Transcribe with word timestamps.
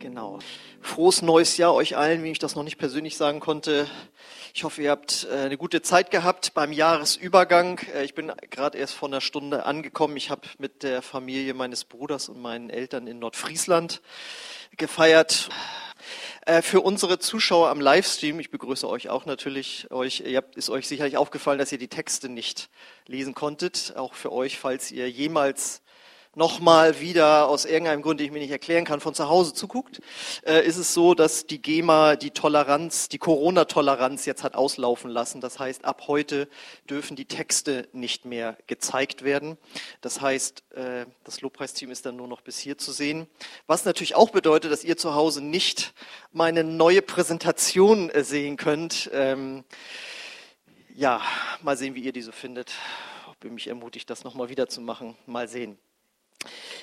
Genau. 0.00 0.38
Frohes 0.80 1.20
neues 1.20 1.58
Jahr 1.58 1.74
euch 1.74 1.94
allen, 1.94 2.24
wie 2.24 2.30
ich 2.30 2.38
das 2.38 2.56
noch 2.56 2.62
nicht 2.62 2.78
persönlich 2.78 3.18
sagen 3.18 3.38
konnte. 3.38 3.86
Ich 4.54 4.64
hoffe, 4.64 4.80
ihr 4.80 4.90
habt 4.90 5.28
äh, 5.30 5.40
eine 5.40 5.58
gute 5.58 5.82
Zeit 5.82 6.10
gehabt 6.10 6.54
beim 6.54 6.72
Jahresübergang. 6.72 7.80
Äh, 7.94 8.04
ich 8.04 8.14
bin 8.14 8.32
gerade 8.48 8.78
erst 8.78 8.94
vor 8.94 9.10
einer 9.10 9.20
Stunde 9.20 9.66
angekommen. 9.66 10.16
Ich 10.16 10.30
habe 10.30 10.40
mit 10.56 10.84
der 10.84 11.02
Familie 11.02 11.52
meines 11.52 11.84
Bruders 11.84 12.30
und 12.30 12.40
meinen 12.40 12.70
Eltern 12.70 13.06
in 13.06 13.18
Nordfriesland 13.18 14.00
gefeiert. 14.78 15.50
Äh, 16.46 16.62
für 16.62 16.80
unsere 16.80 17.18
Zuschauer 17.18 17.68
am 17.68 17.82
Livestream, 17.82 18.40
ich 18.40 18.50
begrüße 18.50 18.88
euch 18.88 19.10
auch 19.10 19.26
natürlich, 19.26 19.90
euch, 19.90 20.20
ihr 20.20 20.38
habt, 20.38 20.56
ist 20.56 20.70
euch 20.70 20.88
sicherlich 20.88 21.18
aufgefallen, 21.18 21.58
dass 21.58 21.72
ihr 21.72 21.78
die 21.78 21.88
Texte 21.88 22.30
nicht 22.30 22.70
lesen 23.06 23.34
konntet. 23.34 23.92
Auch 23.96 24.14
für 24.14 24.32
euch, 24.32 24.58
falls 24.58 24.90
ihr 24.92 25.10
jemals 25.10 25.82
nochmal 26.34 27.00
wieder 27.00 27.48
aus 27.48 27.64
irgendeinem 27.64 28.02
Grund, 28.02 28.20
den 28.20 28.26
ich 28.26 28.32
mir 28.32 28.38
nicht 28.38 28.50
erklären 28.50 28.84
kann, 28.84 29.00
von 29.00 29.14
zu 29.14 29.28
Hause 29.28 29.52
zuguckt, 29.52 30.00
äh, 30.46 30.64
ist 30.64 30.76
es 30.76 30.94
so, 30.94 31.14
dass 31.14 31.46
die 31.46 31.60
GEMA 31.60 32.16
die 32.16 32.30
Toleranz, 32.30 33.08
die 33.08 33.18
Corona-Toleranz 33.18 34.26
jetzt 34.26 34.44
hat 34.44 34.54
auslaufen 34.54 35.10
lassen. 35.10 35.40
Das 35.40 35.58
heißt, 35.58 35.84
ab 35.84 36.04
heute 36.06 36.48
dürfen 36.88 37.16
die 37.16 37.24
Texte 37.24 37.88
nicht 37.92 38.24
mehr 38.24 38.56
gezeigt 38.68 39.24
werden. 39.24 39.58
Das 40.00 40.20
heißt, 40.20 40.62
äh, 40.74 41.06
das 41.24 41.40
Lobpreisteam 41.40 41.90
ist 41.90 42.06
dann 42.06 42.16
nur 42.16 42.28
noch 42.28 42.42
bis 42.42 42.58
hier 42.58 42.78
zu 42.78 42.92
sehen. 42.92 43.26
Was 43.66 43.84
natürlich 43.84 44.14
auch 44.14 44.30
bedeutet, 44.30 44.70
dass 44.70 44.84
ihr 44.84 44.96
zu 44.96 45.14
Hause 45.14 45.42
nicht 45.42 45.94
meine 46.32 46.62
neue 46.62 47.02
Präsentation 47.02 48.08
äh, 48.10 48.22
sehen 48.22 48.56
könnt. 48.56 49.10
Ähm, 49.12 49.64
ja, 50.94 51.20
mal 51.62 51.76
sehen, 51.76 51.94
wie 51.94 52.02
ihr 52.02 52.12
die 52.12 52.22
so 52.22 52.32
findet. 52.32 52.72
Ob 53.28 53.44
ihr 53.44 53.50
mich 53.50 53.66
ermutigt, 53.66 54.08
das 54.10 54.22
nochmal 54.22 54.48
wieder 54.48 54.68
zu 54.68 54.80
machen. 54.80 55.16
Mal 55.26 55.48
sehen. 55.48 55.78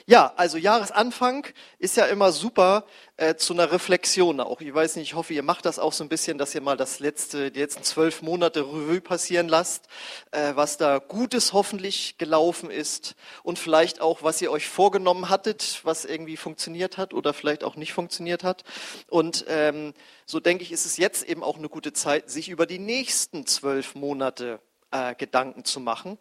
Ja, 0.05 0.33
also 0.37 0.57
Jahresanfang 0.57 1.47
ist 1.79 1.97
ja 1.97 2.05
immer 2.05 2.31
super 2.31 2.85
äh, 3.17 3.35
zu 3.35 3.53
einer 3.53 3.71
Reflexion 3.71 4.39
auch. 4.39 4.61
Ich 4.61 4.73
weiß 4.73 4.95
nicht, 4.95 5.09
ich 5.09 5.15
hoffe, 5.15 5.33
ihr 5.33 5.43
macht 5.43 5.65
das 5.65 5.79
auch 5.79 5.91
so 5.91 6.03
ein 6.03 6.09
bisschen, 6.09 6.37
dass 6.37 6.55
ihr 6.55 6.61
mal 6.61 6.77
das 6.77 6.99
letzte, 6.99 7.51
die 7.51 7.59
letzten 7.59 7.83
zwölf 7.83 8.21
Monate 8.21 8.61
Revue 8.61 9.01
passieren 9.01 9.49
lasst, 9.49 9.87
äh, 10.31 10.53
was 10.55 10.77
da 10.77 10.99
Gutes 10.99 11.51
hoffentlich 11.51 12.17
gelaufen 12.17 12.69
ist 12.69 13.15
und 13.43 13.59
vielleicht 13.59 13.99
auch, 13.99 14.23
was 14.23 14.41
ihr 14.41 14.51
euch 14.51 14.69
vorgenommen 14.69 15.27
hattet, 15.29 15.81
was 15.83 16.05
irgendwie 16.05 16.37
funktioniert 16.37 16.97
hat 16.97 17.13
oder 17.13 17.33
vielleicht 17.33 17.63
auch 17.63 17.75
nicht 17.75 17.91
funktioniert 17.91 18.43
hat. 18.43 18.63
Und 19.09 19.43
ähm, 19.49 19.93
so 20.25 20.39
denke 20.39 20.63
ich, 20.63 20.71
ist 20.71 20.85
es 20.85 20.97
jetzt 20.97 21.23
eben 21.23 21.43
auch 21.43 21.57
eine 21.57 21.69
gute 21.69 21.91
Zeit, 21.91 22.29
sich 22.29 22.47
über 22.47 22.65
die 22.65 22.79
nächsten 22.79 23.45
zwölf 23.45 23.95
Monate 23.95 24.61
äh, 24.91 25.15
Gedanken 25.15 25.65
zu 25.65 25.79
machen. 25.79 26.17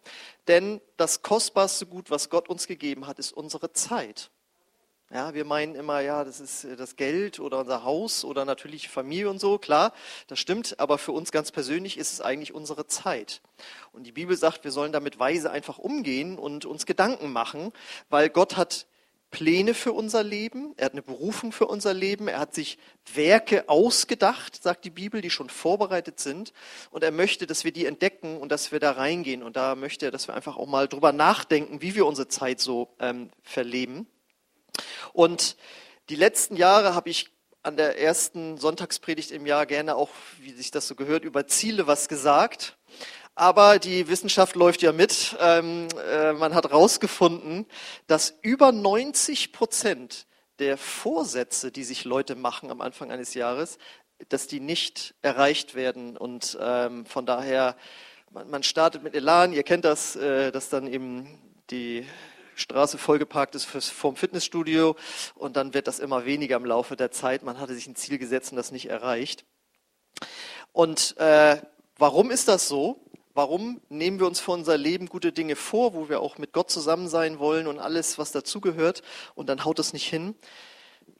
Denn 0.47 0.81
das 0.97 1.21
kostbarste 1.21 1.85
Gut, 1.85 2.11
was 2.11 2.29
Gott 2.29 2.49
uns 2.49 2.67
gegeben 2.67 3.07
hat, 3.07 3.19
ist 3.19 3.31
unsere 3.31 3.73
Zeit. 3.73 4.29
Ja, 5.09 5.33
wir 5.33 5.45
meinen 5.45 5.75
immer, 5.75 6.01
ja, 6.01 6.25
das 6.25 6.41
ist 6.41 6.65
äh, 6.65 6.75
das 6.75 6.97
Geld 6.97 7.39
oder 7.39 7.59
unser 7.59 7.83
Haus 7.83 8.25
oder 8.25 8.43
natürlich 8.43 8.89
Familie 8.89 9.29
und 9.29 9.39
so, 9.39 9.57
klar, 9.57 9.93
das 10.27 10.39
stimmt, 10.39 10.81
aber 10.81 10.97
für 10.97 11.13
uns 11.13 11.31
ganz 11.31 11.51
persönlich 11.51 11.97
ist 11.97 12.11
es 12.11 12.19
eigentlich 12.19 12.53
unsere 12.53 12.87
Zeit. 12.87 13.41
Und 13.93 14.03
die 14.03 14.11
Bibel 14.11 14.35
sagt, 14.35 14.65
wir 14.65 14.71
sollen 14.71 14.91
damit 14.91 15.17
weise 15.17 15.49
einfach 15.49 15.77
umgehen 15.77 16.37
und 16.37 16.65
uns 16.65 16.85
Gedanken 16.85 17.31
machen, 17.31 17.71
weil 18.09 18.29
Gott 18.29 18.57
hat 18.57 18.85
Pläne 19.29 19.73
für 19.73 19.91
unser 19.91 20.23
Leben, 20.23 20.73
er 20.77 20.85
hat 20.85 20.93
eine 20.93 21.01
Berufung 21.01 21.51
für 21.51 21.67
unser 21.67 21.93
Leben, 21.93 22.27
er 22.27 22.39
hat 22.39 22.55
sich 22.55 22.77
Werke 23.13 23.67
ausgedacht, 23.67 24.61
sagt 24.63 24.85
die 24.85 24.89
Bibel, 24.89 25.21
die 25.21 25.29
schon 25.29 25.49
vorbereitet 25.49 26.19
sind. 26.19 26.53
Und 26.91 27.03
er 27.03 27.11
möchte, 27.11 27.45
dass 27.45 27.65
wir 27.65 27.73
die 27.73 27.85
entdecken 27.85 28.37
und 28.37 28.51
dass 28.51 28.71
wir 28.71 28.79
da 28.79 28.91
reingehen. 28.91 29.43
Und 29.43 29.57
da 29.57 29.75
möchte 29.75 30.05
er, 30.05 30.11
dass 30.11 30.27
wir 30.27 30.33
einfach 30.33 30.55
auch 30.55 30.67
mal 30.67 30.87
drüber 30.87 31.11
nachdenken, 31.11 31.81
wie 31.81 31.93
wir 31.93 32.05
unsere 32.05 32.29
Zeit 32.29 32.61
so 32.61 32.95
ähm, 32.99 33.29
verleben. 33.43 34.07
Und 35.11 35.57
die 36.09 36.15
letzten 36.15 36.55
Jahre 36.55 36.95
habe 36.95 37.09
ich 37.09 37.29
an 37.63 37.75
der 37.75 37.99
ersten 37.99 38.57
Sonntagspredigt 38.57 39.31
im 39.31 39.45
Jahr 39.45 39.65
gerne 39.65 39.97
auch, 39.97 40.09
wie 40.39 40.53
sich 40.53 40.71
das 40.71 40.87
so 40.87 40.95
gehört, 40.95 41.25
über 41.25 41.47
Ziele 41.47 41.85
was 41.85 42.07
gesagt. 42.07 42.77
Aber 43.39 43.77
die 43.77 44.07
Wissenschaft 44.07 44.55
läuft 44.55 44.81
ja 44.81 44.91
mit. 44.91 45.37
Ähm, 45.39 45.89
äh, 46.11 46.33
man 46.33 46.55
hat 46.55 46.65
herausgefunden, 46.65 47.67
dass 48.07 48.33
über 48.41 48.71
90 48.71 49.51
Prozent 49.53 50.25
der 50.57 50.75
Vorsätze, 50.75 51.71
die 51.71 51.83
sich 51.83 52.03
Leute 52.03 52.33
machen 52.33 52.71
am 52.71 52.81
Anfang 52.81 53.11
eines 53.11 53.35
Jahres, 53.35 53.77
dass 54.29 54.47
die 54.47 54.59
nicht 54.59 55.13
erreicht 55.21 55.75
werden. 55.75 56.17
Und 56.17 56.57
ähm, 56.59 57.05
von 57.05 57.27
daher, 57.27 57.77
man, 58.31 58.49
man, 58.49 58.63
startet 58.63 59.03
mit 59.03 59.13
Elan. 59.13 59.53
Ihr 59.53 59.61
kennt 59.61 59.85
das, 59.85 60.15
äh, 60.15 60.51
dass 60.51 60.69
dann 60.69 60.87
eben 60.87 61.39
die 61.69 62.07
Straße 62.55 62.97
vollgeparkt 62.97 63.53
ist 63.53 63.65
fürs, 63.65 63.87
vom 63.87 64.15
Fitnessstudio 64.15 64.95
und 65.35 65.57
dann 65.57 65.75
wird 65.75 65.85
das 65.85 65.99
immer 65.99 66.25
weniger 66.25 66.55
im 66.55 66.65
Laufe 66.65 66.95
der 66.95 67.11
Zeit. 67.11 67.43
Man 67.43 67.59
hatte 67.59 67.75
sich 67.75 67.85
ein 67.85 67.95
Ziel 67.95 68.17
gesetzt 68.17 68.51
und 68.51 68.55
das 68.55 68.71
nicht 68.71 68.89
erreicht. 68.89 69.45
Und 70.71 71.15
äh, 71.17 71.61
warum 71.99 72.31
ist 72.31 72.47
das 72.47 72.67
so? 72.67 73.03
Warum 73.37 73.79
nehmen 73.89 74.19
wir 74.19 74.25
uns 74.25 74.39
für 74.39 74.49
unser 74.49 74.79
Leben 74.79 75.05
gute 75.05 75.31
Dinge 75.31 75.55
vor, 75.55 75.93
wo 75.93 76.09
wir 76.09 76.21
auch 76.21 76.39
mit 76.39 76.53
Gott 76.53 76.71
zusammen 76.71 77.07
sein 77.07 77.37
wollen 77.37 77.67
und 77.67 77.77
alles, 77.77 78.17
was 78.17 78.31
dazugehört, 78.31 79.03
und 79.35 79.47
dann 79.47 79.63
haut 79.63 79.77
es 79.77 79.93
nicht 79.93 80.09
hin? 80.09 80.33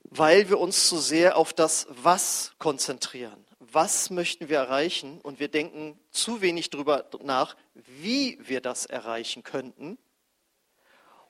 Weil 0.02 0.48
wir 0.48 0.58
uns 0.58 0.88
zu 0.88 0.98
sehr 0.98 1.36
auf 1.36 1.52
das 1.52 1.86
Was 1.90 2.54
konzentrieren. 2.58 3.44
Was 3.60 4.10
möchten 4.10 4.48
wir 4.48 4.56
erreichen? 4.56 5.20
Und 5.20 5.38
wir 5.38 5.46
denken 5.46 5.96
zu 6.10 6.40
wenig 6.40 6.70
darüber 6.70 7.08
nach, 7.22 7.54
wie 7.74 8.36
wir 8.42 8.60
das 8.60 8.84
erreichen 8.84 9.44
könnten. 9.44 9.96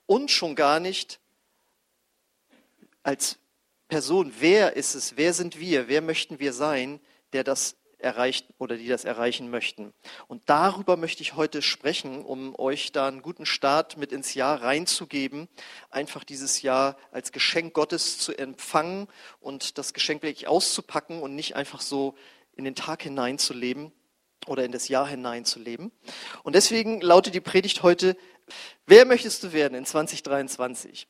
Und 0.06 0.30
schon 0.30 0.54
gar 0.54 0.80
nicht 0.80 1.20
als 3.02 3.38
Person, 3.88 4.32
wer 4.38 4.74
ist 4.74 4.94
es, 4.94 5.18
wer 5.18 5.34
sind 5.34 5.60
wir, 5.60 5.88
wer 5.88 6.00
möchten 6.00 6.38
wir 6.38 6.54
sein, 6.54 6.98
der 7.34 7.44
das 7.44 7.76
erreicht 7.98 8.46
oder 8.58 8.76
die 8.76 8.88
das 8.88 9.04
erreichen 9.04 9.50
möchten. 9.50 9.92
Und 10.26 10.42
darüber 10.46 10.96
möchte 10.96 11.22
ich 11.22 11.34
heute 11.34 11.62
sprechen, 11.62 12.24
um 12.24 12.58
euch 12.58 12.92
da 12.92 13.08
einen 13.08 13.22
guten 13.22 13.46
Start 13.46 13.96
mit 13.96 14.12
ins 14.12 14.34
Jahr 14.34 14.62
reinzugeben, 14.62 15.48
einfach 15.90 16.24
dieses 16.24 16.62
Jahr 16.62 16.96
als 17.10 17.32
Geschenk 17.32 17.74
Gottes 17.74 18.18
zu 18.18 18.36
empfangen 18.36 19.08
und 19.40 19.78
das 19.78 19.92
Geschenk 19.92 20.22
wirklich 20.22 20.48
auszupacken 20.48 21.20
und 21.20 21.34
nicht 21.34 21.56
einfach 21.56 21.80
so 21.80 22.14
in 22.54 22.64
den 22.64 22.74
Tag 22.74 23.02
hineinzuleben 23.02 23.92
oder 24.46 24.64
in 24.64 24.72
das 24.72 24.88
Jahr 24.88 25.06
hineinzuleben. 25.06 25.92
Und 26.42 26.54
deswegen 26.54 27.00
lautet 27.00 27.34
die 27.34 27.40
Predigt 27.40 27.82
heute, 27.82 28.16
wer 28.86 29.04
möchtest 29.04 29.42
du 29.42 29.52
werden 29.52 29.74
in 29.74 29.84
2023? 29.84 31.08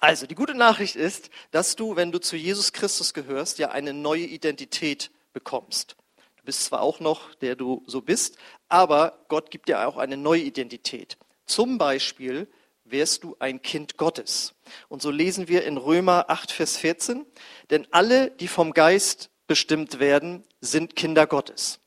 Also, 0.00 0.26
die 0.26 0.34
gute 0.34 0.54
Nachricht 0.54 0.96
ist, 0.96 1.30
dass 1.52 1.76
du, 1.76 1.96
wenn 1.96 2.10
du 2.10 2.18
zu 2.18 2.36
Jesus 2.36 2.72
Christus 2.72 3.14
gehörst, 3.14 3.58
ja 3.58 3.70
eine 3.70 3.92
neue 3.92 4.24
Identität 4.24 5.10
bekommst. 5.32 5.96
Du 6.42 6.46
bist 6.46 6.64
zwar 6.64 6.82
auch 6.82 6.98
noch, 6.98 7.36
der 7.36 7.54
du 7.54 7.84
so 7.86 8.00
bist, 8.00 8.36
aber 8.68 9.24
Gott 9.28 9.52
gibt 9.52 9.68
dir 9.68 9.86
auch 9.86 9.96
eine 9.96 10.16
neue 10.16 10.40
Identität. 10.40 11.16
Zum 11.46 11.78
Beispiel 11.78 12.48
wärst 12.84 13.22
du 13.22 13.36
ein 13.38 13.62
Kind 13.62 13.96
Gottes. 13.96 14.52
Und 14.88 15.02
so 15.02 15.12
lesen 15.12 15.46
wir 15.46 15.64
in 15.64 15.76
Römer 15.76 16.24
8, 16.30 16.50
Vers 16.50 16.76
14, 16.78 17.24
denn 17.70 17.86
alle, 17.92 18.32
die 18.32 18.48
vom 18.48 18.72
Geist 18.72 19.30
bestimmt 19.46 20.00
werden, 20.00 20.42
sind 20.60 20.96
Kinder 20.96 21.28
Gottes. 21.28 21.78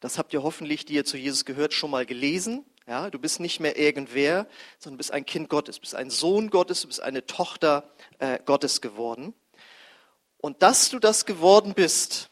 Das 0.00 0.18
habt 0.18 0.34
ihr 0.34 0.42
hoffentlich, 0.42 0.84
die 0.84 0.92
ihr 0.92 1.06
zu 1.06 1.16
Jesus 1.16 1.46
gehört, 1.46 1.72
schon 1.72 1.90
mal 1.90 2.04
gelesen. 2.04 2.66
Ja, 2.86 3.08
du 3.08 3.18
bist 3.18 3.40
nicht 3.40 3.60
mehr 3.60 3.78
irgendwer, 3.78 4.46
sondern 4.78 4.98
bist 4.98 5.10
ein 5.10 5.24
Kind 5.24 5.48
Gottes, 5.48 5.76
du 5.76 5.80
bist 5.80 5.94
ein 5.94 6.10
Sohn 6.10 6.50
Gottes, 6.50 6.82
du 6.82 6.88
bist 6.88 7.00
eine 7.00 7.24
Tochter 7.24 7.90
äh, 8.18 8.38
Gottes 8.44 8.82
geworden. 8.82 9.32
Und 10.36 10.62
dass 10.62 10.90
du 10.90 10.98
das 10.98 11.24
geworden 11.24 11.72
bist, 11.72 12.28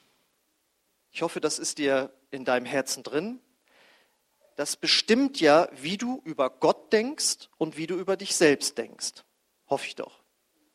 ich 1.14 1.22
hoffe, 1.22 1.40
das 1.40 1.60
ist 1.60 1.78
dir 1.78 2.12
in 2.32 2.44
deinem 2.44 2.66
Herzen 2.66 3.04
drin. 3.04 3.38
Das 4.56 4.76
bestimmt 4.76 5.40
ja, 5.40 5.68
wie 5.80 5.96
du 5.96 6.20
über 6.24 6.50
Gott 6.50 6.92
denkst 6.92 7.50
und 7.56 7.76
wie 7.76 7.86
du 7.86 7.94
über 7.94 8.16
dich 8.16 8.34
selbst 8.34 8.76
denkst. 8.78 9.22
Hoffe 9.70 9.86
ich 9.86 9.94
doch. 9.94 10.24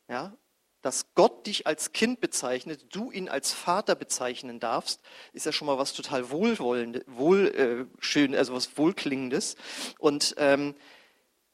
Ja? 0.08 0.34
Dass 0.80 1.14
Gott 1.14 1.46
dich 1.46 1.66
als 1.66 1.92
Kind 1.92 2.22
bezeichnet, 2.22 2.86
du 2.88 3.10
ihn 3.10 3.28
als 3.28 3.52
Vater 3.52 3.94
bezeichnen 3.94 4.60
darfst, 4.60 5.02
ist 5.34 5.44
ja 5.44 5.52
schon 5.52 5.66
mal 5.66 5.76
was 5.76 5.92
total 5.92 6.30
wohlwollendes, 6.30 7.04
wohl, 7.06 7.48
äh, 7.48 8.02
schön, 8.02 8.34
also 8.34 8.54
was 8.54 8.78
wohlklingendes. 8.78 9.56
Und 9.98 10.34
ähm, 10.38 10.74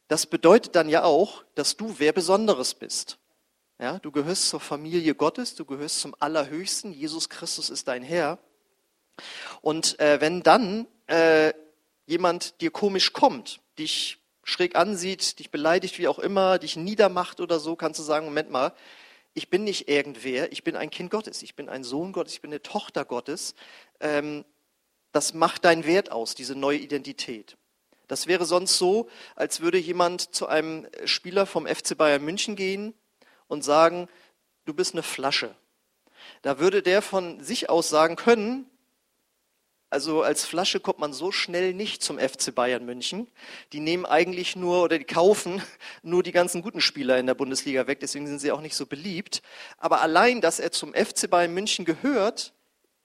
das 0.06 0.26
bedeutet 0.26 0.76
dann 0.76 0.88
ja 0.88 1.02
auch, 1.02 1.42
dass 1.56 1.76
du 1.76 1.96
wer 1.98 2.12
Besonderes 2.12 2.74
bist. 2.74 3.18
Ja, 3.80 3.98
du 3.98 4.12
gehörst 4.12 4.48
zur 4.48 4.60
Familie 4.60 5.16
Gottes, 5.16 5.56
du 5.56 5.64
gehörst 5.64 5.98
zum 5.98 6.14
Allerhöchsten. 6.20 6.92
Jesus 6.92 7.28
Christus 7.28 7.68
ist 7.68 7.88
dein 7.88 8.04
Herr. 8.04 8.38
Und 9.60 9.98
äh, 10.00 10.20
wenn 10.20 10.42
dann 10.42 10.86
äh, 11.06 11.52
jemand 12.06 12.60
dir 12.60 12.70
komisch 12.70 13.12
kommt, 13.12 13.60
dich 13.78 14.18
schräg 14.44 14.76
ansieht, 14.76 15.38
dich 15.38 15.50
beleidigt, 15.50 15.98
wie 15.98 16.08
auch 16.08 16.18
immer, 16.18 16.58
dich 16.58 16.76
niedermacht 16.76 17.40
oder 17.40 17.58
so, 17.58 17.76
kannst 17.76 17.98
du 17.98 18.04
sagen, 18.04 18.26
Moment 18.26 18.50
mal, 18.50 18.72
ich 19.34 19.50
bin 19.50 19.64
nicht 19.64 19.88
irgendwer, 19.88 20.50
ich 20.52 20.64
bin 20.64 20.76
ein 20.76 20.88
Kind 20.88 21.10
Gottes, 21.10 21.42
ich 21.42 21.56
bin 21.56 21.68
ein 21.68 21.84
Sohn 21.84 22.12
Gottes, 22.12 22.34
ich 22.34 22.40
bin 22.40 22.50
eine 22.50 22.62
Tochter 22.62 23.04
Gottes. 23.04 23.54
Ähm, 24.00 24.44
das 25.12 25.34
macht 25.34 25.64
deinen 25.64 25.84
Wert 25.84 26.12
aus, 26.12 26.34
diese 26.34 26.54
neue 26.54 26.78
Identität. 26.78 27.56
Das 28.08 28.26
wäre 28.28 28.44
sonst 28.44 28.78
so, 28.78 29.08
als 29.34 29.60
würde 29.60 29.78
jemand 29.78 30.34
zu 30.34 30.46
einem 30.46 30.86
Spieler 31.04 31.44
vom 31.44 31.66
FC 31.66 31.96
Bayern 31.96 32.24
München 32.24 32.54
gehen 32.54 32.94
und 33.48 33.64
sagen, 33.64 34.08
du 34.64 34.74
bist 34.74 34.94
eine 34.94 35.02
Flasche. 35.02 35.54
Da 36.42 36.58
würde 36.58 36.82
der 36.82 37.02
von 37.02 37.42
sich 37.42 37.68
aus 37.68 37.88
sagen 37.88 38.16
können, 38.16 38.70
also 39.88 40.22
als 40.22 40.44
Flasche 40.44 40.80
kommt 40.80 40.98
man 40.98 41.12
so 41.12 41.30
schnell 41.30 41.72
nicht 41.72 42.02
zum 42.02 42.18
FC 42.18 42.54
Bayern 42.54 42.84
München. 42.84 43.28
Die 43.72 43.80
nehmen 43.80 44.04
eigentlich 44.04 44.56
nur 44.56 44.82
oder 44.82 44.98
die 44.98 45.04
kaufen 45.04 45.62
nur 46.02 46.22
die 46.22 46.32
ganzen 46.32 46.62
guten 46.62 46.80
Spieler 46.80 47.18
in 47.18 47.26
der 47.26 47.34
Bundesliga 47.34 47.86
weg, 47.86 48.00
deswegen 48.00 48.26
sind 48.26 48.40
sie 48.40 48.52
auch 48.52 48.60
nicht 48.60 48.74
so 48.74 48.86
beliebt. 48.86 49.42
Aber 49.78 50.00
allein, 50.00 50.40
dass 50.40 50.58
er 50.58 50.72
zum 50.72 50.92
FC 50.92 51.30
Bayern 51.30 51.54
München 51.54 51.84
gehört, 51.84 52.52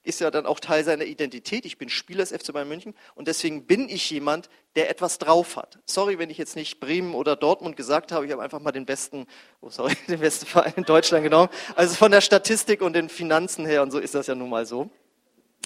ist 0.03 0.19
ja 0.19 0.31
dann 0.31 0.47
auch 0.47 0.59
Teil 0.59 0.83
seiner 0.83 1.05
Identität. 1.05 1.65
Ich 1.65 1.77
bin 1.77 1.87
Spieler 1.87 2.25
des 2.25 2.31
FC 2.31 2.51
Bayern 2.53 2.67
München 2.67 2.95
und 3.13 3.27
deswegen 3.27 3.67
bin 3.67 3.87
ich 3.87 4.09
jemand, 4.09 4.49
der 4.75 4.89
etwas 4.89 5.19
drauf 5.19 5.57
hat. 5.57 5.77
Sorry, 5.85 6.17
wenn 6.17 6.31
ich 6.31 6.39
jetzt 6.39 6.55
nicht 6.55 6.79
Bremen 6.79 7.13
oder 7.13 7.35
Dortmund 7.35 7.77
gesagt 7.77 8.11
habe. 8.11 8.25
Ich 8.25 8.31
habe 8.31 8.41
einfach 8.41 8.59
mal 8.59 8.71
den 8.71 8.87
besten, 8.87 9.27
oh 9.59 9.69
sorry, 9.69 9.95
den 10.07 10.19
besten 10.19 10.47
Verein 10.47 10.73
in 10.75 10.83
Deutschland 10.83 11.23
genommen. 11.23 11.49
Also 11.75 11.93
von 11.93 12.11
der 12.11 12.21
Statistik 12.21 12.81
und 12.81 12.93
den 12.93 13.09
Finanzen 13.09 13.65
her 13.67 13.83
und 13.83 13.91
so 13.91 13.99
ist 13.99 14.15
das 14.15 14.25
ja 14.25 14.33
nun 14.33 14.49
mal 14.49 14.65
so. 14.65 14.89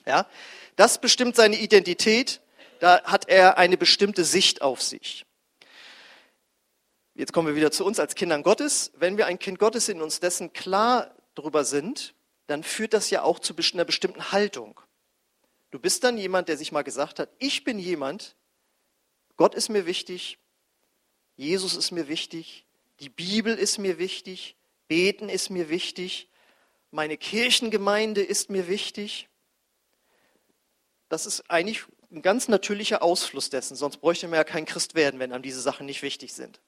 Ja, 0.05 0.27
das 0.75 0.99
bestimmt 0.99 1.35
seine 1.35 1.57
Identität. 1.57 2.41
Da 2.79 3.03
hat 3.03 3.29
er 3.29 3.57
eine 3.57 3.77
bestimmte 3.77 4.23
Sicht 4.25 4.61
auf 4.61 4.81
sich. 4.81 5.25
Jetzt 7.13 7.31
kommen 7.31 7.47
wir 7.47 7.55
wieder 7.55 7.71
zu 7.71 7.85
uns 7.85 7.99
als 7.99 8.15
Kindern 8.15 8.43
Gottes. 8.43 8.91
Wenn 8.97 9.17
wir 9.17 9.25
ein 9.25 9.39
Kind 9.39 9.57
Gottes 9.57 9.85
sind, 9.85 10.01
uns 10.01 10.19
dessen 10.19 10.51
klar 10.51 11.15
darüber 11.33 11.63
sind, 11.63 12.13
dann 12.47 12.63
führt 12.63 12.93
das 12.93 13.09
ja 13.09 13.23
auch 13.23 13.39
zu 13.39 13.55
einer 13.73 13.85
bestimmten 13.85 14.31
Haltung. 14.31 14.79
Du 15.71 15.79
bist 15.79 16.03
dann 16.03 16.17
jemand, 16.17 16.49
der 16.49 16.57
sich 16.57 16.71
mal 16.71 16.83
gesagt 16.83 17.19
hat, 17.19 17.29
ich 17.39 17.63
bin 17.63 17.79
jemand, 17.79 18.35
Gott 19.37 19.55
ist 19.55 19.69
mir 19.69 19.85
wichtig, 19.85 20.37
Jesus 21.35 21.75
ist 21.75 21.91
mir 21.91 22.07
wichtig, 22.07 22.65
die 22.99 23.09
Bibel 23.09 23.55
ist 23.55 23.77
mir 23.77 23.97
wichtig, 23.97 24.55
Beten 24.87 25.27
ist 25.29 25.49
mir 25.49 25.69
wichtig, 25.69 26.29
meine 26.91 27.17
Kirchengemeinde 27.17 28.21
ist 28.21 28.49
mir 28.49 28.67
wichtig. 28.67 29.27
Das 31.09 31.25
ist 31.25 31.49
eigentlich 31.49 31.83
ein 32.11 32.21
ganz 32.21 32.47
natürlicher 32.47 33.01
Ausfluss 33.01 33.49
dessen, 33.49 33.75
sonst 33.75 33.97
bräuchte 33.97 34.27
man 34.27 34.37
ja 34.37 34.43
kein 34.43 34.65
Christ 34.65 34.95
werden, 34.95 35.19
wenn 35.19 35.33
einem 35.33 35.43
diese 35.43 35.61
Sachen 35.61 35.85
nicht 35.85 36.01
wichtig 36.01 36.33
sind. 36.33 36.61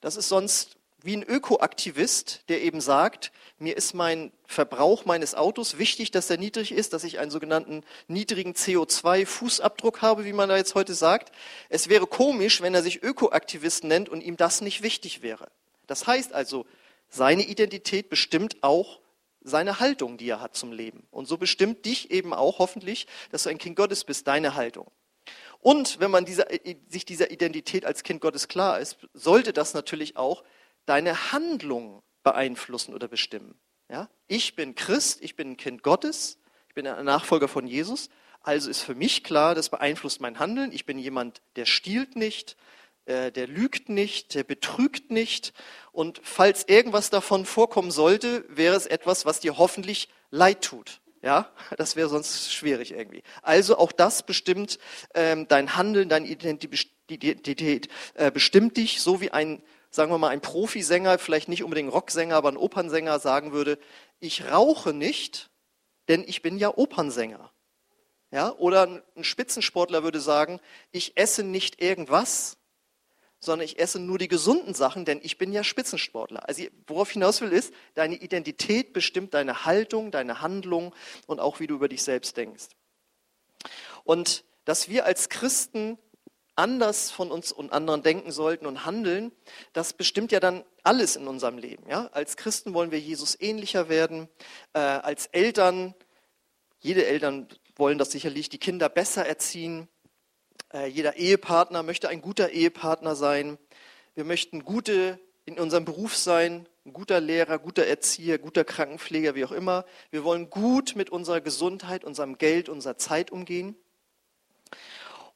Das 0.00 0.16
ist 0.16 0.28
sonst 0.28 0.76
wie 1.02 1.16
ein 1.16 1.22
Ökoaktivist, 1.22 2.44
der 2.48 2.62
eben 2.62 2.80
sagt, 2.80 3.32
mir 3.58 3.76
ist 3.76 3.94
mein 3.94 4.32
Verbrauch 4.46 5.04
meines 5.04 5.34
Autos 5.34 5.78
wichtig, 5.78 6.10
dass 6.10 6.28
er 6.30 6.36
niedrig 6.36 6.72
ist, 6.72 6.92
dass 6.92 7.04
ich 7.04 7.18
einen 7.18 7.30
sogenannten 7.30 7.84
niedrigen 8.08 8.52
CO2-Fußabdruck 8.52 10.02
habe, 10.02 10.24
wie 10.24 10.32
man 10.32 10.48
da 10.48 10.56
jetzt 10.56 10.74
heute 10.74 10.94
sagt. 10.94 11.32
Es 11.68 11.88
wäre 11.88 12.06
komisch, 12.06 12.60
wenn 12.60 12.74
er 12.74 12.82
sich 12.82 13.02
Ökoaktivist 13.02 13.84
nennt 13.84 14.08
und 14.08 14.20
ihm 14.20 14.36
das 14.36 14.60
nicht 14.60 14.82
wichtig 14.82 15.22
wäre. 15.22 15.48
Das 15.86 16.06
heißt 16.06 16.32
also, 16.32 16.66
seine 17.08 17.42
Identität 17.42 18.08
bestimmt 18.08 18.62
auch 18.62 19.00
seine 19.42 19.80
Haltung, 19.80 20.16
die 20.16 20.28
er 20.28 20.40
hat 20.40 20.56
zum 20.56 20.72
Leben. 20.72 21.06
Und 21.10 21.26
so 21.26 21.36
bestimmt 21.38 21.84
dich 21.84 22.10
eben 22.10 22.34
auch 22.34 22.58
hoffentlich, 22.58 23.06
dass 23.30 23.44
du 23.44 23.50
ein 23.50 23.58
Kind 23.58 23.76
Gottes 23.76 24.04
bist, 24.04 24.26
deine 24.26 24.54
Haltung. 24.54 24.90
Und 25.60 26.00
wenn 26.00 26.10
man 26.10 26.24
dieser, 26.24 26.46
sich 26.88 27.04
dieser 27.04 27.30
Identität 27.30 27.84
als 27.84 28.02
Kind 28.02 28.20
Gottes 28.20 28.48
klar 28.48 28.80
ist, 28.80 28.96
sollte 29.12 29.52
das 29.52 29.74
natürlich 29.74 30.16
auch 30.16 30.42
deine 30.86 31.32
Handlung 31.32 32.02
beeinflussen 32.22 32.94
oder 32.94 33.08
bestimmen. 33.08 33.54
Ja? 33.90 34.08
Ich 34.26 34.56
bin 34.56 34.74
Christ, 34.74 35.22
ich 35.22 35.36
bin 35.36 35.52
ein 35.52 35.56
Kind 35.56 35.82
Gottes, 35.82 36.38
ich 36.68 36.74
bin 36.74 36.86
ein 36.86 37.04
Nachfolger 37.04 37.48
von 37.48 37.66
Jesus, 37.66 38.08
also 38.42 38.70
ist 38.70 38.82
für 38.82 38.94
mich 38.94 39.22
klar, 39.22 39.54
das 39.54 39.68
beeinflusst 39.68 40.20
mein 40.20 40.38
Handeln. 40.38 40.72
Ich 40.72 40.86
bin 40.86 40.98
jemand, 40.98 41.42
der 41.56 41.66
stiehlt 41.66 42.16
nicht, 42.16 42.52
äh, 42.52 42.79
der 43.06 43.46
lügt 43.46 43.88
nicht, 43.88 44.34
der 44.34 44.44
betrügt 44.44 45.10
nicht. 45.10 45.52
Und 45.92 46.20
falls 46.22 46.64
irgendwas 46.68 47.10
davon 47.10 47.44
vorkommen 47.44 47.90
sollte, 47.90 48.44
wäre 48.48 48.76
es 48.76 48.86
etwas, 48.86 49.26
was 49.26 49.40
dir 49.40 49.58
hoffentlich 49.58 50.08
leid 50.30 50.62
tut. 50.62 51.00
Ja, 51.22 51.50
das 51.76 51.96
wäre 51.96 52.08
sonst 52.08 52.52
schwierig 52.52 52.92
irgendwie. 52.92 53.22
Also 53.42 53.78
auch 53.78 53.92
das 53.92 54.24
bestimmt 54.24 54.78
ähm, 55.14 55.48
dein 55.48 55.76
Handeln, 55.76 56.08
deine 56.08 56.26
Identität, 56.26 57.88
äh, 58.14 58.30
bestimmt 58.30 58.76
dich, 58.76 59.00
so 59.00 59.20
wie 59.20 59.30
ein 59.30 59.62
sagen 59.90 60.12
wir 60.12 60.18
mal, 60.18 60.28
ein 60.28 60.40
Profisänger, 60.40 61.18
vielleicht 61.18 61.48
nicht 61.48 61.64
unbedingt 61.64 61.92
Rocksänger, 61.92 62.36
aber 62.36 62.48
ein 62.48 62.56
Opernsänger 62.56 63.18
sagen 63.18 63.52
würde, 63.52 63.78
ich 64.20 64.50
rauche 64.50 64.92
nicht, 64.92 65.50
denn 66.08 66.24
ich 66.26 66.42
bin 66.42 66.58
ja 66.58 66.76
Opernsänger. 66.76 67.50
Ja? 68.30 68.52
Oder 68.56 69.02
ein 69.16 69.24
Spitzensportler 69.24 70.04
würde 70.04 70.20
sagen, 70.20 70.60
ich 70.92 71.16
esse 71.16 71.42
nicht 71.42 71.82
irgendwas, 71.82 72.56
sondern 73.40 73.64
ich 73.64 73.78
esse 73.78 73.98
nur 73.98 74.18
die 74.18 74.28
gesunden 74.28 74.74
Sachen, 74.74 75.04
denn 75.04 75.20
ich 75.22 75.38
bin 75.38 75.52
ja 75.52 75.64
Spitzensportler. 75.64 76.46
Also 76.48 76.64
worauf 76.86 77.08
ich 77.08 77.14
hinaus 77.14 77.40
will 77.40 77.52
ist, 77.52 77.72
deine 77.94 78.16
Identität 78.16 78.92
bestimmt 78.92 79.34
deine 79.34 79.64
Haltung, 79.64 80.10
deine 80.10 80.42
Handlung 80.42 80.94
und 81.26 81.40
auch 81.40 81.58
wie 81.58 81.66
du 81.66 81.74
über 81.74 81.88
dich 81.88 82.02
selbst 82.02 82.36
denkst. 82.36 82.68
Und 84.04 84.44
dass 84.64 84.88
wir 84.88 85.06
als 85.06 85.30
Christen 85.30 85.98
anders 86.54 87.10
von 87.10 87.30
uns 87.30 87.52
und 87.52 87.72
anderen 87.72 88.02
denken 88.02 88.32
sollten 88.32 88.66
und 88.66 88.84
handeln, 88.84 89.32
das 89.72 89.94
bestimmt 89.94 90.30
ja 90.30 90.40
dann 90.40 90.64
alles 90.82 91.16
in 91.16 91.26
unserem 91.26 91.56
Leben. 91.56 91.88
Ja? 91.88 92.08
Als 92.12 92.36
Christen 92.36 92.74
wollen 92.74 92.90
wir 92.90 93.00
Jesus 93.00 93.40
ähnlicher 93.40 93.88
werden. 93.88 94.28
Äh, 94.74 94.80
als 94.80 95.26
Eltern, 95.26 95.94
jede 96.78 97.06
Eltern 97.06 97.48
wollen 97.76 97.96
das 97.96 98.10
sicherlich, 98.10 98.50
die 98.50 98.58
Kinder 98.58 98.90
besser 98.90 99.26
erziehen. 99.26 99.88
Äh, 100.72 100.86
jeder 100.86 101.16
Ehepartner 101.16 101.82
möchte 101.82 102.08
ein 102.08 102.20
guter 102.20 102.50
Ehepartner 102.50 103.16
sein. 103.16 103.58
Wir 104.14 104.24
möchten 104.24 104.64
gute 104.64 105.18
in 105.44 105.58
unserem 105.58 105.84
Beruf 105.84 106.16
sein, 106.16 106.68
ein 106.86 106.92
guter 106.92 107.20
Lehrer, 107.20 107.58
guter 107.58 107.86
Erzieher, 107.86 108.38
guter 108.38 108.64
Krankenpfleger, 108.64 109.34
wie 109.34 109.44
auch 109.44 109.52
immer. 109.52 109.84
Wir 110.10 110.22
wollen 110.22 110.48
gut 110.48 110.94
mit 110.94 111.10
unserer 111.10 111.40
Gesundheit, 111.40 112.04
unserem 112.04 112.38
Geld, 112.38 112.68
unserer 112.68 112.96
Zeit 112.98 113.30
umgehen. 113.30 113.74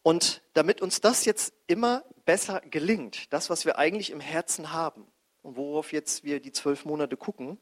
Und 0.03 0.43
damit 0.53 0.81
uns 0.81 1.01
das 1.01 1.25
jetzt 1.25 1.55
immer 1.67 2.05
besser 2.25 2.61
gelingt, 2.61 3.33
das, 3.33 3.51
was 3.51 3.65
wir 3.65 3.79
eigentlich 3.79 4.11
im 4.11 4.21
Herzen 4.21 4.73
haben 4.73 5.07
und 5.43 5.57
worauf 5.57 5.93
jetzt 5.93 6.25
wir 6.25 6.41
die 6.41 6.53
zwölf 6.53 6.85
Monate 6.85 7.17
gucken, 7.17 7.59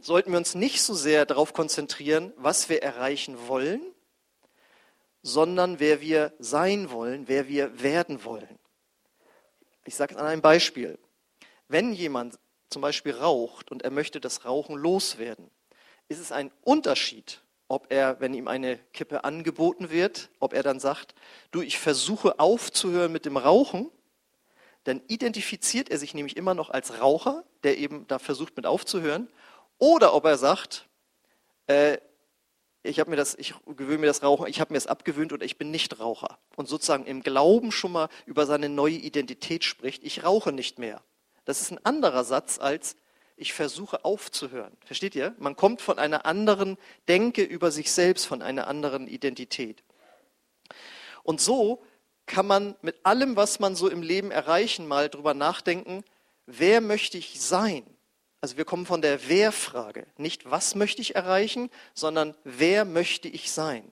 sollten 0.00 0.32
wir 0.32 0.38
uns 0.38 0.54
nicht 0.54 0.82
so 0.82 0.94
sehr 0.94 1.26
darauf 1.26 1.52
konzentrieren, 1.52 2.32
was 2.36 2.68
wir 2.68 2.82
erreichen 2.82 3.36
wollen, 3.46 3.82
sondern 5.22 5.80
wer 5.80 6.00
wir 6.00 6.32
sein 6.38 6.90
wollen, 6.90 7.28
wer 7.28 7.48
wir 7.48 7.82
werden 7.82 8.24
wollen. 8.24 8.58
Ich 9.84 9.94
sage 9.94 10.14
es 10.14 10.20
an 10.20 10.26
einem 10.26 10.42
Beispiel. 10.42 10.98
Wenn 11.68 11.92
jemand 11.92 12.38
zum 12.70 12.82
Beispiel 12.82 13.12
raucht 13.12 13.70
und 13.70 13.82
er 13.82 13.90
möchte 13.90 14.20
das 14.20 14.44
Rauchen 14.44 14.76
loswerden, 14.76 15.50
ist 16.08 16.18
es 16.18 16.32
ein 16.32 16.50
Unterschied, 16.62 17.42
ob 17.68 17.92
er, 17.92 18.20
wenn 18.20 18.34
ihm 18.34 18.48
eine 18.48 18.78
Kippe 18.92 19.24
angeboten 19.24 19.90
wird, 19.90 20.30
ob 20.40 20.54
er 20.54 20.62
dann 20.62 20.80
sagt, 20.80 21.14
du, 21.50 21.60
ich 21.60 21.78
versuche 21.78 22.38
aufzuhören 22.38 23.12
mit 23.12 23.26
dem 23.26 23.36
Rauchen, 23.36 23.90
dann 24.84 25.02
identifiziert 25.06 25.90
er 25.90 25.98
sich 25.98 26.14
nämlich 26.14 26.36
immer 26.36 26.54
noch 26.54 26.70
als 26.70 27.00
Raucher, 27.00 27.44
der 27.62 27.76
eben 27.78 28.06
da 28.06 28.18
versucht 28.18 28.56
mit 28.56 28.64
aufzuhören, 28.64 29.28
oder 29.76 30.14
ob 30.14 30.24
er 30.24 30.38
sagt, 30.38 30.88
äh, 31.66 31.98
ich 32.88 33.00
habe 33.00 33.10
mir 33.10 33.16
das, 33.16 33.34
ich 33.34 33.54
gewöhne 33.66 33.98
mir 33.98 34.06
das 34.06 34.22
Rauchen, 34.22 34.46
ich 34.48 34.60
habe 34.60 34.72
mir 34.72 34.78
das 34.78 34.86
abgewöhnt 34.86 35.32
und 35.32 35.42
ich 35.42 35.58
bin 35.58 35.70
nicht 35.70 36.00
Raucher. 36.00 36.38
Und 36.56 36.68
sozusagen 36.68 37.06
im 37.06 37.22
Glauben 37.22 37.70
schon 37.72 37.92
mal 37.92 38.08
über 38.26 38.46
seine 38.46 38.68
neue 38.68 38.94
Identität 38.94 39.64
spricht, 39.64 40.02
ich 40.04 40.24
rauche 40.24 40.52
nicht 40.52 40.78
mehr. 40.78 41.02
Das 41.44 41.60
ist 41.60 41.70
ein 41.70 41.84
anderer 41.84 42.24
Satz 42.24 42.58
als 42.58 42.96
ich 43.36 43.52
versuche 43.52 44.04
aufzuhören. 44.04 44.76
Versteht 44.84 45.14
ihr? 45.14 45.34
Man 45.38 45.54
kommt 45.54 45.80
von 45.80 45.98
einer 45.98 46.26
anderen 46.26 46.76
Denke 47.06 47.42
über 47.42 47.70
sich 47.70 47.92
selbst, 47.92 48.26
von 48.26 48.42
einer 48.42 48.66
anderen 48.66 49.06
Identität. 49.06 49.84
Und 51.22 51.40
so 51.40 51.82
kann 52.26 52.46
man 52.46 52.74
mit 52.82 53.04
allem, 53.04 53.36
was 53.36 53.60
man 53.60 53.76
so 53.76 53.88
im 53.88 54.02
Leben 54.02 54.30
erreichen, 54.30 54.88
mal 54.88 55.08
drüber 55.08 55.34
nachdenken, 55.34 56.04
wer 56.46 56.80
möchte 56.80 57.16
ich 57.16 57.40
sein? 57.40 57.84
Also 58.40 58.56
wir 58.56 58.64
kommen 58.64 58.86
von 58.86 59.02
der 59.02 59.28
Wer-Frage. 59.28 60.06
Nicht 60.16 60.50
was 60.50 60.74
möchte 60.74 61.02
ich 61.02 61.16
erreichen, 61.16 61.70
sondern 61.94 62.36
wer 62.44 62.84
möchte 62.84 63.28
ich 63.28 63.50
sein? 63.50 63.90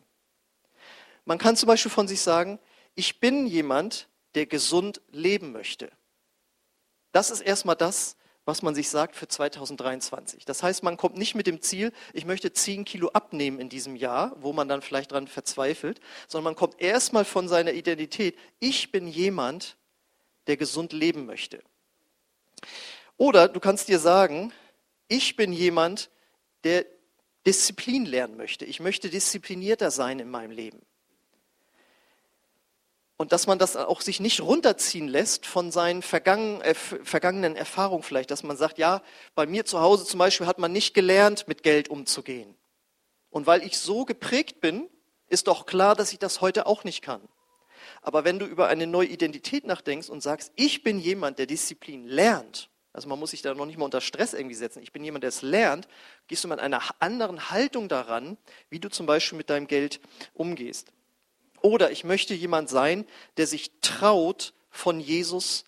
Man 1.24 1.38
kann 1.38 1.56
zum 1.56 1.66
Beispiel 1.66 1.90
von 1.90 2.06
sich 2.06 2.20
sagen, 2.20 2.60
ich 2.94 3.18
bin 3.18 3.46
jemand, 3.46 4.08
der 4.34 4.46
gesund 4.46 5.00
leben 5.10 5.50
möchte. 5.50 5.90
Das 7.10 7.30
ist 7.30 7.40
erstmal 7.40 7.76
das, 7.76 8.16
was 8.44 8.62
man 8.62 8.76
sich 8.76 8.88
sagt 8.88 9.16
für 9.16 9.26
2023. 9.26 10.44
Das 10.44 10.62
heißt, 10.62 10.84
man 10.84 10.96
kommt 10.96 11.16
nicht 11.16 11.34
mit 11.34 11.48
dem 11.48 11.60
Ziel, 11.60 11.92
ich 12.12 12.24
möchte 12.24 12.52
10 12.52 12.84
Kilo 12.84 13.08
abnehmen 13.08 13.58
in 13.58 13.68
diesem 13.68 13.96
Jahr, 13.96 14.36
wo 14.40 14.52
man 14.52 14.68
dann 14.68 14.82
vielleicht 14.82 15.10
dran 15.10 15.26
verzweifelt, 15.26 16.00
sondern 16.28 16.52
man 16.52 16.54
kommt 16.54 16.80
erstmal 16.80 17.24
von 17.24 17.48
seiner 17.48 17.72
Identität, 17.72 18.38
ich 18.60 18.92
bin 18.92 19.08
jemand, 19.08 19.76
der 20.46 20.56
gesund 20.56 20.92
leben 20.92 21.26
möchte. 21.26 21.60
Oder 23.16 23.48
du 23.48 23.60
kannst 23.60 23.88
dir 23.88 23.98
sagen, 23.98 24.52
ich 25.08 25.36
bin 25.36 25.52
jemand, 25.52 26.10
der 26.64 26.84
Disziplin 27.46 28.04
lernen 28.04 28.36
möchte. 28.36 28.64
Ich 28.64 28.80
möchte 28.80 29.08
disziplinierter 29.08 29.90
sein 29.90 30.18
in 30.18 30.30
meinem 30.30 30.50
Leben. 30.50 30.82
Und 33.16 33.32
dass 33.32 33.46
man 33.46 33.58
das 33.58 33.76
auch 33.76 34.02
sich 34.02 34.20
nicht 34.20 34.42
runterziehen 34.42 35.08
lässt 35.08 35.46
von 35.46 35.72
seinen 35.72 36.02
vergangen, 36.02 36.60
äh, 36.60 36.74
vergangenen 36.74 37.56
Erfahrungen 37.56 38.02
vielleicht, 38.02 38.30
dass 38.30 38.42
man 38.42 38.58
sagt, 38.58 38.76
ja, 38.76 39.02
bei 39.34 39.46
mir 39.46 39.64
zu 39.64 39.80
Hause 39.80 40.04
zum 40.04 40.18
Beispiel 40.18 40.46
hat 40.46 40.58
man 40.58 40.72
nicht 40.72 40.92
gelernt, 40.92 41.48
mit 41.48 41.62
Geld 41.62 41.88
umzugehen. 41.88 42.54
Und 43.30 43.46
weil 43.46 43.62
ich 43.62 43.78
so 43.78 44.04
geprägt 44.04 44.60
bin, 44.60 44.90
ist 45.28 45.46
doch 45.46 45.64
klar, 45.64 45.94
dass 45.94 46.12
ich 46.12 46.18
das 46.18 46.42
heute 46.42 46.66
auch 46.66 46.84
nicht 46.84 47.00
kann. 47.00 47.22
Aber 48.02 48.24
wenn 48.24 48.38
du 48.38 48.44
über 48.44 48.68
eine 48.68 48.86
neue 48.86 49.08
Identität 49.08 49.66
nachdenkst 49.66 50.10
und 50.10 50.22
sagst, 50.22 50.52
ich 50.54 50.82
bin 50.82 50.98
jemand, 50.98 51.38
der 51.38 51.46
Disziplin 51.46 52.06
lernt, 52.06 52.68
also 52.96 53.08
man 53.08 53.18
muss 53.18 53.30
sich 53.30 53.42
da 53.42 53.54
noch 53.54 53.66
nicht 53.66 53.76
mal 53.76 53.84
unter 53.84 54.00
Stress 54.00 54.32
irgendwie 54.32 54.54
setzen, 54.54 54.82
ich 54.82 54.90
bin 54.90 55.04
jemand, 55.04 55.22
der 55.22 55.28
es 55.28 55.42
lernt, 55.42 55.86
gehst 56.28 56.42
du 56.42 56.48
mit 56.48 56.58
einer 56.58 56.82
anderen 56.98 57.50
Haltung 57.50 57.88
daran, 57.88 58.38
wie 58.70 58.80
du 58.80 58.88
zum 58.88 59.04
Beispiel 59.04 59.36
mit 59.36 59.50
deinem 59.50 59.66
Geld 59.66 60.00
umgehst. 60.32 60.92
Oder 61.60 61.90
ich 61.90 62.04
möchte 62.04 62.32
jemand 62.32 62.70
sein, 62.70 63.06
der 63.36 63.46
sich 63.46 63.70
traut, 63.82 64.54
von 64.70 65.00
Jesus 65.00 65.64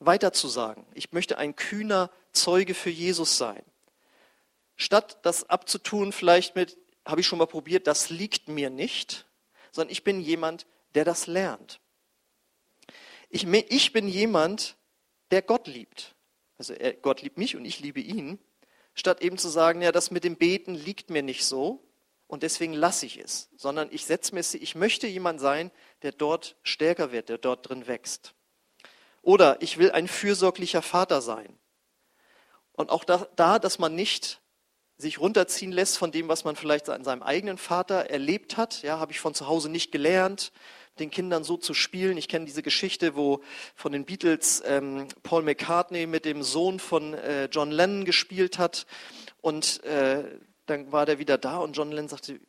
weiterzusagen. 0.00 0.84
Ich 0.94 1.12
möchte 1.12 1.38
ein 1.38 1.54
kühner 1.54 2.10
Zeuge 2.32 2.74
für 2.74 2.90
Jesus 2.90 3.38
sein. 3.38 3.62
Statt 4.76 5.18
das 5.22 5.48
abzutun, 5.48 6.12
vielleicht 6.12 6.56
mit, 6.56 6.76
habe 7.04 7.20
ich 7.20 7.26
schon 7.26 7.38
mal 7.38 7.46
probiert, 7.46 7.86
das 7.86 8.10
liegt 8.10 8.48
mir 8.48 8.68
nicht, 8.68 9.26
sondern 9.70 9.92
ich 9.92 10.02
bin 10.02 10.20
jemand, 10.20 10.66
der 10.94 11.04
das 11.04 11.28
lernt. 11.28 11.80
Ich, 13.30 13.46
ich 13.46 13.92
bin 13.92 14.08
jemand, 14.08 14.76
der 15.30 15.42
Gott 15.42 15.66
liebt. 15.68 16.14
Also 16.58 16.74
er, 16.74 16.94
Gott 16.94 17.22
liebt 17.22 17.38
mich 17.38 17.56
und 17.56 17.64
ich 17.64 17.80
liebe 17.80 18.00
ihn. 18.00 18.38
Statt 18.94 19.22
eben 19.22 19.38
zu 19.38 19.48
sagen, 19.48 19.80
ja, 19.82 19.92
das 19.92 20.10
mit 20.10 20.24
dem 20.24 20.36
Beten 20.36 20.74
liegt 20.74 21.10
mir 21.10 21.22
nicht 21.22 21.44
so, 21.44 21.82
und 22.32 22.42
deswegen 22.42 22.72
lasse 22.72 23.04
ich 23.04 23.18
es, 23.18 23.50
sondern 23.58 23.88
ich 23.90 24.06
setze 24.06 24.34
mir, 24.34 24.40
ich 24.40 24.74
möchte 24.74 25.06
jemand 25.06 25.38
sein, 25.38 25.70
der 26.00 26.12
dort 26.12 26.56
stärker 26.62 27.12
wird, 27.12 27.28
der 27.28 27.36
dort 27.36 27.68
drin 27.68 27.86
wächst. 27.86 28.32
Oder 29.20 29.60
ich 29.60 29.76
will 29.76 29.90
ein 29.90 30.08
fürsorglicher 30.08 30.80
Vater 30.80 31.20
sein. 31.20 31.58
Und 32.72 32.88
auch 32.88 33.04
da, 33.04 33.28
da, 33.36 33.58
dass 33.58 33.78
man 33.78 33.94
nicht 33.94 34.40
sich 34.96 35.20
runterziehen 35.20 35.72
lässt 35.72 35.98
von 35.98 36.10
dem, 36.10 36.28
was 36.28 36.44
man 36.44 36.56
vielleicht 36.56 36.88
an 36.88 37.04
seinem 37.04 37.22
eigenen 37.22 37.58
Vater 37.58 38.08
erlebt 38.08 38.56
hat. 38.56 38.80
Ja, 38.80 38.98
habe 38.98 39.12
ich 39.12 39.20
von 39.20 39.34
zu 39.34 39.46
Hause 39.46 39.68
nicht 39.68 39.92
gelernt, 39.92 40.52
den 40.98 41.10
Kindern 41.10 41.44
so 41.44 41.56
zu 41.56 41.74
spielen. 41.74 42.16
Ich 42.18 42.28
kenne 42.28 42.44
diese 42.44 42.62
Geschichte, 42.62 43.16
wo 43.16 43.40
von 43.74 43.92
den 43.92 44.04
Beatles 44.04 44.62
ähm, 44.66 45.06
Paul 45.22 45.42
McCartney 45.42 46.06
mit 46.06 46.24
dem 46.24 46.42
Sohn 46.42 46.80
von 46.80 47.14
äh, 47.14 47.46
John 47.46 47.70
Lennon 47.70 48.04
gespielt 48.04 48.58
hat 48.58 48.86
und 49.40 49.82
äh, 49.84 50.24
dann 50.66 50.92
war 50.92 51.06
der 51.06 51.18
wieder 51.18 51.38
da 51.38 51.58
und 51.58 51.76
John 51.76 51.90
Lennon 51.90 52.08
sagte, 52.08 52.40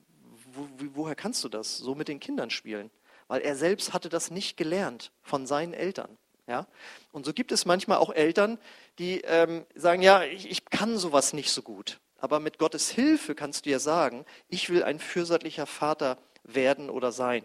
wo, 0.53 0.67
woher 0.93 1.15
kannst 1.15 1.43
du 1.43 1.50
das, 1.50 1.77
so 1.77 1.95
mit 1.95 2.07
den 2.07 2.19
Kindern 2.19 2.50
spielen? 2.50 2.91
Weil 3.27 3.41
er 3.41 3.55
selbst 3.55 3.93
hatte 3.93 4.09
das 4.09 4.31
nicht 4.31 4.57
gelernt 4.57 5.12
von 5.21 5.47
seinen 5.47 5.73
Eltern. 5.73 6.17
Ja? 6.47 6.67
Und 7.12 7.25
so 7.25 7.33
gibt 7.33 7.51
es 7.51 7.65
manchmal 7.65 7.97
auch 7.97 8.13
Eltern, 8.13 8.59
die 9.00 9.21
ähm, 9.21 9.65
sagen, 9.75 10.01
ja, 10.01 10.23
ich, 10.23 10.50
ich 10.50 10.65
kann 10.65 10.97
sowas 10.97 11.33
nicht 11.33 11.51
so 11.51 11.62
gut. 11.62 12.00
Aber 12.17 12.39
mit 12.39 12.57
Gottes 12.57 12.89
Hilfe 12.89 13.35
kannst 13.35 13.65
du 13.65 13.69
ja 13.69 13.79
sagen, 13.79 14.25
ich 14.47 14.69
will 14.69 14.83
ein 14.83 15.00
fürsorglicher 15.00 15.65
Vater 15.65 16.17
werden 16.43 16.89
oder 16.89 17.12
sein. 17.12 17.43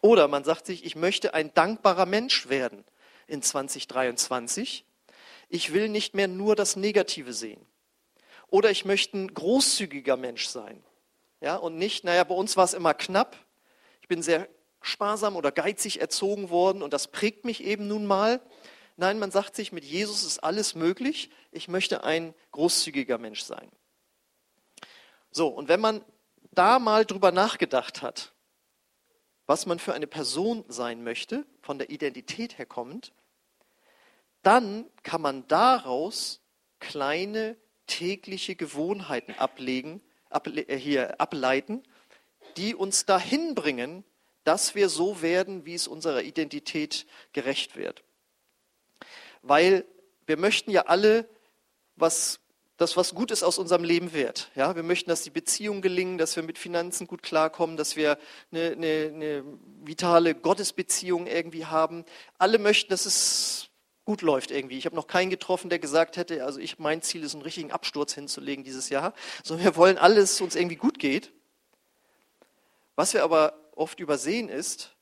Oder 0.00 0.28
man 0.28 0.44
sagt 0.44 0.66
sich, 0.66 0.84
ich 0.84 0.96
möchte 0.96 1.34
ein 1.34 1.52
dankbarer 1.54 2.06
Mensch 2.06 2.48
werden 2.48 2.84
in 3.26 3.42
2023. 3.42 4.84
Ich 5.48 5.72
will 5.72 5.88
nicht 5.88 6.14
mehr 6.14 6.28
nur 6.28 6.56
das 6.56 6.76
Negative 6.76 7.32
sehen. 7.32 7.64
Oder 8.48 8.70
ich 8.70 8.84
möchte 8.84 9.16
ein 9.16 9.32
großzügiger 9.32 10.16
Mensch 10.16 10.46
sein. 10.46 10.82
Ja, 11.40 11.56
und 11.56 11.76
nicht, 11.76 12.04
naja, 12.04 12.24
bei 12.24 12.34
uns 12.34 12.56
war 12.56 12.64
es 12.64 12.74
immer 12.74 12.94
knapp. 12.94 13.36
Ich 14.00 14.08
bin 14.08 14.22
sehr 14.22 14.48
sparsam 14.80 15.36
oder 15.36 15.50
geizig 15.50 16.00
erzogen 16.00 16.50
worden 16.50 16.82
und 16.82 16.92
das 16.92 17.08
prägt 17.08 17.44
mich 17.44 17.64
eben 17.64 17.88
nun 17.88 18.06
mal. 18.06 18.40
Nein, 18.96 19.18
man 19.18 19.30
sagt 19.30 19.56
sich, 19.56 19.72
mit 19.72 19.84
Jesus 19.84 20.22
ist 20.24 20.38
alles 20.38 20.74
möglich. 20.74 21.30
Ich 21.50 21.68
möchte 21.68 22.04
ein 22.04 22.34
großzügiger 22.52 23.18
Mensch 23.18 23.42
sein. 23.42 23.68
So, 25.30 25.48
und 25.48 25.68
wenn 25.68 25.80
man 25.80 26.04
da 26.52 26.78
mal 26.78 27.04
drüber 27.04 27.32
nachgedacht 27.32 28.02
hat, 28.02 28.33
was 29.46 29.66
man 29.66 29.78
für 29.78 29.94
eine 29.94 30.06
Person 30.06 30.64
sein 30.68 31.04
möchte, 31.04 31.46
von 31.60 31.78
der 31.78 31.90
Identität 31.90 32.58
her 32.58 32.66
kommend, 32.66 33.12
dann 34.42 34.86
kann 35.02 35.20
man 35.20 35.46
daraus 35.48 36.40
kleine 36.80 37.56
tägliche 37.86 38.56
Gewohnheiten 38.56 39.34
ablegen, 39.34 40.02
able, 40.30 40.68
äh, 40.68 40.78
hier 40.78 41.20
ableiten, 41.20 41.82
die 42.56 42.74
uns 42.74 43.06
dahin 43.06 43.54
bringen, 43.54 44.04
dass 44.44 44.74
wir 44.74 44.88
so 44.88 45.22
werden, 45.22 45.64
wie 45.64 45.74
es 45.74 45.88
unserer 45.88 46.22
Identität 46.22 47.06
gerecht 47.32 47.76
wird. 47.76 48.04
Weil 49.42 49.86
wir 50.26 50.36
möchten 50.36 50.70
ja 50.70 50.82
alle 50.82 51.28
was 51.96 52.40
das, 52.76 52.96
was 52.96 53.14
gut 53.14 53.30
ist, 53.30 53.42
aus 53.42 53.58
unserem 53.58 53.84
Leben 53.84 54.12
wird. 54.12 54.50
Ja, 54.56 54.74
wir 54.74 54.82
möchten, 54.82 55.08
dass 55.08 55.22
die 55.22 55.30
Beziehungen 55.30 55.80
gelingen, 55.80 56.18
dass 56.18 56.34
wir 56.34 56.42
mit 56.42 56.58
Finanzen 56.58 57.06
gut 57.06 57.22
klarkommen, 57.22 57.76
dass 57.76 57.94
wir 57.94 58.18
eine, 58.50 58.72
eine, 58.72 59.12
eine 59.14 59.44
vitale 59.84 60.34
Gottesbeziehung 60.34 61.26
irgendwie 61.26 61.66
haben. 61.66 62.04
Alle 62.38 62.58
möchten, 62.58 62.90
dass 62.90 63.06
es 63.06 63.70
gut 64.04 64.22
läuft 64.22 64.50
irgendwie. 64.50 64.76
Ich 64.76 64.86
habe 64.86 64.96
noch 64.96 65.06
keinen 65.06 65.30
getroffen, 65.30 65.70
der 65.70 65.78
gesagt 65.78 66.16
hätte, 66.16 66.44
also 66.44 66.58
ich, 66.58 66.78
mein 66.78 67.00
Ziel 67.00 67.22
ist, 67.22 67.34
einen 67.34 67.42
richtigen 67.42 67.70
Absturz 67.70 68.12
hinzulegen 68.14 68.64
dieses 68.64 68.88
Jahr, 68.90 69.14
sondern 69.42 69.64
wir 69.64 69.76
wollen 69.76 69.96
alles, 69.96 70.40
uns 70.40 70.56
irgendwie 70.56 70.76
gut 70.76 70.98
geht. 70.98 71.32
Was 72.96 73.14
wir 73.14 73.24
aber 73.24 73.54
oft 73.76 74.00
übersehen 74.00 74.48
ist, 74.48 74.94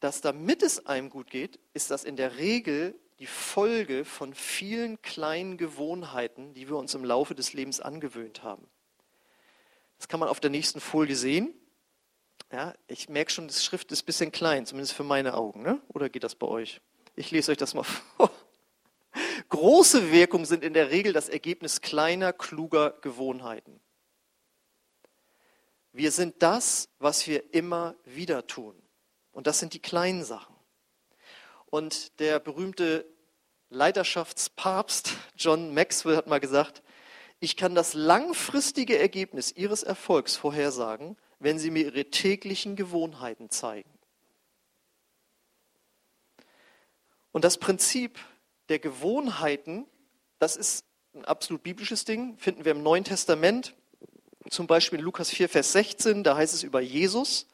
dass 0.00 0.20
damit 0.20 0.62
es 0.62 0.86
einem 0.86 1.10
gut 1.10 1.30
geht, 1.30 1.58
ist 1.72 1.90
das 1.90 2.04
in 2.04 2.16
der 2.16 2.36
Regel 2.36 2.98
die 3.18 3.26
Folge 3.26 4.04
von 4.04 4.34
vielen 4.34 5.00
kleinen 5.02 5.56
Gewohnheiten, 5.56 6.54
die 6.54 6.68
wir 6.68 6.76
uns 6.76 6.94
im 6.94 7.04
Laufe 7.04 7.34
des 7.34 7.52
Lebens 7.52 7.80
angewöhnt 7.80 8.42
haben. 8.42 8.66
Das 9.98 10.08
kann 10.08 10.20
man 10.20 10.28
auf 10.28 10.40
der 10.40 10.50
nächsten 10.50 10.80
Folie 10.80 11.16
sehen. 11.16 11.54
Ja, 12.52 12.74
ich 12.88 13.08
merke 13.08 13.30
schon, 13.30 13.48
die 13.48 13.54
Schrift 13.54 13.90
ist 13.92 14.02
ein 14.02 14.06
bisschen 14.06 14.32
klein, 14.32 14.66
zumindest 14.66 14.94
für 14.94 15.04
meine 15.04 15.34
Augen. 15.34 15.62
Ne? 15.62 15.80
Oder 15.88 16.08
geht 16.08 16.24
das 16.24 16.34
bei 16.34 16.46
euch? 16.46 16.80
Ich 17.16 17.30
lese 17.30 17.52
euch 17.52 17.58
das 17.58 17.74
mal 17.74 17.82
vor. 18.16 18.30
Große 19.48 20.10
Wirkungen 20.10 20.44
sind 20.44 20.64
in 20.64 20.74
der 20.74 20.90
Regel 20.90 21.12
das 21.12 21.28
Ergebnis 21.28 21.80
kleiner, 21.80 22.32
kluger 22.32 22.90
Gewohnheiten. 23.00 23.80
Wir 25.92 26.10
sind 26.10 26.42
das, 26.42 26.88
was 26.98 27.26
wir 27.28 27.54
immer 27.54 27.94
wieder 28.04 28.48
tun. 28.48 28.74
Und 29.30 29.46
das 29.46 29.60
sind 29.60 29.74
die 29.74 29.82
kleinen 29.82 30.24
Sachen. 30.24 30.53
Und 31.74 32.20
der 32.20 32.38
berühmte 32.38 33.04
Leiterschaftspapst 33.70 35.10
John 35.36 35.74
Maxwell 35.74 36.16
hat 36.16 36.28
mal 36.28 36.38
gesagt, 36.38 36.84
ich 37.40 37.56
kann 37.56 37.74
das 37.74 37.94
langfristige 37.94 38.96
Ergebnis 38.96 39.50
Ihres 39.50 39.82
Erfolgs 39.82 40.36
vorhersagen, 40.36 41.16
wenn 41.40 41.58
Sie 41.58 41.72
mir 41.72 41.86
Ihre 41.86 42.04
täglichen 42.04 42.76
Gewohnheiten 42.76 43.50
zeigen. 43.50 43.90
Und 47.32 47.42
das 47.42 47.58
Prinzip 47.58 48.20
der 48.68 48.78
Gewohnheiten, 48.78 49.84
das 50.38 50.54
ist 50.54 50.84
ein 51.12 51.24
absolut 51.24 51.64
biblisches 51.64 52.04
Ding, 52.04 52.38
finden 52.38 52.64
wir 52.64 52.70
im 52.70 52.84
Neuen 52.84 53.02
Testament, 53.02 53.74
zum 54.48 54.68
Beispiel 54.68 55.00
in 55.00 55.04
Lukas 55.04 55.28
4, 55.30 55.48
Vers 55.48 55.72
16, 55.72 56.22
da 56.22 56.36
heißt 56.36 56.54
es 56.54 56.62
über 56.62 56.80
Jesus. 56.80 57.48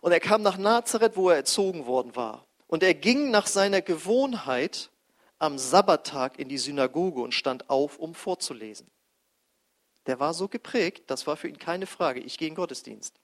Und 0.00 0.12
er 0.12 0.20
kam 0.20 0.42
nach 0.42 0.58
Nazareth, 0.58 1.16
wo 1.16 1.28
er 1.28 1.34
erzogen 1.34 1.86
worden 1.86 2.14
war. 2.14 2.46
Und 2.66 2.82
er 2.82 2.94
ging 2.94 3.30
nach 3.30 3.46
seiner 3.46 3.82
Gewohnheit 3.82 4.90
am 5.38 5.58
Sabbattag 5.58 6.38
in 6.38 6.48
die 6.48 6.58
Synagoge 6.58 7.20
und 7.20 7.32
stand 7.32 7.68
auf, 7.70 7.98
um 7.98 8.14
vorzulesen. 8.14 8.90
Der 10.06 10.20
war 10.20 10.34
so 10.34 10.48
geprägt, 10.48 11.04
das 11.10 11.26
war 11.26 11.36
für 11.36 11.48
ihn 11.48 11.58
keine 11.58 11.86
Frage. 11.86 12.20
Ich 12.20 12.38
gehe 12.38 12.48
in 12.48 12.54
Gottesdienst. 12.54 13.14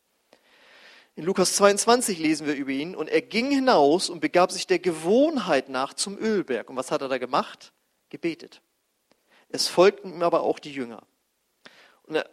In 1.16 1.24
Lukas 1.24 1.54
22 1.56 2.18
lesen 2.18 2.46
wir 2.46 2.54
über 2.54 2.70
ihn, 2.70 2.94
und 2.94 3.08
er 3.08 3.20
ging 3.20 3.50
hinaus 3.50 4.08
und 4.08 4.20
begab 4.20 4.52
sich 4.52 4.66
der 4.66 4.78
Gewohnheit 4.78 5.68
nach 5.68 5.94
zum 5.94 6.16
Ölberg. 6.18 6.70
Und 6.70 6.76
was 6.76 6.90
hat 6.90 7.02
er 7.02 7.08
da 7.08 7.18
gemacht? 7.18 7.72
Gebetet. 8.08 8.62
Es 9.48 9.66
folgten 9.66 10.12
ihm 10.14 10.22
aber 10.22 10.42
auch 10.42 10.58
die 10.58 10.72
Jünger. 10.72 11.02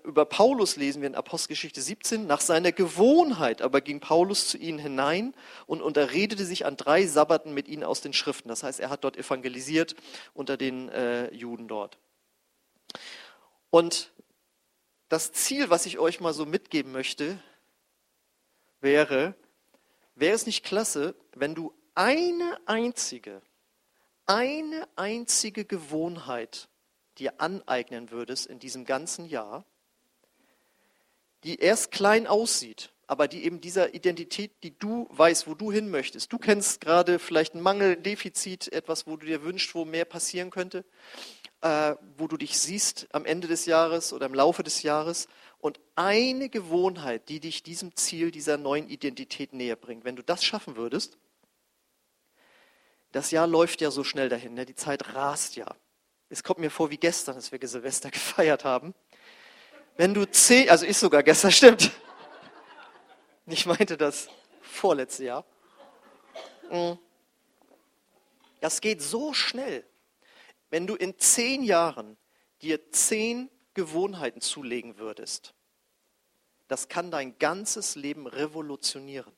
Über 0.04 0.26
Paulus 0.26 0.76
lesen 0.76 1.02
wir 1.02 1.08
in 1.08 1.16
Apostelgeschichte 1.16 1.82
17, 1.82 2.26
nach 2.26 2.42
seiner 2.42 2.72
Gewohnheit 2.72 3.62
aber 3.62 3.82
ging 3.82 4.00
Paulus 4.00 4.48
zu 4.48 4.58
ihnen 4.58 4.80
hinein 4.80 5.34
und 5.66 5.82
unterredete 5.82 6.46
sich 6.46 6.66
an 6.66 6.78
drei 6.78 7.06
Sabbaten 7.06 7.54
mit 7.54 7.68
ihnen 7.68 7.84
aus 7.84 8.02
den 8.02 8.14
Schriften. 8.14 8.50
Das 8.50 8.64
heißt, 8.64 8.80
er 8.80 8.90
hat 8.90 9.04
dort 9.04 9.18
evangelisiert 9.18 9.96
unter 10.34 10.58
den 10.58 10.90
äh, 10.90 11.34
Juden 11.34 11.68
dort. 11.68 11.98
Und 13.70 14.12
das 15.10 15.32
Ziel, 15.32 15.70
was 15.70 15.86
ich 15.86 16.00
euch 16.00 16.20
mal 16.20 16.34
so 16.34 16.46
mitgeben 16.46 16.92
möchte, 16.92 17.40
wäre, 18.82 19.36
wäre 20.16 20.36
es 20.36 20.46
nicht 20.46 20.66
klasse, 20.66 21.16
wenn 21.36 21.56
du 21.56 21.74
eine 21.96 22.58
einzige, 22.66 23.42
eine 24.26 24.88
einzige 24.96 25.66
Gewohnheit 25.66 26.68
dir 27.20 27.40
aneignen 27.40 28.12
würdest 28.12 28.48
in 28.48 28.60
diesem 28.60 28.86
ganzen 28.86 29.26
Jahr, 29.26 29.66
die 31.44 31.60
erst 31.60 31.92
klein 31.92 32.28
aussieht, 32.28 32.92
aber 33.08 33.28
die 33.28 33.46
eben 33.46 33.62
dieser 33.62 33.94
Identität, 33.94 34.52
die 34.64 34.78
du 34.78 35.08
weißt, 35.12 35.48
wo 35.48 35.54
du 35.54 35.72
hin 35.72 35.90
möchtest. 35.90 36.32
Du 36.34 36.38
kennst 36.38 36.82
gerade 36.82 37.20
vielleicht 37.20 37.56
ein 37.56 37.62
Mangel, 37.62 37.96
ein 37.96 38.04
Defizit, 38.04 38.72
etwas, 38.74 39.08
wo 39.08 39.16
du 39.16 39.26
dir 39.26 39.44
wünschst, 39.44 39.74
wo 39.74 39.86
mehr 39.86 40.06
passieren 40.06 40.50
könnte, 40.50 40.84
äh, 41.62 41.96
wo 42.18 42.28
du 42.28 42.36
dich 42.36 42.60
siehst 42.60 43.08
am 43.14 43.26
Ende 43.26 43.48
des 43.48 43.66
Jahres 43.66 44.12
oder 44.12 44.26
im 44.26 44.34
Laufe 44.34 44.62
des 44.62 44.84
Jahres. 44.84 45.28
Und 45.60 45.80
eine 45.96 46.50
Gewohnheit, 46.50 47.30
die 47.30 47.40
dich 47.40 47.64
diesem 47.64 47.96
Ziel, 47.96 48.30
dieser 48.32 48.58
neuen 48.58 48.90
Identität 48.90 49.54
näher 49.54 49.78
bringt, 49.78 50.04
wenn 50.04 50.18
du 50.18 50.24
das 50.24 50.44
schaffen 50.44 50.76
würdest, 50.76 51.18
das 53.14 53.32
Jahr 53.32 53.48
läuft 53.48 53.80
ja 53.82 53.90
so 53.90 54.04
schnell 54.04 54.28
dahin, 54.28 54.54
ne? 54.54 54.66
die 54.66 54.76
Zeit 54.76 55.16
rast 55.16 55.56
ja. 55.56 55.74
Es 56.30 56.44
kommt 56.44 56.60
mir 56.60 56.70
vor 56.70 56.90
wie 56.90 56.98
gestern, 56.98 57.36
als 57.36 57.52
wir 57.52 57.68
Silvester 57.68 58.12
gefeiert 58.12 58.64
haben. 58.64 58.94
Wenn 59.96 60.14
du 60.14 60.30
zehn, 60.30 60.70
also 60.70 60.86
ist 60.86 61.00
sogar 61.00 61.24
gestern, 61.24 61.52
stimmt. 61.54 61.92
Ich 63.46 63.66
meinte 63.66 63.98
das 63.98 64.28
vorletzte 64.62 65.26
Jahr. 65.26 65.46
Mm. 66.70 66.94
Das 68.60 68.82
geht 68.82 69.02
so 69.02 69.34
schnell. 69.34 69.86
Wenn 70.70 70.88
du 70.88 70.96
in 70.96 71.18
zehn 71.18 71.64
Jahren 71.64 72.18
dir 72.62 72.92
zehn 72.92 73.50
Gewohnheiten 73.74 74.42
zulegen 74.42 74.98
würdest, 74.98 75.54
das 76.68 76.90
kann 76.90 77.12
dein 77.12 77.38
ganzes 77.40 77.96
Leben 77.96 78.28
revolutionieren. 78.28 79.32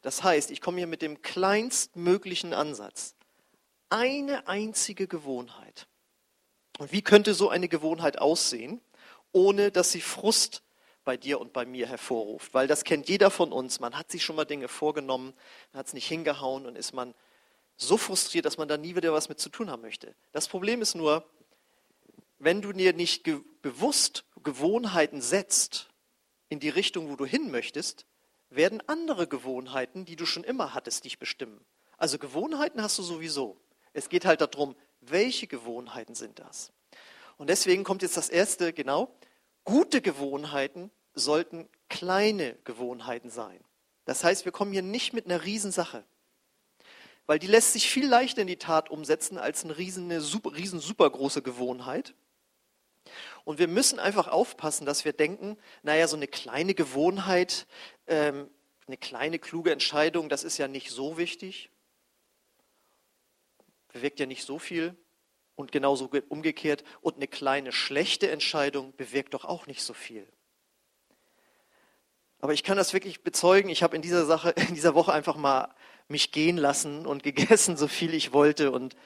Das 0.00 0.22
heißt, 0.22 0.50
ich 0.50 0.60
komme 0.60 0.78
hier 0.78 0.86
mit 0.86 1.02
dem 1.02 1.20
kleinstmöglichen 1.20 2.54
Ansatz. 2.54 3.14
Eine 3.90 4.48
einzige 4.48 5.06
Gewohnheit. 5.06 5.86
Und 6.78 6.92
wie 6.92 7.02
könnte 7.02 7.34
so 7.34 7.48
eine 7.48 7.68
Gewohnheit 7.68 8.18
aussehen, 8.18 8.80
ohne 9.32 9.70
dass 9.70 9.92
sie 9.92 10.00
Frust 10.00 10.62
bei 11.04 11.16
dir 11.16 11.40
und 11.40 11.52
bei 11.52 11.66
mir 11.66 11.86
hervorruft. 11.86 12.54
Weil 12.54 12.66
das 12.66 12.84
kennt 12.84 13.08
jeder 13.08 13.30
von 13.30 13.52
uns. 13.52 13.78
Man 13.78 13.96
hat 13.96 14.10
sich 14.10 14.24
schon 14.24 14.36
mal 14.36 14.44
Dinge 14.44 14.68
vorgenommen, 14.68 15.34
hat 15.72 15.86
es 15.86 15.92
nicht 15.92 16.08
hingehauen 16.08 16.66
und 16.66 16.76
ist 16.76 16.92
man 16.92 17.14
so 17.76 17.96
frustriert, 17.96 18.44
dass 18.44 18.56
man 18.56 18.68
da 18.68 18.76
nie 18.76 18.96
wieder 18.96 19.12
was 19.12 19.28
mit 19.28 19.38
zu 19.38 19.50
tun 19.50 19.70
haben 19.70 19.82
möchte. 19.82 20.14
Das 20.32 20.48
Problem 20.48 20.80
ist 20.80 20.94
nur, 20.94 21.28
wenn 22.38 22.62
du 22.62 22.72
dir 22.72 22.92
nicht 22.92 23.24
ge 23.24 23.40
bewusst 23.62 24.24
Gewohnheiten 24.42 25.22
setzt 25.22 25.88
in 26.50 26.60
die 26.60 26.68
Richtung, 26.68 27.08
wo 27.08 27.16
du 27.16 27.24
hin 27.24 27.50
möchtest, 27.50 28.04
werden 28.50 28.82
andere 28.86 29.26
Gewohnheiten, 29.26 30.04
die 30.04 30.16
du 30.16 30.26
schon 30.26 30.44
immer 30.44 30.74
hattest, 30.74 31.04
dich 31.04 31.18
bestimmen. 31.18 31.64
Also 31.96 32.18
Gewohnheiten 32.18 32.82
hast 32.82 32.98
du 32.98 33.02
sowieso. 33.02 33.58
Es 33.94 34.10
geht 34.10 34.26
halt 34.26 34.42
darum, 34.42 34.76
welche 35.10 35.46
Gewohnheiten 35.46 36.14
sind 36.14 36.38
das? 36.38 36.72
Und 37.36 37.50
deswegen 37.50 37.84
kommt 37.84 38.02
jetzt 38.02 38.16
das 38.16 38.28
erste, 38.28 38.72
genau, 38.72 39.14
Gute 39.64 40.02
Gewohnheiten 40.02 40.90
sollten 41.14 41.68
kleine 41.88 42.54
Gewohnheiten 42.64 43.30
sein. 43.30 43.58
Das 44.04 44.22
heißt, 44.22 44.44
wir 44.44 44.52
kommen 44.52 44.72
hier 44.72 44.82
nicht 44.82 45.14
mit 45.14 45.24
einer 45.24 45.42
Riesensache, 45.42 46.04
weil 47.26 47.38
die 47.38 47.46
lässt 47.46 47.72
sich 47.72 47.88
viel 47.88 48.06
leichter 48.06 48.42
in 48.42 48.46
die 48.46 48.58
Tat 48.58 48.90
umsetzen 48.90 49.38
als 49.38 49.64
eine 49.64 49.78
riesen, 49.78 50.20
super, 50.20 50.54
riesen 50.54 50.80
supergroße 50.80 51.40
Gewohnheit. 51.40 52.14
Und 53.44 53.58
wir 53.58 53.68
müssen 53.68 53.98
einfach 53.98 54.28
aufpassen, 54.28 54.84
dass 54.84 55.06
wir 55.06 55.14
denken, 55.14 55.56
naja, 55.82 56.08
so 56.08 56.16
eine 56.16 56.28
kleine 56.28 56.74
Gewohnheit, 56.74 57.66
ähm, 58.06 58.50
eine 58.86 58.98
kleine 58.98 59.38
kluge 59.38 59.72
Entscheidung, 59.72 60.28
das 60.28 60.44
ist 60.44 60.58
ja 60.58 60.68
nicht 60.68 60.90
so 60.90 61.16
wichtig, 61.16 61.70
bewirkt 63.94 64.20
ja 64.20 64.26
nicht 64.26 64.44
so 64.44 64.58
viel. 64.58 64.94
Und 65.56 65.72
genauso 65.72 66.10
umgekehrt. 66.28 66.84
Und 67.00 67.16
eine 67.16 67.28
kleine 67.28 67.72
schlechte 67.72 68.30
Entscheidung 68.30 68.94
bewirkt 68.96 69.34
doch 69.34 69.44
auch 69.44 69.66
nicht 69.66 69.82
so 69.82 69.94
viel. 69.94 70.28
Aber 72.40 72.52
ich 72.52 72.64
kann 72.64 72.76
das 72.76 72.92
wirklich 72.92 73.22
bezeugen. 73.22 73.70
Ich 73.70 73.82
habe 73.82 73.96
in 73.96 74.02
dieser 74.02 74.26
Sache, 74.26 74.50
in 74.68 74.74
dieser 74.74 74.94
Woche 74.94 75.12
einfach 75.12 75.36
mal 75.36 75.74
mich 76.08 76.32
gehen 76.32 76.58
lassen 76.58 77.06
und 77.06 77.22
gegessen, 77.22 77.76
so 77.78 77.88
viel 77.88 78.12
ich 78.12 78.32
wollte 78.32 78.70
und 78.70 78.96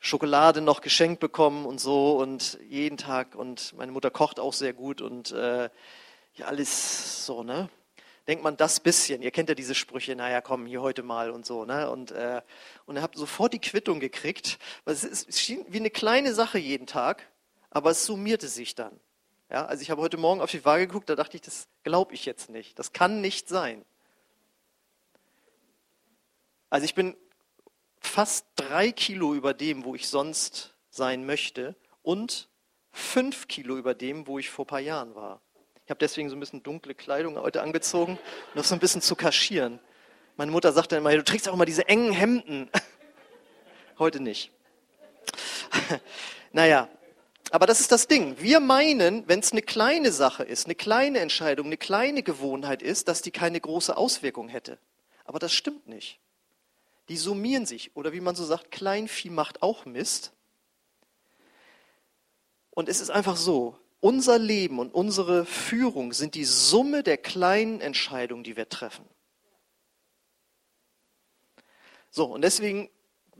Schokolade 0.00 0.60
noch 0.60 0.80
geschenkt 0.80 1.20
bekommen 1.20 1.64
und 1.64 1.78
so 1.78 2.16
und 2.18 2.58
jeden 2.68 2.96
Tag. 2.96 3.36
Und 3.36 3.74
meine 3.76 3.92
Mutter 3.92 4.10
kocht 4.10 4.40
auch 4.40 4.52
sehr 4.52 4.72
gut 4.72 5.00
und 5.00 5.30
äh, 5.30 5.70
ja, 6.34 6.46
alles 6.46 7.26
so, 7.26 7.44
ne? 7.44 7.68
Denkt 8.26 8.44
man 8.44 8.56
das 8.56 8.80
bisschen. 8.80 9.22
Ihr 9.22 9.30
kennt 9.30 9.48
ja 9.48 9.54
diese 9.54 9.74
Sprüche, 9.74 10.14
naja, 10.14 10.40
komm, 10.40 10.66
hier 10.66 10.82
heute 10.82 11.02
mal 11.02 11.30
und 11.30 11.44
so. 11.44 11.64
Ne? 11.64 11.90
Und, 11.90 12.12
äh, 12.12 12.42
und 12.86 12.96
ihr 12.96 13.02
habt 13.02 13.16
sofort 13.16 13.52
die 13.52 13.58
Quittung 13.58 14.00
gekriegt. 14.00 14.58
Es, 14.84 15.04
ist, 15.04 15.28
es 15.28 15.40
schien 15.40 15.64
wie 15.68 15.78
eine 15.78 15.90
kleine 15.90 16.34
Sache 16.34 16.58
jeden 16.58 16.86
Tag, 16.86 17.28
aber 17.70 17.90
es 17.90 18.04
summierte 18.04 18.48
sich 18.48 18.74
dann. 18.74 18.98
Ja, 19.50 19.66
also 19.66 19.82
ich 19.82 19.90
habe 19.90 20.00
heute 20.00 20.16
Morgen 20.16 20.40
auf 20.40 20.50
die 20.50 20.64
Waage 20.64 20.86
geguckt, 20.86 21.10
da 21.10 21.14
dachte 21.14 21.36
ich, 21.36 21.42
das 21.42 21.68
glaube 21.82 22.14
ich 22.14 22.24
jetzt 22.24 22.48
nicht. 22.48 22.78
Das 22.78 22.92
kann 22.92 23.20
nicht 23.20 23.48
sein. 23.48 23.84
Also 26.70 26.86
ich 26.86 26.94
bin 26.94 27.16
fast 28.00 28.46
drei 28.56 28.92
Kilo 28.92 29.34
über 29.34 29.52
dem, 29.52 29.84
wo 29.84 29.94
ich 29.94 30.08
sonst 30.08 30.74
sein 30.88 31.26
möchte 31.26 31.76
und 32.02 32.48
fünf 32.92 33.48
Kilo 33.48 33.76
über 33.76 33.94
dem, 33.94 34.26
wo 34.26 34.38
ich 34.38 34.48
vor 34.48 34.64
ein 34.64 34.68
paar 34.68 34.80
Jahren 34.80 35.14
war. 35.14 35.42
Ich 35.84 35.90
habe 35.90 35.98
deswegen 35.98 36.30
so 36.30 36.36
ein 36.36 36.40
bisschen 36.40 36.62
dunkle 36.62 36.94
Kleidung 36.94 37.36
heute 37.38 37.62
angezogen, 37.62 38.12
um 38.12 38.54
das 38.54 38.68
so 38.68 38.74
ein 38.74 38.80
bisschen 38.80 39.02
zu 39.02 39.16
kaschieren. 39.16 39.80
Meine 40.36 40.52
Mutter 40.52 40.72
sagt 40.72 40.92
dann 40.92 40.98
immer, 40.98 41.14
du 41.14 41.24
trägst 41.24 41.48
auch 41.48 41.54
immer 41.54 41.66
diese 41.66 41.88
engen 41.88 42.12
Hemden. 42.12 42.70
Heute 43.98 44.20
nicht. 44.20 44.50
naja, 46.52 46.88
aber 47.50 47.66
das 47.66 47.80
ist 47.80 47.92
das 47.92 48.08
Ding. 48.08 48.36
Wir 48.40 48.60
meinen, 48.60 49.28
wenn 49.28 49.40
es 49.40 49.52
eine 49.52 49.60
kleine 49.60 50.10
Sache 50.10 50.42
ist, 50.42 50.64
eine 50.64 50.74
kleine 50.74 51.18
Entscheidung, 51.18 51.66
eine 51.66 51.76
kleine 51.76 52.22
Gewohnheit 52.22 52.80
ist, 52.80 53.08
dass 53.08 53.20
die 53.20 53.30
keine 53.30 53.60
große 53.60 53.94
Auswirkung 53.94 54.48
hätte. 54.48 54.78
Aber 55.24 55.38
das 55.38 55.52
stimmt 55.52 55.86
nicht. 55.86 56.18
Die 57.08 57.16
summieren 57.16 57.66
sich. 57.66 57.94
Oder 57.94 58.12
wie 58.12 58.20
man 58.20 58.34
so 58.34 58.44
sagt, 58.44 58.70
Kleinvieh 58.70 59.30
macht 59.30 59.62
auch 59.62 59.84
Mist. 59.84 60.32
Und 62.70 62.88
es 62.88 63.00
ist 63.00 63.10
einfach 63.10 63.36
so, 63.36 63.78
unser 64.02 64.36
Leben 64.36 64.80
und 64.80 64.92
unsere 64.92 65.46
Führung 65.46 66.12
sind 66.12 66.34
die 66.34 66.44
Summe 66.44 67.04
der 67.04 67.16
kleinen 67.16 67.80
Entscheidungen, 67.80 68.42
die 68.42 68.56
wir 68.56 68.68
treffen. 68.68 69.04
So, 72.10 72.26
und 72.26 72.42
deswegen 72.42 72.90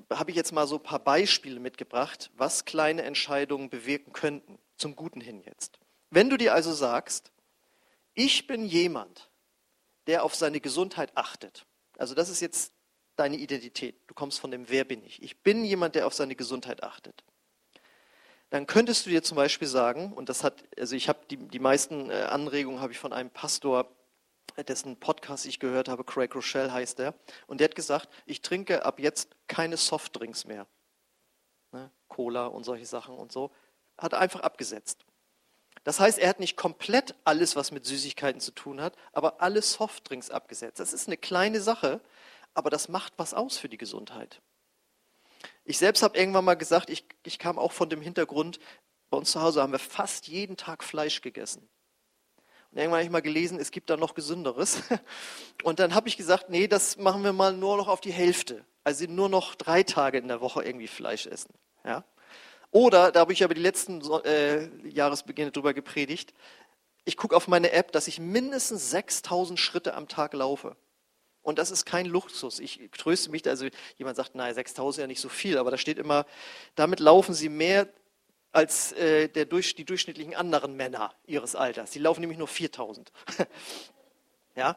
habe 0.08 0.30
ich 0.30 0.36
jetzt 0.36 0.52
mal 0.52 0.68
so 0.68 0.76
ein 0.76 0.82
paar 0.82 1.00
Beispiele 1.00 1.58
mitgebracht, 1.58 2.30
was 2.36 2.64
kleine 2.64 3.02
Entscheidungen 3.02 3.70
bewirken 3.70 4.12
könnten, 4.12 4.56
zum 4.76 4.94
Guten 4.94 5.20
hin 5.20 5.42
jetzt. 5.44 5.80
Wenn 6.10 6.30
du 6.30 6.36
dir 6.36 6.54
also 6.54 6.72
sagst, 6.72 7.32
ich 8.14 8.46
bin 8.46 8.64
jemand, 8.64 9.30
der 10.06 10.22
auf 10.22 10.36
seine 10.36 10.60
Gesundheit 10.60 11.16
achtet, 11.16 11.66
also 11.98 12.14
das 12.14 12.28
ist 12.28 12.40
jetzt 12.40 12.72
deine 13.16 13.36
Identität, 13.36 13.96
du 14.06 14.14
kommst 14.14 14.38
von 14.38 14.52
dem 14.52 14.68
Wer 14.68 14.84
bin 14.84 15.04
ich, 15.04 15.20
ich 15.22 15.42
bin 15.42 15.64
jemand, 15.64 15.96
der 15.96 16.06
auf 16.06 16.14
seine 16.14 16.36
Gesundheit 16.36 16.84
achtet 16.84 17.24
dann 18.52 18.66
könntest 18.66 19.06
du 19.06 19.10
dir 19.10 19.22
zum 19.22 19.36
Beispiel 19.36 19.66
sagen, 19.66 20.12
und 20.12 20.28
das 20.28 20.44
hat, 20.44 20.62
also 20.78 20.94
ich 20.94 21.08
habe 21.08 21.20
die, 21.30 21.38
die 21.38 21.58
meisten 21.58 22.10
äh, 22.10 22.24
Anregungen 22.24 22.82
habe 22.82 22.92
ich 22.92 22.98
von 22.98 23.14
einem 23.14 23.30
Pastor, 23.30 23.90
äh, 24.56 24.62
dessen 24.62 25.00
Podcast 25.00 25.46
ich 25.46 25.58
gehört 25.58 25.88
habe, 25.88 26.04
Craig 26.04 26.34
Rochelle 26.34 26.70
heißt 26.70 27.00
er, 27.00 27.14
und 27.46 27.60
der 27.60 27.68
hat 27.68 27.74
gesagt, 27.74 28.10
ich 28.26 28.42
trinke 28.42 28.84
ab 28.84 29.00
jetzt 29.00 29.30
keine 29.48 29.78
Softdrinks 29.78 30.44
mehr. 30.44 30.66
Ne? 31.72 31.90
Cola 32.08 32.44
und 32.44 32.64
solche 32.64 32.84
Sachen 32.84 33.16
und 33.16 33.32
so. 33.32 33.50
Hat 33.96 34.12
er 34.12 34.18
einfach 34.18 34.40
abgesetzt. 34.40 35.06
Das 35.84 35.98
heißt, 35.98 36.18
er 36.18 36.28
hat 36.28 36.38
nicht 36.38 36.58
komplett 36.58 37.14
alles, 37.24 37.56
was 37.56 37.70
mit 37.70 37.86
Süßigkeiten 37.86 38.42
zu 38.42 38.50
tun 38.50 38.82
hat, 38.82 38.96
aber 39.14 39.40
alle 39.40 39.62
Softdrinks 39.62 40.28
abgesetzt. 40.28 40.78
Das 40.78 40.92
ist 40.92 41.08
eine 41.08 41.16
kleine 41.16 41.62
Sache, 41.62 42.02
aber 42.52 42.68
das 42.68 42.90
macht 42.90 43.14
was 43.16 43.32
aus 43.32 43.56
für 43.56 43.70
die 43.70 43.78
Gesundheit. 43.78 44.42
Ich 45.64 45.78
selbst 45.78 46.02
habe 46.02 46.18
irgendwann 46.18 46.44
mal 46.44 46.54
gesagt, 46.54 46.90
ich, 46.90 47.04
ich 47.24 47.38
kam 47.38 47.58
auch 47.58 47.72
von 47.72 47.88
dem 47.88 48.00
Hintergrund, 48.00 48.58
bei 49.10 49.18
uns 49.18 49.32
zu 49.32 49.42
Hause 49.42 49.62
haben 49.62 49.72
wir 49.72 49.78
fast 49.78 50.26
jeden 50.26 50.56
Tag 50.56 50.82
Fleisch 50.82 51.20
gegessen. 51.20 51.68
Und 52.70 52.78
irgendwann 52.78 53.00
habe 53.00 53.04
ich 53.04 53.10
mal 53.10 53.20
gelesen, 53.20 53.60
es 53.60 53.70
gibt 53.70 53.90
da 53.90 53.98
noch 53.98 54.14
Gesünderes. 54.14 54.82
Und 55.62 55.78
dann 55.78 55.94
habe 55.94 56.08
ich 56.08 56.16
gesagt, 56.16 56.48
nee, 56.48 56.66
das 56.66 56.96
machen 56.96 57.22
wir 57.22 57.34
mal 57.34 57.52
nur 57.52 57.76
noch 57.76 57.88
auf 57.88 58.00
die 58.00 58.12
Hälfte. 58.12 58.64
Also 58.82 59.04
nur 59.04 59.28
noch 59.28 59.54
drei 59.54 59.82
Tage 59.82 60.18
in 60.18 60.28
der 60.28 60.40
Woche 60.40 60.64
irgendwie 60.64 60.88
Fleisch 60.88 61.26
essen. 61.26 61.52
Ja? 61.84 62.04
Oder, 62.70 63.12
da 63.12 63.20
habe 63.20 63.34
ich 63.34 63.44
aber 63.44 63.52
die 63.52 63.60
letzten 63.60 64.00
äh, 64.24 64.88
Jahresbeginne 64.88 65.52
drüber 65.52 65.74
gepredigt, 65.74 66.32
ich 67.04 67.16
gucke 67.16 67.36
auf 67.36 67.48
meine 67.48 67.72
App, 67.72 67.92
dass 67.92 68.08
ich 68.08 68.20
mindestens 68.20 68.90
6000 68.90 69.58
Schritte 69.58 69.94
am 69.94 70.08
Tag 70.08 70.32
laufe. 70.32 70.76
Und 71.42 71.58
das 71.58 71.70
ist 71.70 71.84
kein 71.84 72.06
Luxus. 72.06 72.60
Ich 72.60 72.80
tröste 72.96 73.30
mich, 73.30 73.46
also 73.48 73.66
jemand 73.96 74.16
sagt, 74.16 74.34
naja, 74.34 74.54
6000 74.54 74.98
ist 74.98 75.02
ja 75.02 75.06
nicht 75.06 75.20
so 75.20 75.28
viel, 75.28 75.58
aber 75.58 75.70
da 75.70 75.78
steht 75.78 75.98
immer, 75.98 76.24
damit 76.76 77.00
laufen 77.00 77.34
sie 77.34 77.48
mehr 77.48 77.88
als 78.52 78.92
äh, 78.92 79.28
der, 79.28 79.46
die 79.46 79.84
durchschnittlichen 79.84 80.34
anderen 80.34 80.76
Männer 80.76 81.14
ihres 81.26 81.56
Alters. 81.56 81.90
Die 81.90 81.98
laufen 81.98 82.20
nämlich 82.20 82.38
nur 82.38 82.48
4000. 82.48 83.10
ja? 84.54 84.76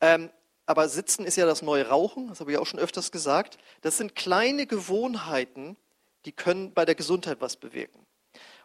Ähm, 0.00 0.30
aber 0.66 0.88
Sitzen 0.88 1.24
ist 1.24 1.36
ja 1.36 1.46
das 1.46 1.62
neue 1.62 1.88
Rauchen, 1.88 2.28
das 2.28 2.40
habe 2.40 2.52
ich 2.52 2.58
auch 2.58 2.66
schon 2.66 2.80
öfters 2.80 3.12
gesagt. 3.12 3.58
Das 3.82 3.98
sind 3.98 4.14
kleine 4.14 4.66
Gewohnheiten, 4.66 5.76
die 6.24 6.32
können 6.32 6.72
bei 6.72 6.84
der 6.84 6.94
Gesundheit 6.94 7.40
was 7.40 7.56
bewirken. 7.56 8.06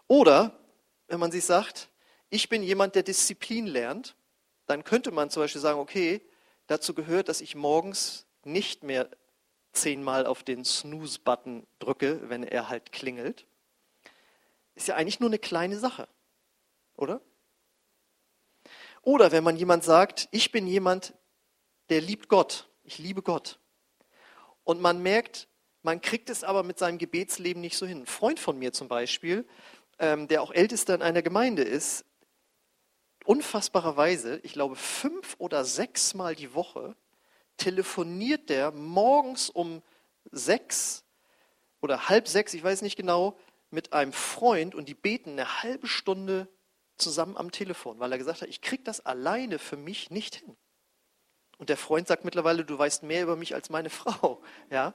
Oder, 0.07 0.57
wenn 1.07 1.19
man 1.19 1.31
sich 1.31 1.45
sagt, 1.45 1.89
ich 2.29 2.49
bin 2.49 2.63
jemand, 2.63 2.95
der 2.95 3.03
Disziplin 3.03 3.65
lernt, 3.65 4.15
dann 4.67 4.83
könnte 4.83 5.11
man 5.11 5.29
zum 5.29 5.43
Beispiel 5.43 5.61
sagen, 5.61 5.79
okay, 5.79 6.21
dazu 6.67 6.93
gehört, 6.93 7.29
dass 7.29 7.41
ich 7.41 7.55
morgens 7.55 8.25
nicht 8.43 8.83
mehr 8.83 9.09
zehnmal 9.71 10.25
auf 10.25 10.43
den 10.43 10.63
Snooze-Button 10.63 11.67
drücke, 11.79 12.29
wenn 12.29 12.43
er 12.43 12.69
halt 12.69 12.91
klingelt. 12.91 13.45
Ist 14.75 14.87
ja 14.87 14.95
eigentlich 14.95 15.19
nur 15.19 15.29
eine 15.29 15.39
kleine 15.39 15.77
Sache, 15.77 16.07
oder? 16.95 17.21
Oder 19.01 19.31
wenn 19.31 19.43
man 19.43 19.55
jemand 19.55 19.83
sagt, 19.83 20.27
ich 20.31 20.51
bin 20.51 20.67
jemand, 20.67 21.13
der 21.89 22.01
liebt 22.01 22.27
Gott, 22.27 22.67
ich 22.83 22.97
liebe 22.97 23.21
Gott. 23.21 23.59
Und 24.63 24.81
man 24.81 25.01
merkt, 25.01 25.47
man 25.83 26.01
kriegt 26.01 26.29
es 26.31 26.43
aber 26.43 26.63
mit 26.63 26.79
seinem 26.79 26.97
Gebetsleben 26.97 27.61
nicht 27.61 27.77
so 27.77 27.85
hin. 27.85 28.01
Ein 28.01 28.05
Freund 28.07 28.39
von 28.39 28.57
mir 28.57 28.73
zum 28.73 28.87
Beispiel, 28.87 29.47
ähm, 29.99 30.27
der 30.27 30.41
auch 30.41 30.51
Ältester 30.51 30.95
in 30.95 31.03
einer 31.03 31.21
Gemeinde 31.21 31.61
ist, 31.61 32.05
unfassbarerweise, 33.25 34.39
ich 34.43 34.53
glaube 34.53 34.75
fünf 34.75 35.35
oder 35.37 35.65
sechs 35.65 36.13
Mal 36.13 36.35
die 36.35 36.53
Woche, 36.53 36.95
telefoniert 37.57 38.49
der 38.49 38.71
morgens 38.71 39.49
um 39.49 39.81
sechs 40.31 41.03
oder 41.81 42.09
halb 42.09 42.27
sechs, 42.27 42.53
ich 42.53 42.63
weiß 42.63 42.81
nicht 42.81 42.95
genau, 42.95 43.37
mit 43.69 43.93
einem 43.93 44.13
Freund 44.13 44.75
und 44.75 44.87
die 44.89 44.93
beten 44.93 45.31
eine 45.31 45.63
halbe 45.63 45.87
Stunde 45.87 46.47
zusammen 46.97 47.37
am 47.37 47.51
Telefon, 47.51 47.99
weil 47.99 48.11
er 48.11 48.17
gesagt 48.17 48.41
hat, 48.41 48.49
ich 48.49 48.61
kriege 48.61 48.83
das 48.83 49.05
alleine 49.05 49.59
für 49.59 49.77
mich 49.77 50.09
nicht 50.09 50.35
hin. 50.35 50.55
Und 51.57 51.69
der 51.69 51.77
Freund 51.77 52.07
sagt 52.07 52.25
mittlerweile, 52.25 52.65
du 52.65 52.77
weißt 52.77 53.03
mehr 53.03 53.23
über 53.23 53.35
mich 53.35 53.53
als 53.53 53.69
meine 53.69 53.89
Frau. 53.91 54.41
Ja? 54.69 54.93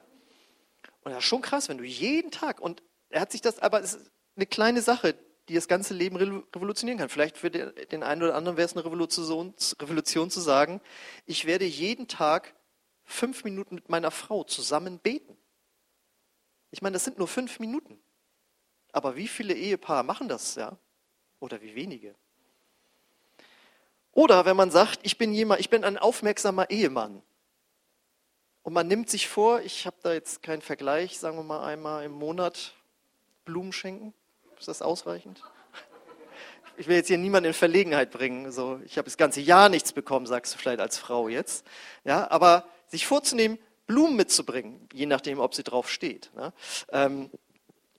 Und 1.03 1.11
das 1.11 1.19
ist 1.19 1.29
schon 1.29 1.41
krass, 1.41 1.69
wenn 1.69 1.77
du 1.77 1.83
jeden 1.83 2.31
Tag, 2.31 2.59
und 2.59 2.83
er 3.09 3.21
hat 3.21 3.31
sich 3.31 3.41
das, 3.41 3.59
aber 3.59 3.81
es 3.81 3.93
ist 3.93 4.11
eine 4.35 4.45
kleine 4.45 4.81
Sache, 4.81 5.15
die 5.49 5.55
das 5.55 5.67
ganze 5.67 5.93
Leben 5.93 6.15
revolutionieren 6.17 6.99
kann. 6.99 7.09
Vielleicht 7.09 7.37
für 7.37 7.49
den 7.49 8.03
einen 8.03 8.23
oder 8.23 8.35
anderen 8.35 8.57
wäre 8.57 8.65
es 8.65 8.73
eine 8.73 8.85
Revolution, 8.85 9.53
Revolution 9.79 10.29
zu 10.29 10.39
sagen, 10.39 10.81
ich 11.25 11.45
werde 11.45 11.65
jeden 11.65 12.07
Tag 12.07 12.53
fünf 13.03 13.43
Minuten 13.43 13.75
mit 13.75 13.89
meiner 13.89 14.11
Frau 14.11 14.43
zusammen 14.43 14.99
beten. 14.99 15.37
Ich 16.71 16.81
meine, 16.81 16.93
das 16.93 17.03
sind 17.03 17.17
nur 17.17 17.27
fünf 17.27 17.59
Minuten. 17.59 17.99
Aber 18.93 19.15
wie 19.15 19.27
viele 19.27 19.53
Ehepaare 19.53 20.03
machen 20.03 20.27
das, 20.27 20.55
ja? 20.55 20.77
Oder 21.39 21.61
wie 21.61 21.75
wenige? 21.75 22.15
Oder 24.13 24.45
wenn 24.45 24.55
man 24.55 24.71
sagt, 24.71 24.99
ich 25.03 25.17
bin 25.17 25.33
jemand, 25.33 25.59
ich 25.59 25.69
bin 25.69 25.83
ein 25.83 25.97
aufmerksamer 25.97 26.69
Ehemann. 26.69 27.21
Und 28.63 28.73
man 28.73 28.87
nimmt 28.87 29.09
sich 29.09 29.27
vor, 29.27 29.61
ich 29.61 29.85
habe 29.85 29.97
da 30.03 30.13
jetzt 30.13 30.43
keinen 30.43 30.61
Vergleich, 30.61 31.17
sagen 31.17 31.37
wir 31.37 31.43
mal 31.43 31.65
einmal 31.65 32.03
im 32.05 32.11
Monat 32.11 32.75
Blumen 33.45 33.73
schenken. 33.73 34.13
Ist 34.61 34.67
das 34.67 34.83
ausreichend? 34.83 35.41
Ich 36.77 36.87
will 36.87 36.95
jetzt 36.95 37.07
hier 37.07 37.17
niemanden 37.17 37.47
in 37.47 37.53
Verlegenheit 37.55 38.11
bringen. 38.11 38.51
So, 38.51 38.79
ich 38.85 38.99
habe 38.99 39.05
das 39.05 39.17
ganze 39.17 39.41
Jahr 39.41 39.69
nichts 39.69 39.91
bekommen, 39.91 40.27
sagst 40.27 40.53
du 40.53 40.59
vielleicht 40.59 40.79
als 40.79 40.99
Frau 40.99 41.29
jetzt. 41.29 41.65
Ja, 42.03 42.29
aber 42.29 42.65
sich 42.85 43.07
vorzunehmen, 43.07 43.57
Blumen 43.87 44.15
mitzubringen, 44.15 44.87
je 44.93 45.07
nachdem, 45.07 45.39
ob 45.39 45.55
sie 45.55 45.63
drauf 45.63 45.89
steht, 45.89 46.29
ne, 46.35 46.53
ähm, 46.91 47.31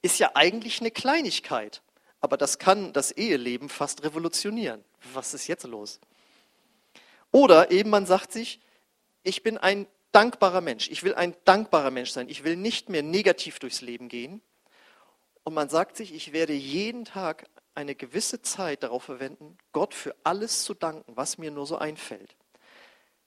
ist 0.03 0.21
ja 0.21 0.31
eigentlich 0.35 0.81
eine 0.81 0.93
Kleinigkeit. 0.93 1.83
Aber 2.21 2.37
das 2.37 2.61
kann 2.61 2.93
das 2.93 3.11
Eheleben 3.11 3.69
fast 3.69 4.05
revolutionieren. 4.05 4.85
Was 5.15 5.35
ist 5.35 5.49
jetzt 5.49 5.65
los? 5.65 5.99
Oder 7.33 7.73
eben 7.73 7.91
man 7.91 8.07
sagt 8.07 8.31
sich, 8.31 8.61
ich 9.25 9.43
bin 9.43 9.59
ein 9.59 9.89
dankbarer 10.13 10.61
Mensch. 10.61 10.89
Ich 10.91 11.03
will 11.03 11.17
ein 11.17 11.35
dankbarer 11.45 11.91
Mensch 11.91 12.11
sein. 12.11 12.29
Ich 12.29 12.45
will 12.45 12.55
nicht 12.55 12.89
mehr 12.89 13.03
negativ 13.03 13.59
durchs 13.59 13.81
Leben 13.81 14.09
gehen, 14.09 14.41
und 15.45 15.55
man 15.55 15.69
sagt 15.69 15.97
sich, 15.97 16.15
ich 16.15 16.33
werde 16.33 16.53
jeden 16.53 17.05
Tag 17.05 17.47
eine 17.75 17.95
gewisse 17.95 18.43
Zeit 18.43 18.83
darauf 18.83 19.05
verwenden, 19.05 19.57
Gott 19.73 19.95
für 19.95 20.15
alles 20.25 20.65
zu 20.65 20.75
danken, 20.75 21.17
was 21.17 21.39
mir 21.39 21.51
nur 21.51 21.67
so 21.67 21.79
einfällt. 21.79 22.37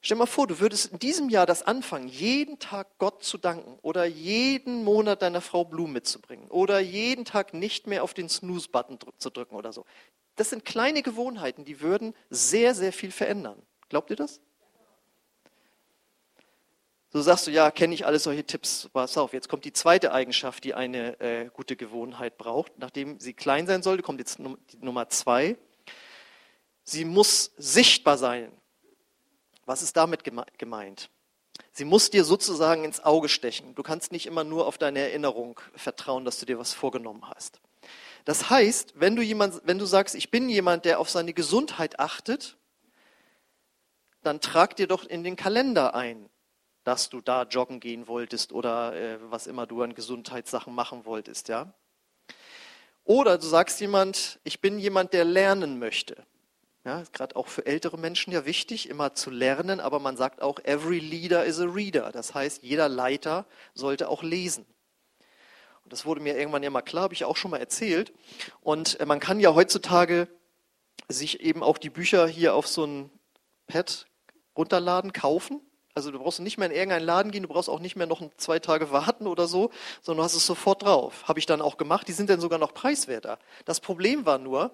Stell 0.02 0.18
mal 0.18 0.28
vor, 0.28 0.46
du 0.46 0.60
würdest 0.60 0.92
in 0.92 1.00
diesem 1.00 1.30
Jahr 1.30 1.48
das 1.48 1.64
anfangen, 1.64 2.08
jeden 2.08 2.60
Tag 2.60 3.00
Gott 3.00 3.24
zu 3.24 3.40
danken 3.40 3.80
oder 3.82 4.06
jeden 4.06 4.84
Monat 4.84 5.24
deiner 5.24 5.42
Frau 5.42 5.66
Blumen 5.66 5.94
mitzubringen 5.94 6.48
oder 6.52 6.80
jeden 6.80 7.26
Tag 7.26 7.56
nicht 7.56 7.88
mehr 7.88 8.04
auf 8.04 8.14
den 8.14 8.30
Snooze-Button 8.30 9.00
zu 9.18 9.30
drücken 9.32 9.56
oder 9.56 9.74
so. 9.74 9.84
Das 10.36 10.52
sind 10.52 10.64
kleine 10.64 11.02
Gewohnheiten, 11.02 11.66
die 11.66 11.82
würden 11.82 12.14
sehr, 12.30 12.76
sehr 12.76 12.94
viel 12.94 13.12
verändern. 13.12 13.60
Glaubt 13.90 14.12
ihr 14.12 14.16
das? 14.16 14.42
So 17.16 17.22
sagst 17.22 17.48
du, 17.48 17.52
ja, 17.52 17.72
kenne 17.72 17.94
ich 17.94 18.06
alle 18.06 18.20
solche 18.20 18.44
Tipps. 18.44 18.90
Pass 18.92 19.18
auf, 19.18 19.32
jetzt 19.32 19.48
kommt 19.48 19.64
die 19.64 19.72
zweite 19.72 20.12
Eigenschaft, 20.12 20.66
die 20.66 20.74
eine 20.74 21.18
äh, 21.22 21.46
gute 21.46 21.78
Gewohnheit 21.78 22.38
braucht. 22.38 22.78
Nachdem 22.78 23.22
sie 23.22 23.34
klein 23.34 23.68
sein 23.68 23.84
sollte, 23.84 24.04
kommt 24.04 24.20
jetzt 24.20 24.38
die 24.38 24.78
Nummer 24.82 25.08
zwei. 25.08 25.56
Sie 26.84 27.06
muss 27.06 27.54
sichtbar 27.56 28.18
sein. 28.18 28.52
Was 29.66 29.82
ist 29.82 29.96
damit 29.96 30.26
gemeint? 30.58 31.10
Sie 31.72 31.86
muss 31.86 32.10
dir 32.10 32.26
sozusagen 32.26 32.84
ins 32.84 33.02
Auge 33.06 33.30
stechen. 33.30 33.76
Du 33.76 33.82
kannst 33.82 34.12
nicht 34.12 34.26
immer 34.26 34.44
nur 34.44 34.68
auf 34.68 34.78
deine 34.78 35.00
Erinnerung 35.00 35.58
vertrauen, 35.74 36.26
dass 36.26 36.42
du 36.42 36.46
dir 36.46 36.60
was 36.60 36.74
vorgenommen 36.74 37.30
hast. 37.34 37.62
Das 38.26 38.50
heißt, 38.50 38.96
wenn 38.98 39.16
du, 39.16 39.22
jemand, 39.22 39.62
wenn 39.64 39.80
du 39.80 39.86
sagst, 39.86 40.16
ich 40.16 40.32
bin 40.32 40.50
jemand, 40.50 40.84
der 40.84 41.00
auf 41.00 41.10
seine 41.10 41.32
Gesundheit 41.32 41.98
achtet, 41.98 42.58
dann 44.22 44.42
trag 44.42 44.76
dir 44.76 44.88
doch 44.88 45.06
in 45.06 45.24
den 45.24 45.38
Kalender 45.38 45.96
ein, 45.96 46.30
dass 46.86 47.10
du 47.10 47.20
da 47.20 47.44
joggen 47.44 47.82
gehen 47.82 48.08
wolltest 48.08 48.54
oder 48.54 48.96
äh, 48.96 49.18
was 49.30 49.48
immer 49.48 49.68
du 49.68 49.82
an 49.82 49.96
Gesundheitssachen 49.96 50.74
machen 50.74 51.04
wolltest, 51.04 51.50
ja? 51.50 51.74
Oder 53.04 53.38
du 53.38 53.46
sagst 53.46 53.82
jemand, 53.82 54.40
ich 54.44 54.62
bin 54.62 54.80
jemand, 54.80 55.14
der 55.14 55.26
lernen 55.26 55.78
möchte. 55.78 56.24
Ja, 56.86 57.02
ist 57.02 57.14
gerade 57.14 57.36
auch 57.36 57.48
für 57.48 57.66
ältere 57.66 57.98
Menschen 57.98 58.32
ja 58.32 58.46
wichtig, 58.46 58.90
immer 58.90 59.16
zu 59.16 59.32
lernen, 59.32 59.80
aber 59.80 60.00
man 60.00 60.18
sagt 60.18 60.42
auch, 60.42 60.60
every 60.64 61.00
leader 61.00 61.44
is 61.44 61.60
a 61.60 61.66
reader. 61.66 62.12
Das 62.12 62.36
heißt, 62.36 62.62
jeder 62.62 62.88
Leiter 62.88 63.46
sollte 63.74 64.08
auch 64.08 64.22
lesen. 64.22 64.66
Und 65.84 65.94
das 65.94 66.06
wurde 66.06 66.22
mir 66.22 66.38
irgendwann 66.38 66.64
ja 66.64 66.70
mal 66.70 66.84
klar, 66.84 67.04
habe 67.04 67.16
ich 67.16 67.26
auch 67.26 67.38
schon 67.38 67.52
mal 67.52 67.60
erzählt. 67.60 68.14
Und 68.62 69.00
äh, 69.00 69.06
man 69.08 69.20
kann 69.20 69.40
ja 69.40 69.56
heutzutage 69.56 70.28
sich 71.08 71.40
eben 71.42 71.64
auch 71.64 71.80
die 71.80 71.90
Bücher 71.90 72.28
hier 72.28 72.54
auf 72.54 72.68
so 72.68 72.86
ein 72.86 73.12
Pad 73.68 74.08
runterladen, 74.56 75.14
kaufen. 75.14 75.62
Also 75.96 76.12
du 76.12 76.20
brauchst 76.20 76.42
nicht 76.42 76.58
mehr 76.58 76.70
in 76.70 76.76
irgendeinen 76.76 77.06
Laden 77.06 77.32
gehen, 77.32 77.44
du 77.44 77.50
brauchst 77.50 77.70
auch 77.70 77.80
nicht 77.80 77.96
mehr 77.96 78.06
noch 78.06 78.22
zwei 78.36 78.60
Tage 78.60 78.92
warten 78.92 79.28
oder 79.28 79.48
so, 79.48 79.72
sondern 80.02 80.22
du 80.22 80.24
hast 80.26 80.36
es 80.36 80.46
sofort 80.46 80.84
drauf. 80.84 81.26
Habe 81.26 81.40
ich 81.40 81.46
dann 81.46 81.62
auch 81.62 81.78
gemacht. 81.78 82.08
Die 82.10 82.12
sind 82.12 82.30
dann 82.30 82.42
sogar 82.42 82.60
noch 82.60 82.74
preiswerter. 82.74 83.40
Das 83.64 83.80
Problem 83.80 84.26
war 84.26 84.38
nur, 84.38 84.72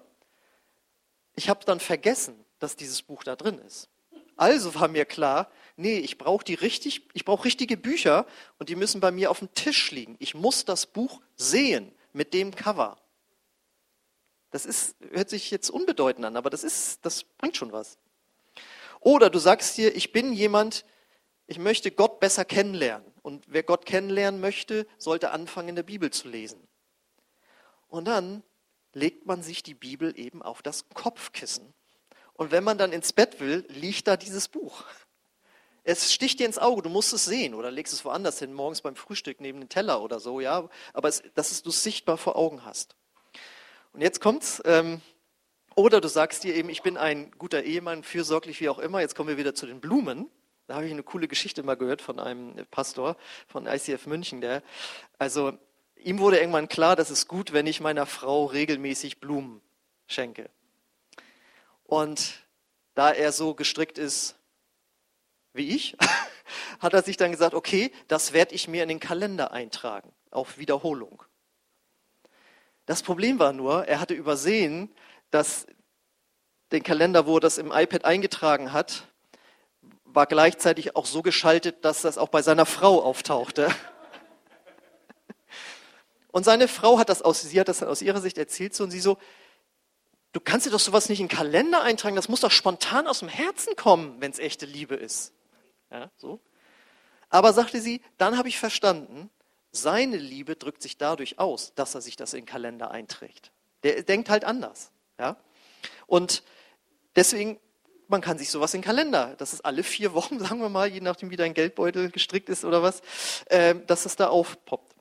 ich 1.36 1.48
habe 1.48 1.64
dann 1.64 1.78
vergessen, 1.78 2.44
dass 2.58 2.74
dieses 2.74 3.02
Buch 3.02 3.22
da 3.22 3.36
drin 3.36 3.60
ist. 3.60 3.88
Also 4.36 4.74
war 4.74 4.88
mir 4.88 5.04
klar, 5.04 5.48
nee, 5.76 5.98
ich 5.98 6.18
brauche 6.18 6.44
die 6.44 6.54
richtig, 6.54 7.08
ich 7.12 7.24
brauche 7.24 7.44
richtige 7.44 7.76
Bücher 7.76 8.26
und 8.58 8.68
die 8.68 8.76
müssen 8.76 9.00
bei 9.00 9.12
mir 9.12 9.30
auf 9.30 9.38
dem 9.38 9.54
Tisch 9.54 9.92
liegen. 9.92 10.16
Ich 10.18 10.34
muss 10.34 10.64
das 10.64 10.86
Buch 10.86 11.20
sehen 11.36 11.92
mit 12.12 12.34
dem 12.34 12.52
Cover. 12.52 12.98
Das 14.50 14.66
ist, 14.66 14.96
hört 15.12 15.30
sich 15.30 15.52
jetzt 15.52 15.70
unbedeutend 15.70 16.24
an, 16.24 16.36
aber 16.36 16.50
das 16.50 16.64
ist, 16.64 17.04
das 17.06 17.22
bringt 17.22 17.56
schon 17.56 17.70
was. 17.70 17.96
Oder 18.98 19.30
du 19.30 19.38
sagst 19.38 19.76
dir, 19.78 19.94
ich 19.94 20.12
bin 20.12 20.32
jemand, 20.32 20.84
ich 21.46 21.58
möchte 21.58 21.90
Gott 21.90 22.20
besser 22.20 22.44
kennenlernen. 22.44 23.06
Und 23.22 23.44
wer 23.48 23.62
Gott 23.62 23.86
kennenlernen 23.86 24.40
möchte, 24.40 24.86
sollte 24.98 25.30
anfangen, 25.30 25.70
in 25.70 25.76
der 25.76 25.82
Bibel 25.82 26.10
zu 26.10 26.28
lesen. 26.28 26.66
Und 27.88 28.06
dann 28.06 28.42
legt 28.94 29.26
man 29.26 29.42
sich 29.42 29.62
die 29.62 29.74
Bibel 29.74 30.18
eben 30.18 30.42
auf 30.42 30.62
das 30.62 30.88
Kopfkissen. 30.90 31.72
Und 32.34 32.50
wenn 32.50 32.64
man 32.64 32.78
dann 32.78 32.92
ins 32.92 33.12
Bett 33.12 33.40
will, 33.40 33.64
liegt 33.68 34.08
da 34.08 34.16
dieses 34.16 34.48
Buch. 34.48 34.84
Es 35.84 36.12
sticht 36.12 36.38
dir 36.38 36.46
ins 36.46 36.58
Auge, 36.58 36.82
du 36.82 36.88
musst 36.88 37.12
es 37.12 37.24
sehen 37.24 37.54
oder 37.54 37.70
legst 37.70 37.92
es 37.92 38.04
woanders 38.04 38.38
hin, 38.38 38.52
morgens 38.52 38.82
beim 38.82 38.94
Frühstück 38.94 39.40
neben 39.40 39.60
den 39.60 39.68
Teller 39.68 40.00
oder 40.00 40.20
so, 40.20 40.40
ja. 40.40 40.68
Aber 40.92 41.08
es, 41.08 41.22
dass 41.34 41.62
du 41.62 41.70
es 41.70 41.82
sichtbar 41.82 42.16
vor 42.16 42.36
Augen 42.36 42.64
hast. 42.64 42.94
Und 43.92 44.00
jetzt 44.00 44.20
kommt's. 44.20 44.62
Ähm, 44.64 45.00
oder 45.74 46.00
du 46.00 46.08
sagst 46.08 46.44
dir 46.44 46.54
eben, 46.54 46.68
ich 46.68 46.82
bin 46.82 46.96
ein 46.96 47.30
guter 47.32 47.62
Ehemann, 47.62 48.02
fürsorglich 48.02 48.60
wie 48.60 48.68
auch 48.68 48.78
immer. 48.78 49.00
Jetzt 49.00 49.14
kommen 49.14 49.28
wir 49.28 49.38
wieder 49.38 49.54
zu 49.54 49.66
den 49.66 49.80
Blumen. 49.80 50.30
Da 50.72 50.76
habe 50.76 50.86
ich 50.86 50.92
eine 50.92 51.02
coole 51.02 51.28
Geschichte 51.28 51.62
mal 51.62 51.76
gehört 51.76 52.00
von 52.00 52.18
einem 52.18 52.54
Pastor 52.70 53.18
von 53.46 53.66
ICF 53.66 54.06
München, 54.06 54.40
der, 54.40 54.62
also 55.18 55.52
ihm 55.96 56.18
wurde 56.18 56.38
irgendwann 56.38 56.66
klar, 56.66 56.96
dass 56.96 57.10
es 57.10 57.28
gut, 57.28 57.52
wenn 57.52 57.66
ich 57.66 57.82
meiner 57.82 58.06
Frau 58.06 58.46
regelmäßig 58.46 59.20
Blumen 59.20 59.60
schenke. 60.06 60.48
Und 61.84 62.42
da 62.94 63.10
er 63.10 63.32
so 63.32 63.52
gestrickt 63.52 63.98
ist 63.98 64.36
wie 65.52 65.76
ich, 65.76 65.94
hat 66.80 66.94
er 66.94 67.02
sich 67.02 67.18
dann 67.18 67.32
gesagt, 67.32 67.52
okay, 67.52 67.92
das 68.08 68.32
werde 68.32 68.54
ich 68.54 68.66
mir 68.66 68.82
in 68.82 68.88
den 68.88 68.98
Kalender 68.98 69.52
eintragen, 69.52 70.10
auf 70.30 70.56
Wiederholung. 70.56 71.22
Das 72.86 73.02
Problem 73.02 73.38
war 73.38 73.52
nur, 73.52 73.84
er 73.88 74.00
hatte 74.00 74.14
übersehen, 74.14 74.90
dass 75.30 75.66
den 76.70 76.82
Kalender, 76.82 77.26
wo 77.26 77.36
er 77.36 77.40
das 77.40 77.58
im 77.58 77.70
iPad 77.70 78.06
eingetragen 78.06 78.72
hat, 78.72 79.11
war 80.14 80.26
gleichzeitig 80.26 80.96
auch 80.96 81.06
so 81.06 81.22
geschaltet, 81.22 81.84
dass 81.84 82.02
das 82.02 82.18
auch 82.18 82.28
bei 82.28 82.42
seiner 82.42 82.66
Frau 82.66 83.02
auftauchte. 83.02 83.68
Und 86.32 86.44
seine 86.44 86.66
Frau 86.66 86.98
hat 86.98 87.08
das 87.08 87.22
aus, 87.22 87.42
sie 87.42 87.60
hat 87.60 87.68
das 87.68 87.80
dann 87.80 87.88
aus 87.88 88.02
ihrer 88.02 88.20
Sicht 88.20 88.38
erzählt 88.38 88.74
so, 88.74 88.84
und 88.84 88.90
sie 88.90 89.00
so, 89.00 89.18
du 90.32 90.40
kannst 90.40 90.66
dir 90.66 90.70
doch 90.70 90.80
sowas 90.80 91.08
nicht 91.08 91.20
in 91.20 91.28
den 91.28 91.36
Kalender 91.36 91.82
eintragen, 91.82 92.16
das 92.16 92.28
muss 92.28 92.40
doch 92.40 92.50
spontan 92.50 93.06
aus 93.06 93.18
dem 93.18 93.28
Herzen 93.28 93.76
kommen, 93.76 94.20
wenn 94.20 94.30
es 94.30 94.38
echte 94.38 94.64
Liebe 94.64 94.94
ist. 94.94 95.32
Ja, 95.90 96.10
so. 96.16 96.40
Aber 97.28 97.52
sagte 97.52 97.80
sie, 97.80 98.02
dann 98.16 98.38
habe 98.38 98.48
ich 98.48 98.58
verstanden, 98.58 99.30
seine 99.72 100.16
Liebe 100.16 100.56
drückt 100.56 100.82
sich 100.82 100.98
dadurch 100.98 101.38
aus, 101.38 101.74
dass 101.74 101.94
er 101.94 102.00
sich 102.00 102.16
das 102.16 102.34
in 102.34 102.40
den 102.40 102.46
Kalender 102.46 102.90
einträgt. 102.90 103.52
Der 103.82 104.02
denkt 104.02 104.28
halt 104.28 104.44
anders. 104.44 104.90
Ja? 105.18 105.36
Und 106.06 106.42
deswegen, 107.16 107.58
man 108.12 108.20
kann 108.20 108.38
sich 108.38 108.50
sowas 108.50 108.72
in 108.74 108.82
den 108.82 108.84
Kalender, 108.84 109.34
das 109.38 109.54
ist 109.54 109.64
alle 109.64 109.82
vier 109.82 110.12
Wochen, 110.12 110.38
sagen 110.44 110.60
wir 110.60 110.68
mal, 110.68 110.86
je 110.86 111.00
nachdem 111.00 111.30
wie 111.30 111.36
dein 111.36 111.54
Geldbeutel 111.54 112.10
gestrickt 112.10 112.48
ist 112.48 112.64
oder 112.64 112.82
was, 112.82 113.02
äh, 113.46 113.74
dass 113.86 114.06
es 114.06 114.14
da 114.14 114.28
aufpoppt. 114.28 114.94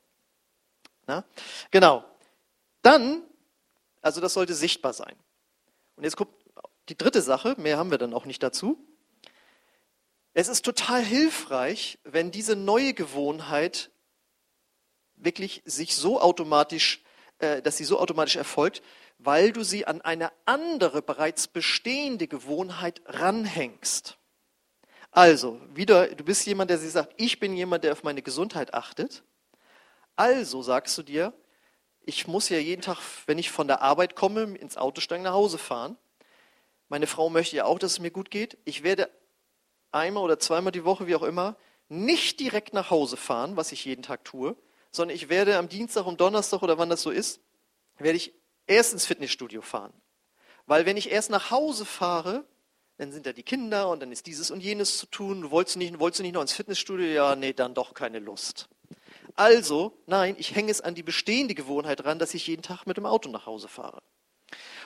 Na? 1.06 1.26
Genau. 1.70 2.04
Dann, 2.82 3.22
also 4.02 4.22
das 4.22 4.34
sollte 4.34 4.56
sichtbar 4.56 4.94
sein. 4.94 5.16
Und 5.96 6.06
jetzt 6.06 6.16
kommt 6.16 6.32
die 6.90 6.98
dritte 6.98 7.22
Sache, 7.22 7.56
mehr 7.58 7.78
haben 7.78 7.92
wir 7.92 8.00
dann 8.00 8.14
auch 8.14 8.26
nicht 8.26 8.42
dazu. 8.42 8.84
Es 10.34 10.48
ist 10.48 10.64
total 10.64 11.04
hilfreich, 11.04 12.00
wenn 12.04 12.32
diese 12.32 12.56
neue 12.56 12.94
Gewohnheit 12.94 13.92
wirklich 15.16 15.62
sich 15.66 15.96
so 15.96 16.20
automatisch, 16.20 17.04
äh, 17.40 17.62
dass 17.62 17.78
sie 17.78 17.84
so 17.84 18.00
automatisch 18.00 18.38
erfolgt, 18.38 18.82
weil 19.24 19.52
du 19.52 19.64
sie 19.64 19.86
an 19.86 20.02
eine 20.02 20.32
andere 20.46 21.02
bereits 21.02 21.48
bestehende 21.48 22.28
Gewohnheit 22.28 23.02
ranhängst. 23.06 24.18
Also, 25.12 25.62
wieder, 25.74 26.08
du 26.08 26.24
bist 26.24 26.46
jemand, 26.46 26.72
der 26.72 26.78
sich 26.78 26.92
sagt, 26.92 27.14
ich 27.18 27.40
bin 27.40 27.54
jemand, 27.56 27.84
der 27.84 27.92
auf 27.92 28.04
meine 28.04 28.22
Gesundheit 28.22 28.74
achtet. 28.74 29.24
Also 30.16 30.62
sagst 30.62 30.98
du 30.98 31.04
dir, 31.04 31.34
ich 32.02 32.28
muss 32.28 32.50
ja 32.50 32.58
jeden 32.58 32.82
Tag, 32.82 32.98
wenn 33.28 33.38
ich 33.38 33.52
von 33.52 33.68
der 33.68 33.82
Arbeit 33.82 34.16
komme, 34.16 34.44
ins 34.58 34.78
Auto 34.78 35.02
steigen, 35.02 35.24
nach 35.24 35.34
Hause 35.34 35.58
fahren. 35.58 35.98
Meine 36.90 37.08
Frau 37.08 37.30
möchte 37.30 37.56
ja 37.56 37.66
auch, 37.66 37.78
dass 37.78 37.94
es 37.94 38.00
mir 38.00 38.12
gut 38.12 38.32
geht. 38.32 38.58
Ich 38.66 38.84
werde 38.84 39.10
einmal 39.92 40.24
oder 40.24 40.40
zweimal 40.40 40.72
die 40.72 40.86
Woche, 40.86 41.08
wie 41.08 41.16
auch 41.16 41.24
immer, 41.24 41.58
nicht 41.90 42.40
direkt 42.40 42.74
nach 42.74 42.90
Hause 42.90 43.18
fahren, 43.18 43.56
was 43.58 43.72
ich 43.72 43.86
jeden 43.86 44.02
Tag 44.02 44.24
tue, 44.24 44.56
sondern 44.92 45.16
ich 45.16 45.30
werde 45.30 45.58
am 45.58 45.70
Dienstag, 45.70 46.06
um 46.06 46.18
Donnerstag 46.18 46.64
oder 46.64 46.78
wann 46.78 46.90
das 46.90 47.02
so 47.02 47.12
ist, 47.12 47.42
werde 47.98 48.18
ich 48.18 48.34
erst 48.72 48.94
ins 48.94 49.06
Fitnessstudio 49.06 49.62
fahren. 49.62 49.94
Weil 50.66 50.86
wenn 50.86 50.98
ich 50.98 51.12
erst 51.12 51.30
nach 51.30 51.52
Hause 51.52 51.86
fahre, 51.86 52.46
dann 52.98 53.12
sind 53.12 53.26
da 53.26 53.34
die 53.34 53.44
Kinder 53.44 53.90
und 53.90 54.00
dann 54.02 54.12
ist 54.12 54.28
dieses 54.28 54.52
und 54.52 54.62
jenes 54.62 54.98
zu 54.98 55.06
tun. 55.08 55.42
Du 55.42 55.52
wolltest 55.52 55.78
nicht, 55.78 56.00
wolltest 56.00 56.20
du 56.20 56.24
nicht 56.24 56.34
noch 56.34 56.42
ins 56.42 56.54
Fitnessstudio? 56.54 57.08
Ja, 57.08 57.36
nee, 57.36 57.54
dann 57.54 57.74
doch 57.74 57.94
keine 57.94 58.20
Lust. 58.20 58.70
Also, 59.36 59.98
nein, 60.06 60.36
ich 60.38 60.56
hänge 60.56 60.72
es 60.72 60.82
an 60.82 60.96
die 60.96 61.04
bestehende 61.04 61.56
Gewohnheit 61.56 62.04
ran, 62.06 62.20
dass 62.20 62.34
ich 62.34 62.48
jeden 62.48 62.62
Tag 62.62 62.86
mit 62.86 62.98
dem 62.98 63.06
Auto 63.06 63.30
nach 63.30 63.46
Hause 63.46 63.68
fahre. 63.68 64.02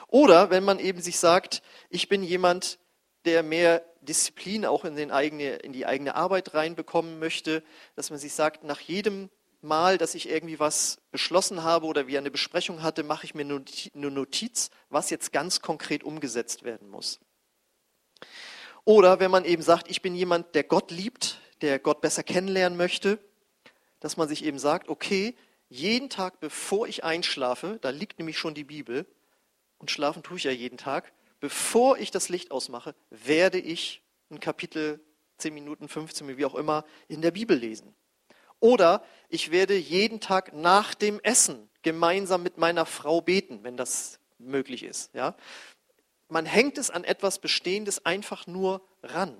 Oder 0.08 0.50
wenn 0.50 0.64
man 0.64 0.78
eben 0.78 1.00
sich 1.00 1.18
sagt, 1.18 1.62
ich 1.90 2.08
bin 2.08 2.22
jemand, 2.22 2.78
der 3.24 3.42
mehr 3.42 3.84
Disziplin 4.02 4.64
auch 4.64 4.84
in, 4.84 5.10
eigene, 5.10 5.56
in 5.56 5.72
die 5.72 5.84
eigene 5.84 6.14
Arbeit 6.14 6.54
reinbekommen 6.54 7.18
möchte, 7.18 7.62
dass 7.96 8.10
man 8.10 8.18
sich 8.18 8.32
sagt, 8.32 8.62
nach 8.62 8.80
jedem 8.80 9.30
Mal, 9.62 9.98
dass 9.98 10.14
ich 10.14 10.28
irgendwie 10.28 10.60
was 10.60 10.98
beschlossen 11.10 11.62
habe 11.62 11.86
oder 11.86 12.06
wie 12.06 12.18
eine 12.18 12.30
Besprechung 12.30 12.82
hatte, 12.82 13.02
mache 13.02 13.24
ich 13.24 13.34
mir 13.34 13.42
eine 13.42 14.10
Notiz, 14.10 14.70
was 14.90 15.10
jetzt 15.10 15.32
ganz 15.32 15.60
konkret 15.60 16.04
umgesetzt 16.04 16.62
werden 16.62 16.88
muss. 16.88 17.20
Oder 18.84 19.18
wenn 19.18 19.30
man 19.30 19.44
eben 19.44 19.62
sagt, 19.62 19.90
ich 19.90 20.02
bin 20.02 20.14
jemand, 20.14 20.54
der 20.54 20.62
Gott 20.62 20.90
liebt, 20.90 21.40
der 21.60 21.78
Gott 21.78 22.00
besser 22.00 22.22
kennenlernen 22.22 22.76
möchte, 22.76 23.18
dass 24.00 24.16
man 24.16 24.28
sich 24.28 24.44
eben 24.44 24.58
sagt, 24.58 24.88
okay, 24.88 25.34
jeden 25.68 26.10
Tag, 26.10 26.38
bevor 26.38 26.86
ich 26.86 27.02
einschlafe, 27.02 27.78
da 27.80 27.90
liegt 27.90 28.18
nämlich 28.18 28.38
schon 28.38 28.54
die 28.54 28.64
Bibel, 28.64 29.06
und 29.78 29.90
schlafen 29.90 30.22
tue 30.22 30.36
ich 30.38 30.44
ja 30.44 30.52
jeden 30.52 30.78
Tag, 30.78 31.12
bevor 31.40 31.98
ich 31.98 32.10
das 32.10 32.28
Licht 32.28 32.50
ausmache, 32.50 32.94
werde 33.10 33.58
ich 33.58 34.02
ein 34.30 34.40
Kapitel, 34.40 35.00
10 35.38 35.52
Minuten, 35.52 35.88
15 35.88 36.26
Minuten, 36.26 36.40
wie 36.40 36.46
auch 36.46 36.54
immer, 36.54 36.84
in 37.08 37.20
der 37.20 37.30
Bibel 37.30 37.56
lesen. 37.56 37.94
Oder 38.60 39.04
ich 39.28 39.50
werde 39.50 39.76
jeden 39.76 40.20
Tag 40.20 40.52
nach 40.54 40.94
dem 40.94 41.20
Essen 41.20 41.68
gemeinsam 41.82 42.42
mit 42.42 42.58
meiner 42.58 42.86
Frau 42.86 43.20
beten, 43.20 43.60
wenn 43.62 43.76
das 43.76 44.18
möglich 44.38 44.82
ist. 44.82 45.14
Ja? 45.14 45.36
Man 46.28 46.46
hängt 46.46 46.78
es 46.78 46.90
an 46.90 47.04
etwas 47.04 47.38
Bestehendes 47.38 48.04
einfach 48.04 48.46
nur 48.46 48.82
ran. 49.02 49.36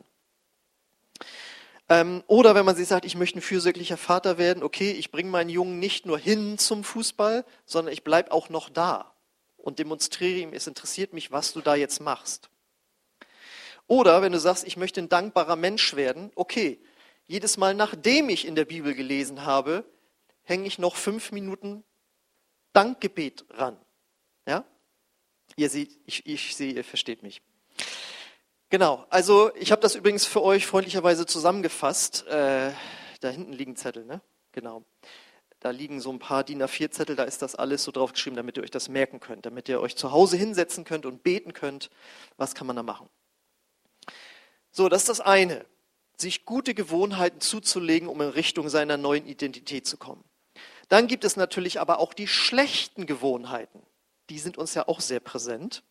Ähm, 1.89 2.25
oder 2.27 2.55
wenn 2.55 2.65
man 2.65 2.77
sich 2.77 2.89
sagt, 2.89 3.05
ich 3.05 3.17
möchte 3.17 3.39
ein 3.39 3.43
fürsorglicher 3.43 3.97
Vater 3.97 4.39
werden, 4.39 4.63
okay, 4.63 4.91
ich 4.91 5.11
bringe 5.11 5.31
meinen 5.31 5.51
Jungen 5.51 5.79
nicht 5.79 6.05
nur 6.05 6.19
hin 6.19 6.59
zum 6.59 6.83
Fußball, 6.83 7.45
sondern 7.65 7.93
ich 7.93 8.03
bleibe 8.03 8.33
auch 8.33 8.49
noch 8.49 8.69
da 8.69 9.13
und 9.57 9.79
demonstriere 9.79 10.41
ihm, 10.41 10.53
es 10.53 10.67
interessiert 10.67 11.13
mich, 11.13 11.31
was 11.31 11.53
du 11.53 11.61
da 11.61 11.75
jetzt 11.75 12.01
machst. 12.01 12.51
Oder 13.89 14.21
wenn 14.21 14.33
du 14.33 14.41
sagst, 14.41 14.67
ich 14.67 14.77
möchte 14.77 15.01
ein 15.01 15.09
dankbarer 15.09 15.55
Mensch 15.55 15.95
werden, 15.95 16.33
okay, 16.35 16.81
jedes 17.27 17.57
Mal, 17.57 17.75
nachdem 17.75 18.29
ich 18.29 18.47
in 18.47 18.55
der 18.55 18.65
Bibel 18.65 18.95
gelesen 18.95 19.45
habe, 19.45 19.85
hänge 20.43 20.67
ich 20.67 20.79
noch 20.79 20.97
fünf 20.97 21.33
Minuten 21.33 21.85
Dankgebet 22.73 23.45
ran. 23.51 23.79
Ja? 24.47 24.65
Ihr 25.57 25.71
seht, 25.71 25.99
ich, 26.05 26.27
ich 26.27 26.55
sehe, 26.57 26.73
ihr 26.73 26.85
versteht 26.85 27.23
mich. 27.23 27.43
Genau, 28.69 29.07
also 29.11 29.55
ich 29.55 29.71
habe 29.71 29.81
das 29.81 29.95
übrigens 29.95 30.27
für 30.27 30.43
euch 30.43 30.67
freundlicherweise 30.67 31.25
zusammengefasst. 31.25 32.27
Äh, 32.27 32.73
da 33.21 33.29
hinten 33.29 33.53
liegen 33.53 33.77
Zettel, 33.77 34.05
ne? 34.05 34.21
Genau. 34.53 34.85
Da 35.61 35.71
liegen 35.71 36.01
so 36.01 36.13
ein 36.13 36.19
paar 36.19 36.45
DIN 36.45 36.63
A4-Zettel, 36.63 37.17
da 37.17 37.25
ist 37.25 37.43
das 37.43 37.55
alles 37.55 37.83
so 37.85 37.91
draufgeschrieben, 37.91 38.37
damit 38.37 38.57
ihr 38.57 38.63
euch 38.63 38.71
das 38.71 38.89
merken 38.89 39.21
könnt, 39.21 39.47
damit 39.47 39.69
ihr 39.69 39.81
euch 39.81 39.97
zu 39.97 40.13
Hause 40.13 40.37
hinsetzen 40.37 40.85
könnt 40.85 41.07
und 41.07 41.23
beten 41.23 41.53
könnt. 41.53 41.91
Was 42.37 42.55
kann 42.55 42.67
man 42.67 42.77
da 42.77 42.83
machen? 42.83 43.09
So, 44.71 44.89
das 44.89 45.03
ist 45.03 45.09
das 45.09 45.21
eine, 45.21 45.65
sich 46.17 46.45
gute 46.45 46.75
Gewohnheiten 46.75 47.41
zuzulegen, 47.41 48.09
um 48.09 48.21
in 48.21 48.29
Richtung 48.29 48.69
seiner 48.69 48.97
neuen 48.97 49.27
Identität 49.27 49.87
zu 49.87 49.97
kommen. 49.97 50.25
Dann 50.89 51.09
gibt 51.09 51.25
es 51.25 51.37
natürlich 51.37 51.81
aber 51.81 51.99
auch 51.99 52.15
die 52.15 52.29
schlechten 52.29 53.07
Gewohnheiten. 53.07 53.83
Die 54.31 54.39
sind 54.39 54.57
uns 54.57 54.75
ja 54.75 54.89
auch 54.89 55.01
sehr 55.01 55.21
präsent. 55.21 55.83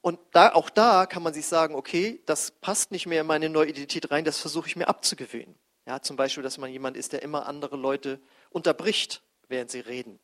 Und 0.00 0.18
da, 0.32 0.52
auch 0.52 0.70
da 0.70 1.06
kann 1.06 1.22
man 1.22 1.32
sich 1.32 1.46
sagen, 1.46 1.74
okay, 1.74 2.20
das 2.26 2.50
passt 2.50 2.90
nicht 2.90 3.06
mehr 3.06 3.22
in 3.22 3.26
meine 3.26 3.48
neue 3.48 3.68
Identität 3.68 4.10
rein, 4.10 4.24
das 4.24 4.38
versuche 4.38 4.68
ich 4.68 4.76
mir 4.76 4.88
abzugewöhnen. 4.88 5.54
Ja, 5.86 6.00
zum 6.00 6.16
Beispiel, 6.16 6.42
dass 6.42 6.58
man 6.58 6.70
jemand 6.70 6.96
ist, 6.96 7.12
der 7.12 7.22
immer 7.22 7.46
andere 7.46 7.76
Leute 7.76 8.20
unterbricht, 8.50 9.22
während 9.48 9.70
sie 9.70 9.80
reden. 9.80 10.18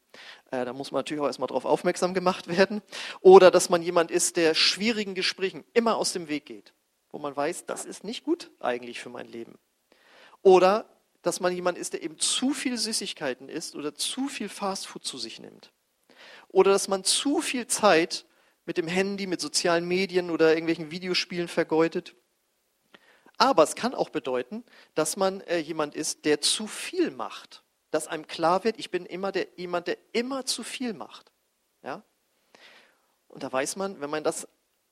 Äh, 0.51 0.65
da 0.65 0.73
muss 0.73 0.91
man 0.91 1.01
natürlich 1.01 1.23
auch 1.23 1.27
erstmal 1.27 1.49
darauf 1.49 1.65
aufmerksam 1.65 2.15
gemacht 2.15 2.49
werden. 2.49 2.83
Oder 3.21 3.51
dass 3.51 3.69
man 3.69 3.83
jemand 3.83 4.11
ist, 4.11 4.37
der 4.37 4.55
schwierigen 4.55 5.15
Gesprächen 5.15 5.65
immer 5.75 5.97
aus 5.97 6.13
dem 6.13 6.29
Weg 6.29 6.47
geht, 6.47 6.73
wo 7.11 7.19
man 7.19 7.35
weiß, 7.37 7.67
das 7.67 7.85
ist 7.85 8.05
nicht 8.05 8.25
gut 8.25 8.51
eigentlich 8.61 9.01
für 9.01 9.09
mein 9.09 9.27
Leben. 9.27 9.59
Oder 10.43 10.87
dass 11.23 11.41
man 11.41 11.55
jemand 11.55 11.77
ist, 11.77 11.93
der 11.93 12.03
eben 12.03 12.19
zu 12.19 12.53
viel 12.53 12.79
Süßigkeiten 12.79 13.49
isst 13.49 13.75
oder 13.77 13.95
zu 13.95 14.29
viel 14.29 14.49
Fastfood 14.49 15.05
zu 15.05 15.19
sich 15.19 15.39
nimmt. 15.39 15.73
Oder 16.49 16.73
dass 16.73 16.89
man 16.89 17.05
zu 17.05 17.41
viel 17.41 17.67
Zeit 17.67 18.25
mit 18.65 18.79
dem 18.79 18.89
Handy, 18.89 19.27
mit 19.27 19.41
sozialen 19.41 19.87
Medien 19.87 20.31
oder 20.31 20.51
irgendwelchen 20.51 20.91
Videospielen 20.91 21.49
vergeudet. 21.49 22.15
Aber 23.37 23.63
es 23.63 23.75
kann 23.75 23.95
auch 23.95 24.11
bedeuten, 24.11 24.65
dass 24.95 25.17
man 25.17 25.41
äh, 25.43 25.59
jemand 25.59 25.95
ist, 25.95 26.25
der 26.25 26.41
zu 26.41 26.67
viel 26.67 27.11
macht 27.11 27.65
dass 27.91 28.07
einem 28.07 28.27
klar 28.27 28.65
wird, 28.65 28.79
ich 28.79 28.91
bin 28.91 29.05
immer 29.07 29.33
der, 29.33 29.49
jemand, 29.57 29.89
der 29.89 29.99
immer 30.13 30.47
zu 30.47 30.63
viel 30.63 30.93
macht. 30.93 31.33
Ja? 31.83 32.03
Und 33.29 33.43
da 33.43 33.53
weiß 33.53 33.77
man, 33.77 34.01
wenn 34.01 34.11
man 34.11 34.25
das 34.25 34.49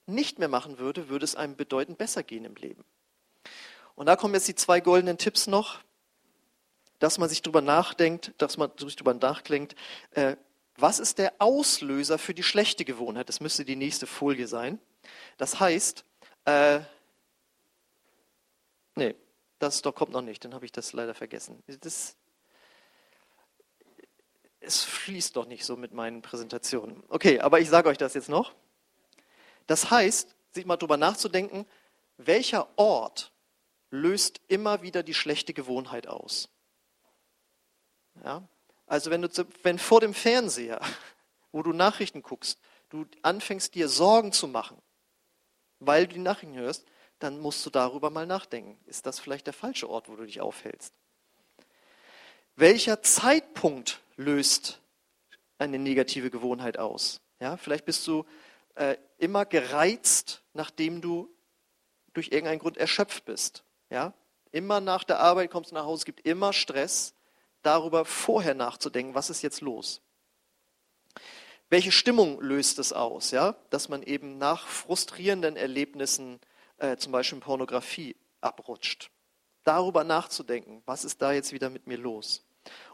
nicht 0.09 0.39
mehr 0.39 0.49
machen 0.49 0.79
würde, 0.79 1.09
würde 1.09 1.25
es 1.25 1.37
einem 1.37 1.57
bedeutend 1.57 1.99
besser 1.99 2.23
gehen 2.23 2.45
im 2.45 2.55
Leben. 2.57 2.85
Und 3.95 4.07
da 4.07 4.17
kommen 4.17 4.35
jetzt 4.35 4.49
die 4.49 4.55
zwei 4.55 4.81
goldenen 4.81 5.19
Tipps 5.19 5.47
noch, 5.47 5.81
dass 6.99 7.19
man 7.19 7.29
sich 7.29 7.43
darüber 7.43 7.61
nachdenkt, 7.61 8.33
dass 8.39 8.57
man 8.57 8.71
sich 8.77 8.97
darüber 8.97 9.15
nachdenkt, 9.15 9.75
äh, 10.13 10.37
was 10.77 11.01
ist 11.01 11.19
der 11.19 11.35
Auslöser 11.39 12.19
für 12.19 12.35
die 12.35 12.43
schlechte 12.45 12.85
Gewohnheit? 12.85 13.29
Das 13.29 13.41
müsste 13.41 13.65
die 13.65 13.77
nächste 13.77 14.07
Folie 14.07 14.47
sein. 14.47 14.79
Das 15.37 15.59
heißt, 15.59 16.05
äh, 16.45 16.81
nee, 18.95 19.15
das 19.59 19.83
doch 19.83 19.95
kommt 19.95 20.13
noch 20.13 20.23
nicht, 20.23 20.45
dann 20.45 20.55
habe 20.55 20.65
ich 20.65 20.73
das 20.73 20.93
leider 20.93 21.15
vergessen. 21.15 21.63
Das, 21.81 22.17
es 24.61 24.85
fließt 24.85 25.35
doch 25.37 25.47
nicht 25.47 25.65
so 25.65 25.77
mit 25.77 25.93
meinen 25.93 26.23
Präsentationen. 26.23 27.03
Okay, 27.09 27.41
aber 27.41 27.59
ich 27.61 27.69
sage 27.69 27.89
euch 27.89 27.99
das 27.99 28.15
jetzt 28.15 28.29
noch. 28.29 28.55
Das 29.69 29.91
heißt, 29.91 30.35
sich 30.51 30.67
mal 30.67 30.77
darüber 30.77 30.97
nachzudenken, 30.97 31.65
welcher 32.17 32.69
Ort 32.77 33.33
löst 33.91 34.41
immer 34.49 34.83
wieder 34.83 35.05
die 35.05 35.15
schlechte 35.15 35.55
Gewohnheit 35.55 36.09
aus. 36.09 36.49
Ja? 38.25 38.43
Also 38.87 39.11
wenn, 39.11 39.23
du, 39.23 39.29
wenn 39.63 39.79
vor 39.79 40.01
dem 40.01 40.15
Fernseher, 40.15 40.81
wo 41.53 41.63
du 41.63 41.73
Nachrichten 41.73 42.23
guckst, 42.23 42.59
du 42.89 43.07
anfängst 43.23 43.75
dir 43.75 43.89
Sorgen 43.89 44.33
zu 44.33 44.49
machen, 44.49 44.81
weil 45.79 46.07
du 46.09 46.15
die 46.15 46.21
Nachrichten 46.21 46.57
hörst, 46.57 46.85
dann 47.19 47.39
musst 47.39 47.65
du 47.67 47.71
darüber 47.71 48.11
mal 48.11 48.27
nachdenken. 48.27 48.79
Ist 48.87 49.07
das 49.07 49.21
vielleicht 49.21 49.47
der 49.47 49.55
falsche 49.55 49.89
Ort, 49.89 50.09
wo 50.09 50.17
du 50.17 50.25
dich 50.25 50.41
aufhältst? 50.41 50.95
Welcher 52.57 53.03
Zeitpunkt 53.03 54.01
löst 54.17 54.81
eine 55.59 55.79
negative 55.79 56.31
Gewohnheit 56.31 56.79
aus. 56.79 57.21
Ja, 57.41 57.57
vielleicht 57.57 57.85
bist 57.85 58.07
du 58.07 58.25
äh, 58.79 58.97
immer 59.19 59.45
gereizt, 59.45 60.43
nachdem 60.55 61.01
du 61.01 61.29
durch 62.15 62.29
irgendeinen 62.29 62.61
Grund 62.61 62.77
erschöpft 62.77 63.25
bist. 63.25 63.65
Ja? 63.91 64.15
Immer 64.53 64.81
nach 64.81 65.05
der 65.05 65.19
Arbeit 65.19 65.51
kommst 65.51 65.73
du 65.73 65.75
nach 65.75 65.85
Hause, 65.85 66.03
es 66.03 66.05
gibt 66.05 66.27
immer 66.27 66.53
Stress, 66.53 67.15
darüber 67.63 68.05
vorher 68.05 68.55
nachzudenken, 68.55 69.15
was 69.15 69.31
ist 69.31 69.43
jetzt 69.43 69.61
los. 69.61 70.01
Welche 71.71 71.93
Stimmung 71.93 72.41
löst 72.41 72.79
es 72.79 72.93
aus, 72.93 73.33
ja? 73.33 73.57
dass 73.71 73.89
man 73.89 74.03
eben 74.03 74.39
nach 74.39 74.67
frustrierenden 74.67 75.57
Erlebnissen, 75.57 76.41
äh, 76.79 76.97
zum 76.97 77.13
Beispiel 77.13 77.41
Pornografie, 77.41 78.17
abrutscht? 78.41 79.11
Darüber 79.65 80.05
nachzudenken, 80.05 80.83
was 80.87 81.05
ist 81.05 81.21
da 81.21 81.33
jetzt 81.33 81.53
wieder 81.53 81.69
mit 81.69 81.87
mir 81.87 81.99
los? 81.99 82.47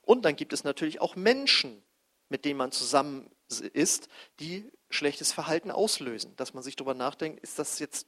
Und 0.03 0.25
dann 0.25 0.35
gibt 0.35 0.53
es 0.55 0.65
natürlich 0.65 1.01
auch 1.01 1.15
Menschen, 1.15 1.85
mit 2.31 2.45
denen 2.45 2.57
man 2.57 2.73
zusammen 2.73 3.31
ist, 3.73 4.09
die 4.41 4.73
schlechtes 4.95 5.33
Verhalten 5.33 5.71
auslösen. 5.71 6.35
Dass 6.37 6.55
man 6.55 6.63
sich 6.63 6.77
darüber 6.77 6.95
nachdenkt, 6.95 7.41
ist 7.41 7.59
das 7.59 7.79
jetzt, 7.79 8.07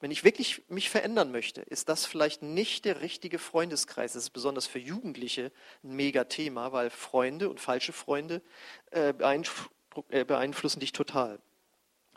wenn 0.00 0.10
ich 0.10 0.24
wirklich 0.24 0.62
mich 0.68 0.90
verändern 0.90 1.32
möchte, 1.32 1.62
ist 1.62 1.88
das 1.88 2.06
vielleicht 2.06 2.42
nicht 2.42 2.84
der 2.84 3.00
richtige 3.00 3.38
Freundeskreis. 3.38 4.12
Das 4.12 4.24
ist 4.24 4.30
besonders 4.30 4.66
für 4.66 4.78
Jugendliche 4.78 5.50
ein 5.82 5.96
Mega-Thema, 5.96 6.72
weil 6.72 6.90
Freunde 6.90 7.48
und 7.48 7.60
falsche 7.60 7.92
Freunde 7.92 8.42
äh, 8.90 9.14
äh, 10.10 10.24
beeinflussen 10.24 10.80
dich 10.80 10.92
total. 10.92 11.40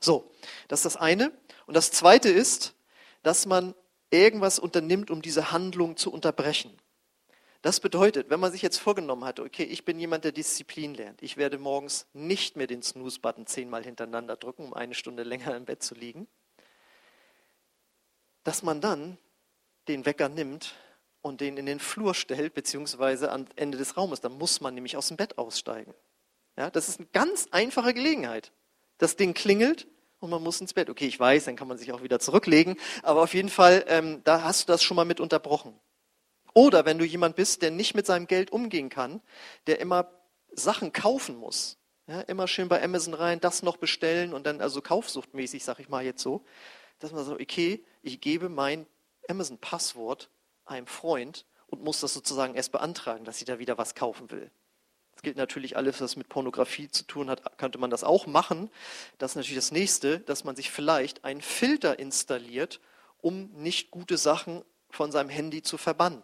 So, 0.01 0.31
das 0.67 0.79
ist 0.79 0.85
das 0.85 0.97
eine. 0.97 1.31
Und 1.65 1.75
das 1.75 1.91
zweite 1.91 2.29
ist, 2.29 2.75
dass 3.23 3.45
man 3.45 3.75
irgendwas 4.11 4.59
unternimmt, 4.59 5.11
um 5.11 5.21
diese 5.21 5.51
Handlung 5.51 5.97
zu 5.97 6.11
unterbrechen. 6.11 6.71
Das 7.61 7.81
bedeutet, 7.81 8.29
wenn 8.29 8.39
man 8.39 8.51
sich 8.51 8.61
jetzt 8.61 8.77
vorgenommen 8.77 9.25
hat, 9.25 9.39
okay, 9.39 9.63
ich 9.63 9.83
bin 9.83 9.99
jemand, 9.99 10.23
der 10.23 10.31
Disziplin 10.31 10.93
lernt, 10.93 11.21
ich 11.21 11.35
werde 11.35 11.57
morgens 11.57 12.07
nicht 12.13 12.55
mehr 12.55 12.67
den 12.67 12.81
Snooze-Button 12.81 13.47
zehnmal 13.47 13.83
hintereinander 13.83 14.37
drücken, 14.37 14.63
um 14.65 14.73
eine 14.73 14.93
Stunde 14.93 15.23
länger 15.23 15.55
im 15.55 15.65
Bett 15.65 15.83
zu 15.83 15.93
liegen, 15.93 16.27
dass 18.45 18.63
man 18.63 18.79
dann 18.79 19.17
den 19.89 20.05
Wecker 20.05 20.29
nimmt 20.29 20.75
und 21.21 21.41
den 21.41 21.57
in 21.57 21.65
den 21.65 21.79
Flur 21.79 22.13
stellt, 22.13 22.53
beziehungsweise 22.53 23.31
am 23.31 23.45
Ende 23.57 23.77
des 23.77 23.97
Raumes. 23.97 24.21
Dann 24.21 24.37
muss 24.37 24.61
man 24.61 24.73
nämlich 24.73 24.95
aus 24.95 25.09
dem 25.09 25.17
Bett 25.17 25.37
aussteigen. 25.37 25.93
Ja, 26.55 26.69
das 26.69 26.87
ist 26.87 26.99
eine 26.99 27.09
ganz 27.11 27.47
einfache 27.51 27.93
Gelegenheit. 27.93 28.53
Das 28.99 29.17
Ding 29.17 29.33
klingelt 29.33 29.87
und 30.19 30.29
man 30.29 30.41
muss 30.41 30.61
ins 30.61 30.73
Bett. 30.73 30.89
Okay, 30.89 31.07
ich 31.07 31.19
weiß, 31.19 31.45
dann 31.45 31.57
kann 31.57 31.67
man 31.67 31.77
sich 31.77 31.91
auch 31.91 32.03
wieder 32.03 32.19
zurücklegen, 32.19 32.77
aber 33.03 33.21
auf 33.21 33.33
jeden 33.33 33.49
Fall, 33.49 33.83
ähm, 33.87 34.21
da 34.23 34.43
hast 34.43 34.63
du 34.67 34.71
das 34.71 34.81
schon 34.81 34.95
mal 34.95 35.05
mit 35.05 35.19
unterbrochen. 35.19 35.77
Oder 36.53 36.85
wenn 36.85 36.97
du 36.97 37.05
jemand 37.05 37.35
bist, 37.35 37.61
der 37.61 37.71
nicht 37.71 37.95
mit 37.95 38.05
seinem 38.05 38.27
Geld 38.27 38.51
umgehen 38.51 38.89
kann, 38.89 39.21
der 39.67 39.79
immer 39.79 40.11
Sachen 40.51 40.93
kaufen 40.93 41.37
muss, 41.37 41.77
ja, 42.07 42.21
immer 42.21 42.47
schön 42.47 42.69
bei 42.69 42.81
Amazon 42.83 43.13
rein, 43.13 43.39
das 43.39 43.61
noch 43.61 43.77
bestellen 43.77 44.33
und 44.33 44.45
dann 44.45 44.61
also 44.61 44.81
kaufsuchtmäßig, 44.81 45.63
sag 45.63 45.79
ich 45.79 45.89
mal 45.89 46.03
jetzt 46.03 46.23
so, 46.23 46.43
dass 46.97 47.11
man 47.11 47.23
sagt, 47.23 47.39
okay, 47.39 47.85
ich 48.01 48.19
gebe 48.19 48.49
mein 48.49 48.87
Amazon-Passwort 49.27 50.29
einem 50.65 50.87
Freund 50.87 51.45
und 51.67 51.83
muss 51.83 51.99
das 51.99 52.13
sozusagen 52.13 52.55
erst 52.55 52.71
beantragen, 52.71 53.25
dass 53.25 53.39
ich 53.39 53.45
da 53.45 53.59
wieder 53.59 53.77
was 53.77 53.93
kaufen 53.93 54.31
will. 54.31 54.49
Das 55.13 55.21
gilt 55.21 55.37
natürlich 55.37 55.75
alles, 55.77 55.99
was 56.01 56.15
mit 56.15 56.29
Pornografie 56.29 56.89
zu 56.89 57.03
tun 57.03 57.29
hat, 57.29 57.57
könnte 57.57 57.77
man 57.77 57.89
das 57.89 58.03
auch 58.03 58.25
machen. 58.25 58.71
Das 59.17 59.31
ist 59.31 59.35
natürlich 59.35 59.57
das 59.57 59.71
nächste, 59.71 60.19
dass 60.21 60.45
man 60.45 60.55
sich 60.55 60.71
vielleicht 60.71 61.25
einen 61.25 61.41
Filter 61.41 61.99
installiert, 61.99 62.79
um 63.21 63.51
nicht 63.51 63.91
gute 63.91 64.17
Sachen 64.17 64.63
von 64.89 65.11
seinem 65.11 65.29
Handy 65.29 65.61
zu 65.61 65.77
verbannen. 65.77 66.21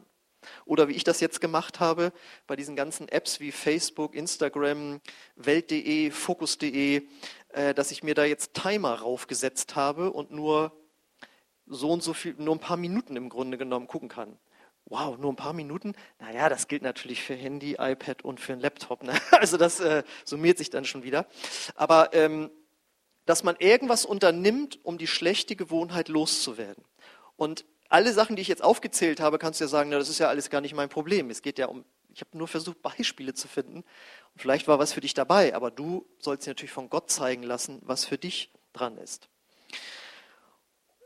Oder 0.66 0.88
wie 0.88 0.94
ich 0.94 1.04
das 1.04 1.20
jetzt 1.20 1.42
gemacht 1.42 1.80
habe, 1.80 2.12
bei 2.48 2.56
diesen 2.56 2.76
ganzen 2.76 3.08
Apps 3.10 3.40
wie 3.40 3.52
Facebook, 3.52 4.16
Instagram, 4.16 5.02
Welt.de, 5.36 6.12
Focus.de, 6.12 7.08
äh, 7.50 7.74
dass 7.74 7.92
ich 7.92 8.04
mir 8.04 8.16
da 8.16 8.26
jetzt 8.26 8.54
Timer 8.54 8.96
raufgesetzt 8.96 9.76
habe 9.76 10.12
und 10.12 10.32
nur 10.32 10.72
so 11.68 11.92
und 11.92 12.04
so 12.04 12.14
viel, 12.14 12.36
nur 12.38 12.56
ein 12.56 12.60
paar 12.60 12.78
Minuten 12.78 13.16
im 13.16 13.30
Grunde 13.30 13.58
genommen 13.58 13.88
gucken 13.88 14.10
kann. 14.10 14.38
Wow, 14.88 15.18
nur 15.18 15.34
ein 15.34 15.36
paar 15.36 15.54
Minuten? 15.54 15.94
Naja, 16.20 16.48
das 16.48 16.68
gilt 16.68 16.84
natürlich 16.84 17.24
für 17.24 17.34
Handy, 17.34 17.76
iPad 17.80 18.24
und 18.24 18.40
für 18.40 18.54
einen 18.54 18.62
Laptop. 18.62 19.04
Ne? 19.04 19.14
Also 19.32 19.58
das 19.58 19.80
äh, 19.80 20.04
summiert 20.24 20.60
sich 20.60 20.70
dann 20.70 20.86
schon 20.86 21.04
wieder. 21.04 21.26
Aber 21.76 22.14
ähm, 22.14 22.52
dass 23.26 23.44
man 23.44 23.56
irgendwas 23.58 24.06
unternimmt, 24.06 24.80
um 24.84 25.00
die 25.00 25.08
schlechte 25.08 25.56
Gewohnheit 25.56 26.08
loszuwerden. 26.08 26.84
Und 27.36 27.66
alle 27.90 28.14
Sachen, 28.14 28.36
die 28.36 28.42
ich 28.42 28.48
jetzt 28.48 28.64
aufgezählt 28.64 29.20
habe, 29.20 29.38
kannst 29.38 29.60
du 29.60 29.66
ja 29.66 29.68
sagen, 29.68 29.90
na, 29.90 29.98
das 29.98 30.10
ist 30.10 30.20
ja 30.20 30.28
alles 30.28 30.50
gar 30.50 30.62
nicht 30.62 30.74
mein 30.74 30.90
Problem. 30.90 31.30
Es 31.30 31.42
geht 31.42 31.60
ja 31.60 31.68
um, 31.68 31.86
ich 32.14 32.22
habe 32.22 32.38
nur 32.38 32.48
versucht, 32.48 32.82
Beispiele 32.82 33.34
zu 33.34 33.48
finden. 33.48 33.78
Und 33.78 34.42
vielleicht 34.42 34.68
war 34.68 34.80
was 34.80 34.94
für 34.94 35.02
dich 35.02 35.14
dabei, 35.14 35.56
aber 35.56 35.72
du 35.72 36.06
sollst 36.20 36.46
dir 36.46 36.52
natürlich 36.52 36.72
von 36.72 36.90
Gott 36.90 37.12
zeigen 37.12 37.44
lassen, 37.44 37.82
was 37.84 38.06
für 38.06 38.18
dich 38.18 38.52
dran 38.74 38.98
ist. 38.98 39.30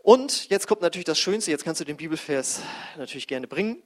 Und 0.02 0.50
jetzt 0.50 0.68
kommt 0.68 0.82
natürlich 0.82 1.06
das 1.06 1.20
Schönste, 1.20 1.52
jetzt 1.52 1.64
kannst 1.64 1.82
du 1.82 1.86
den 1.86 1.98
Bibelvers 1.98 2.62
natürlich 2.98 3.28
gerne 3.28 3.48
bringen. 3.48 3.84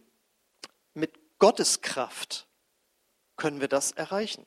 Mit 0.93 1.39
Gottes 1.39 1.81
Kraft 1.81 2.47
können 3.35 3.59
wir 3.59 3.67
das 3.67 3.91
erreichen. 3.91 4.45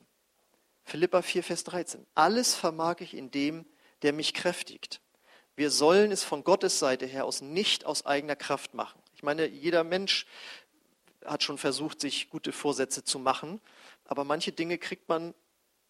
Philippa 0.85 1.21
4, 1.21 1.43
Vers 1.43 1.63
13. 1.65 2.07
Alles 2.15 2.55
vermag 2.55 3.01
ich 3.01 3.13
in 3.13 3.29
dem, 3.29 3.65
der 4.01 4.13
mich 4.13 4.33
kräftigt. 4.33 5.01
Wir 5.57 5.69
sollen 5.69 6.13
es 6.13 6.23
von 6.23 6.45
Gottes 6.45 6.79
Seite 6.79 7.05
her 7.05 7.25
aus 7.25 7.41
nicht 7.41 7.85
aus 7.85 8.05
eigener 8.05 8.37
Kraft 8.37 8.73
machen. 8.73 9.01
Ich 9.13 9.23
meine, 9.23 9.45
jeder 9.47 9.83
Mensch 9.83 10.25
hat 11.25 11.43
schon 11.43 11.57
versucht, 11.57 11.99
sich 11.99 12.29
gute 12.29 12.53
Vorsätze 12.53 13.03
zu 13.03 13.19
machen, 13.19 13.59
aber 14.05 14.23
manche 14.23 14.53
Dinge 14.53 14.77
kriegt 14.77 15.09
man, 15.09 15.33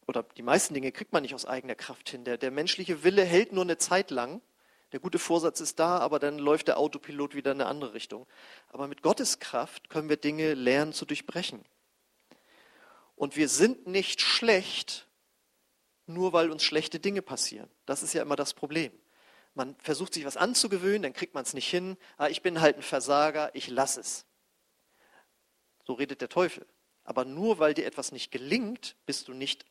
oder 0.07 0.23
die 0.23 0.41
meisten 0.41 0.73
Dinge 0.73 0.91
kriegt 0.91 1.13
man 1.13 1.21
nicht 1.21 1.35
aus 1.35 1.45
eigener 1.45 1.75
Kraft 1.75 2.09
hin. 2.09 2.23
Der, 2.23 2.39
der 2.39 2.49
menschliche 2.49 3.03
Wille 3.03 3.23
hält 3.23 3.51
nur 3.51 3.63
eine 3.63 3.77
Zeit 3.77 4.09
lang 4.09 4.41
der 4.93 5.01
gute 5.01 5.19
Vorsatz 5.19 5.59
ist 5.59 5.79
da, 5.79 5.97
aber 5.97 6.17
dann 6.19 6.39
läuft 6.39 6.69
der 6.69 6.77
Autopilot 6.77 7.35
wieder 7.35 7.51
in 7.51 7.61
eine 7.61 7.69
andere 7.69 7.93
Richtung. 7.93 8.25
Aber 8.69 8.87
mit 8.87 9.01
Gottes 9.01 9.39
Kraft 9.39 9.89
können 9.89 10.07
wir 10.07 10.17
Dinge 10.17 10.53
lernen 10.53 10.93
zu 10.93 11.05
durchbrechen. 11.05 11.65
Und 13.15 13.35
wir 13.35 13.49
sind 13.49 13.87
nicht 13.87 14.21
schlecht, 14.21 15.07
nur 16.05 16.31
weil 16.31 16.51
uns 16.51 16.63
schlechte 16.63 16.99
Dinge 16.99 17.21
passieren. 17.21 17.69
Das 17.85 18.01
ist 18.01 18.13
ja 18.13 18.21
immer 18.21 18.37
das 18.37 18.53
Problem. 18.53 18.93
Man 19.57 19.75
versucht 19.79 20.13
sich 20.13 20.23
was 20.23 20.37
anzugewöhnen, 20.37 21.01
dann 21.01 21.13
kriegt 21.13 21.33
man 21.33 21.43
es 21.43 21.55
nicht 21.55 21.67
hin. 21.67 21.97
Ah, 22.17 22.27
ich 22.27 22.43
bin 22.43 22.61
halt 22.61 22.77
ein 22.77 22.83
Versager, 22.83 23.49
ich 23.55 23.69
lasse 23.69 23.99
es. 23.99 24.25
So 25.83 25.93
redet 25.93 26.21
der 26.21 26.29
Teufel. 26.29 26.67
Aber 27.03 27.25
nur 27.25 27.57
weil 27.57 27.73
dir 27.73 27.87
etwas 27.87 28.11
nicht 28.11 28.31
gelingt, 28.31 28.95
bist 29.07 29.27
du 29.27 29.33
nicht 29.33 29.65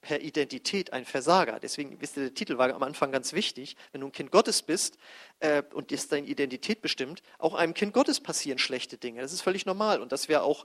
per 0.00 0.22
Identität 0.22 0.94
ein 0.94 1.04
Versager. 1.04 1.60
Deswegen, 1.60 2.00
wisst 2.00 2.16
ihr, 2.16 2.22
der 2.22 2.34
Titel 2.34 2.56
war 2.56 2.72
am 2.72 2.82
Anfang 2.82 3.12
ganz 3.12 3.34
wichtig. 3.34 3.76
Wenn 3.92 4.00
du 4.00 4.06
ein 4.06 4.12
Kind 4.12 4.30
Gottes 4.30 4.62
bist 4.62 4.96
äh, 5.40 5.62
und 5.74 5.92
ist 5.92 6.12
deine 6.12 6.26
Identität 6.26 6.80
bestimmt, 6.80 7.22
auch 7.38 7.54
einem 7.54 7.74
Kind 7.74 7.92
Gottes 7.92 8.20
passieren 8.20 8.58
schlechte 8.58 8.96
Dinge. 8.96 9.20
Das 9.20 9.34
ist 9.34 9.42
völlig 9.42 9.66
normal. 9.66 10.00
Und 10.00 10.12
dass 10.12 10.30
wir 10.30 10.44
auch 10.44 10.64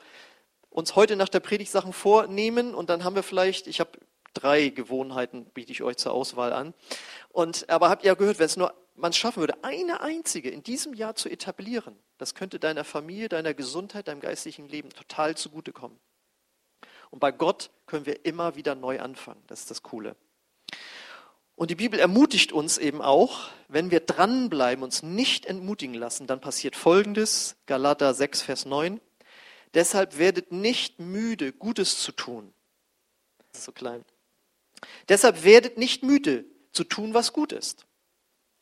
uns 0.69 0.95
heute 0.95 1.17
nach 1.17 1.27
der 1.27 1.41
Predigt 1.41 1.71
Sachen 1.71 1.91
vornehmen 1.91 2.73
und 2.73 2.89
dann 2.89 3.03
haben 3.03 3.15
wir 3.15 3.23
vielleicht, 3.23 3.67
ich 3.67 3.81
habe 3.81 3.99
drei 4.33 4.69
Gewohnheiten, 4.69 5.45
biete 5.45 5.71
ich 5.71 5.83
euch 5.83 5.97
zur 5.97 6.13
Auswahl 6.13 6.53
an. 6.53 6.73
Und, 7.29 7.69
aber 7.69 7.89
habt 7.89 8.03
ihr 8.03 8.15
gehört, 8.15 8.39
wenn 8.39 8.45
es 8.45 8.57
nur 8.57 8.73
man 8.95 9.11
es 9.11 9.17
schaffen 9.17 9.39
würde, 9.39 9.63
eine 9.63 10.01
einzige 10.01 10.49
in 10.49 10.63
diesem 10.63 10.93
Jahr 10.93 11.15
zu 11.15 11.29
etablieren, 11.29 11.95
das 12.17 12.35
könnte 12.35 12.59
deiner 12.59 12.83
Familie, 12.83 13.29
deiner 13.29 13.53
Gesundheit, 13.53 14.07
deinem 14.07 14.19
geistlichen 14.19 14.67
Leben 14.67 14.89
total 14.89 15.35
zugutekommen. 15.35 15.97
Und 17.09 17.19
bei 17.19 17.31
Gott 17.31 17.71
können 17.87 18.05
wir 18.05 18.25
immer 18.25 18.55
wieder 18.55 18.75
neu 18.75 18.99
anfangen. 18.99 19.41
Das 19.47 19.61
ist 19.61 19.71
das 19.71 19.83
Coole. 19.83 20.15
Und 21.55 21.69
die 21.69 21.75
Bibel 21.75 21.99
ermutigt 21.99 22.53
uns 22.53 22.77
eben 22.77 23.01
auch, 23.01 23.49
wenn 23.67 23.91
wir 23.91 23.99
dranbleiben, 23.99 24.83
uns 24.83 25.03
nicht 25.03 25.45
entmutigen 25.45 25.93
lassen, 25.93 26.25
dann 26.25 26.39
passiert 26.41 26.75
Folgendes, 26.75 27.57
Galater 27.65 28.13
6, 28.13 28.41
Vers 28.41 28.65
9. 28.65 29.01
Deshalb 29.73 30.17
werdet 30.17 30.51
nicht 30.51 30.99
müde, 30.99 31.51
Gutes 31.53 32.01
zu 32.01 32.13
tun. 32.13 32.53
Das 33.51 33.59
ist 33.59 33.65
so 33.65 33.71
klein. 33.71 34.03
Deshalb 35.09 35.43
werdet 35.43 35.77
nicht 35.77 36.03
müde 36.03 36.45
zu 36.71 36.83
tun, 36.83 37.13
was 37.13 37.33
gut 37.33 37.51
ist. 37.51 37.85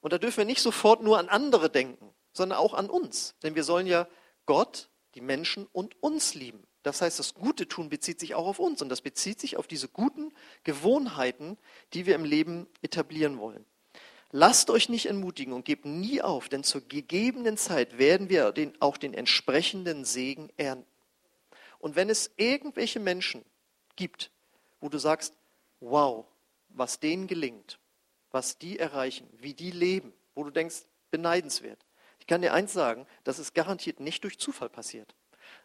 Und 0.02 0.14
da 0.14 0.18
dürfen 0.18 0.38
wir 0.38 0.46
nicht 0.46 0.62
sofort 0.62 1.04
nur 1.04 1.20
an 1.20 1.30
andere 1.30 1.70
denken, 1.70 2.10
sondern 2.34 2.58
auch 2.58 2.74
an 2.74 2.90
uns. 2.90 3.36
Denn 3.44 3.56
wir 3.56 3.64
sollen 3.64 3.88
ja 3.88 4.08
Gott, 4.46 4.90
die 5.16 5.22
Menschen 5.22 5.68
und 5.72 6.02
uns 6.02 6.34
lieben. 6.34 6.64
Das 6.84 7.02
heißt, 7.02 7.20
das 7.20 7.34
Gute 7.34 7.68
tun 7.68 7.90
bezieht 7.90 8.20
sich 8.20 8.36
auch 8.36 8.48
auf 8.48 8.60
uns 8.60 8.82
und 8.82 8.90
das 8.90 9.02
bezieht 9.02 9.40
sich 9.40 9.58
auf 9.58 9.68
diese 9.68 9.90
guten 9.90 10.34
Gewohnheiten, 10.64 11.58
die 11.94 12.06
wir 12.06 12.16
im 12.16 12.24
Leben 12.24 12.68
etablieren 12.82 13.38
wollen. 13.38 13.66
Lasst 14.32 14.70
euch 14.70 14.90
nicht 14.90 15.08
entmutigen 15.08 15.54
und 15.54 15.66
gebt 15.66 15.86
nie 15.86 16.22
auf, 16.22 16.50
denn 16.50 16.64
zur 16.64 16.82
gegebenen 16.82 17.58
Zeit 17.58 17.98
werden 17.98 18.30
wir 18.30 18.52
den, 18.52 18.80
auch 18.80 18.98
den 18.98 19.14
entsprechenden 19.14 20.06
Segen 20.06 20.50
ernten. 20.56 20.86
Und 21.80 21.96
wenn 21.96 22.10
es 22.10 22.32
irgendwelche 22.38 23.00
Menschen 23.00 23.44
gibt, 23.96 24.32
wo 24.80 24.88
du 24.88 25.00
sagst, 25.00 25.34
wow, 25.80 26.26
was 26.70 27.00
denen 27.00 27.28
gelingt, 27.28 27.80
was 28.32 28.58
die 28.58 28.80
erreichen, 28.80 29.28
wie 29.38 29.54
die 29.54 29.72
leben, 29.72 30.14
wo 30.36 30.44
du 30.44 30.52
denkst, 30.52 30.86
beneidenswert. 31.12 31.86
Ich 32.20 32.28
kann 32.28 32.42
dir 32.42 32.54
eins 32.54 32.74
sagen, 32.74 33.08
das 33.24 33.40
ist 33.40 33.54
garantiert 33.56 34.00
nicht 34.00 34.24
durch 34.24 34.38
Zufall 34.38 34.70
passiert 34.70 35.16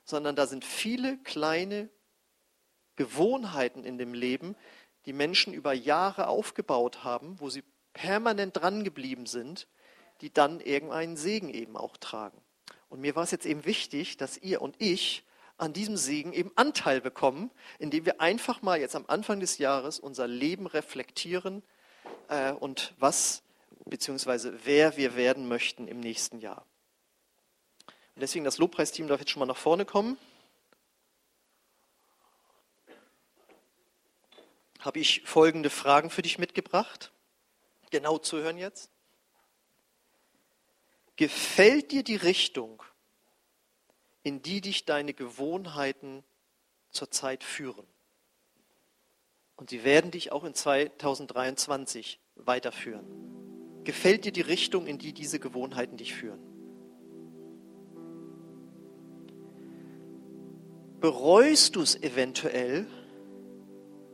sondern 0.05 0.37
da 0.37 0.47
sind 0.47 0.65
viele 0.65 1.19
kleine 1.19 1.89
Gewohnheiten 2.97 3.85
in 3.85 3.99
dem 3.99 4.15
Leben, 4.15 4.57
die 5.07 5.12
Menschen 5.12 5.53
über 5.53 5.73
Jahre 5.73 6.29
aufgebaut 6.29 7.05
haben, 7.05 7.41
wo 7.41 7.51
sie 7.51 7.65
permanent 7.93 8.57
dran 8.57 8.85
geblieben 8.85 9.27
sind, 9.27 9.67
die 10.21 10.33
dann 10.33 10.61
irgendeinen 10.61 11.17
Segen 11.17 11.51
eben 11.51 11.77
auch 11.77 11.97
tragen. 11.97 12.41
Und 12.89 13.01
mir 13.01 13.17
war 13.17 13.25
es 13.25 13.31
jetzt 13.31 13.47
eben 13.47 13.65
wichtig, 13.65 14.17
dass 14.17 14.39
ihr 14.39 14.62
und 14.62 14.77
ich 14.79 15.25
an 15.57 15.72
diesem 15.72 15.96
Segen 15.96 16.32
eben 16.32 16.50
Anteil 16.57 17.00
bekommen, 17.00 17.50
indem 17.78 18.05
wir 18.07 18.20
einfach 18.20 18.62
mal 18.62 18.80
jetzt 18.80 18.96
am 18.96 19.05
Anfang 19.07 19.40
des 19.40 19.59
Jahres 19.59 19.98
unser 19.98 20.26
Leben 20.26 20.66
reflektieren 20.66 21.62
äh, 22.28 22.52
und 22.52 22.94
was 22.98 23.42
beziehungsweise 23.84 24.59
wer 24.64 24.96
wir 24.96 25.16
werden 25.16 25.46
möchten 25.48 25.88
im 25.88 26.00
nächsten 26.00 26.40
Jahr. 26.40 26.66
Und 28.14 28.20
deswegen 28.20 28.44
das 28.44 28.59
Lobpreisteam 28.59 29.09
darf 29.09 29.20
jetzt 29.20 29.30
schon 29.30 29.40
mal 29.40 29.46
nach 29.46 29.57
vorne 29.57 29.84
kommen. 29.84 30.16
Habe 34.80 34.98
ich 34.98 35.22
folgende 35.22 35.70
Fragen 35.70 36.11
für 36.11 36.22
dich 36.22 36.38
mitgebracht. 36.38 37.12
Genau 37.90 38.18
zuhören 38.18 38.59
jetzt. 38.59 38.90
Gefällt 41.16 41.92
dir 41.92 42.02
die 42.02 42.16
Richtung, 42.16 42.82
in 44.25 44.43
die 44.43 44.61
dich 44.61 44.85
deine 44.85 45.14
Gewohnheiten 45.14 46.25
zurzeit 46.91 47.45
führen? 47.45 47.87
Und 49.57 49.70
sie 49.70 49.85
werden 49.85 50.11
dich 50.11 50.33
auch 50.33 50.43
in 50.43 50.55
2023 50.55 52.18
weiterführen. 52.35 53.05
Gefällt 53.85 54.25
dir 54.25 54.33
die 54.33 54.41
Richtung, 54.41 54.87
in 54.87 54.99
die 54.99 55.12
diese 55.12 55.39
Gewohnheiten 55.39 55.97
dich 55.97 56.14
führen? 56.14 56.41
Bereust 61.01 61.77
du 61.77 61.83
es 61.83 62.03
eventuell, 62.03 62.87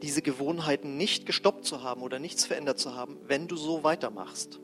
diese 0.02 0.22
Gewohnheiten 0.22 0.96
nicht 0.96 1.24
gestoppt 1.24 1.64
zu 1.64 1.82
haben 1.84 2.02
oder 2.02 2.18
nichts 2.18 2.44
verändert 2.44 2.80
zu 2.80 2.96
haben, 2.96 3.16
wenn 3.28 3.46
du 3.46 3.56
so 3.56 3.84
weitermachst? 3.84 4.58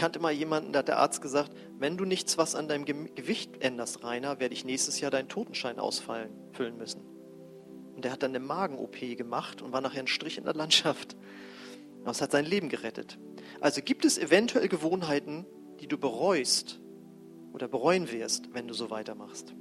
Kannte 0.00 0.18
mal 0.18 0.32
jemanden, 0.32 0.72
da 0.72 0.78
hat 0.78 0.88
der 0.88 0.98
Arzt 0.98 1.20
gesagt, 1.20 1.52
wenn 1.78 1.98
du 1.98 2.06
nichts 2.06 2.38
was 2.38 2.54
an 2.54 2.68
deinem 2.68 2.86
Gewicht 2.86 3.62
änderst, 3.62 4.02
Rainer, 4.02 4.40
werde 4.40 4.54
ich 4.54 4.64
nächstes 4.64 4.98
Jahr 4.98 5.10
deinen 5.10 5.28
Totenschein 5.28 5.78
ausfallen, 5.78 6.30
füllen 6.52 6.78
müssen. 6.78 7.02
Und 7.94 8.06
der 8.06 8.10
hat 8.10 8.22
dann 8.22 8.30
eine 8.30 8.42
Magen-OP 8.42 8.98
gemacht 9.18 9.60
und 9.60 9.74
war 9.74 9.82
nachher 9.82 10.00
ein 10.00 10.06
Strich 10.06 10.38
in 10.38 10.44
der 10.44 10.54
Landschaft. 10.54 11.18
Das 12.06 12.22
hat 12.22 12.32
sein 12.32 12.46
Leben 12.46 12.70
gerettet. 12.70 13.18
Also 13.60 13.82
gibt 13.82 14.06
es 14.06 14.16
eventuell 14.16 14.68
Gewohnheiten, 14.68 15.44
die 15.80 15.86
du 15.86 15.98
bereust 15.98 16.80
oder 17.52 17.68
bereuen 17.68 18.10
wirst, 18.10 18.54
wenn 18.54 18.68
du 18.68 18.72
so 18.72 18.88
weitermachst. 18.88 19.54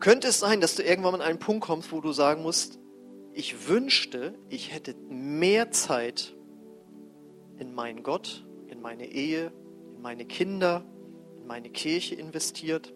Könnte 0.00 0.28
es 0.28 0.38
sein, 0.38 0.60
dass 0.60 0.74
du 0.74 0.82
irgendwann 0.82 1.14
an 1.14 1.22
einen 1.22 1.38
Punkt 1.38 1.64
kommst, 1.64 1.92
wo 1.92 2.02
du 2.02 2.12
sagen 2.12 2.42
musst, 2.42 2.78
ich 3.32 3.68
wünschte, 3.68 4.34
ich 4.50 4.74
hätte 4.74 4.94
mehr 5.08 5.70
Zeit 5.70 6.35
in 7.58 7.74
meinen 7.74 8.02
Gott, 8.02 8.44
in 8.68 8.80
meine 8.80 9.06
Ehe, 9.06 9.52
in 9.94 10.02
meine 10.02 10.24
Kinder, 10.24 10.84
in 11.40 11.46
meine 11.46 11.70
Kirche 11.70 12.14
investiert? 12.14 12.92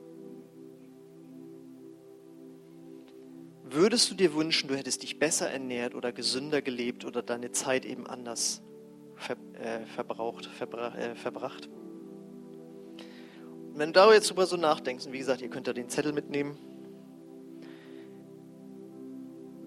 Würdest 3.64 4.10
du 4.10 4.14
dir 4.14 4.34
wünschen, 4.34 4.68
du 4.68 4.76
hättest 4.76 5.04
dich 5.04 5.18
besser 5.18 5.48
ernährt 5.48 5.94
oder 5.94 6.12
gesünder 6.12 6.60
gelebt 6.60 7.04
oder 7.04 7.22
deine 7.22 7.52
Zeit 7.52 7.84
eben 7.84 8.06
anders 8.06 8.62
ver, 9.14 9.36
äh, 9.54 9.86
verbraucht, 9.86 10.46
verbra, 10.46 10.94
äh, 10.96 11.14
verbracht? 11.14 11.68
Und 13.72 13.78
wenn 13.78 13.92
du 13.92 14.00
da 14.00 14.12
jetzt 14.12 14.28
drüber 14.28 14.46
so 14.46 14.56
nachdenkst, 14.56 15.06
und 15.06 15.12
wie 15.12 15.18
gesagt, 15.18 15.40
ihr 15.40 15.48
könnt 15.48 15.68
da 15.68 15.72
den 15.72 15.88
Zettel 15.88 16.12
mitnehmen, 16.12 16.58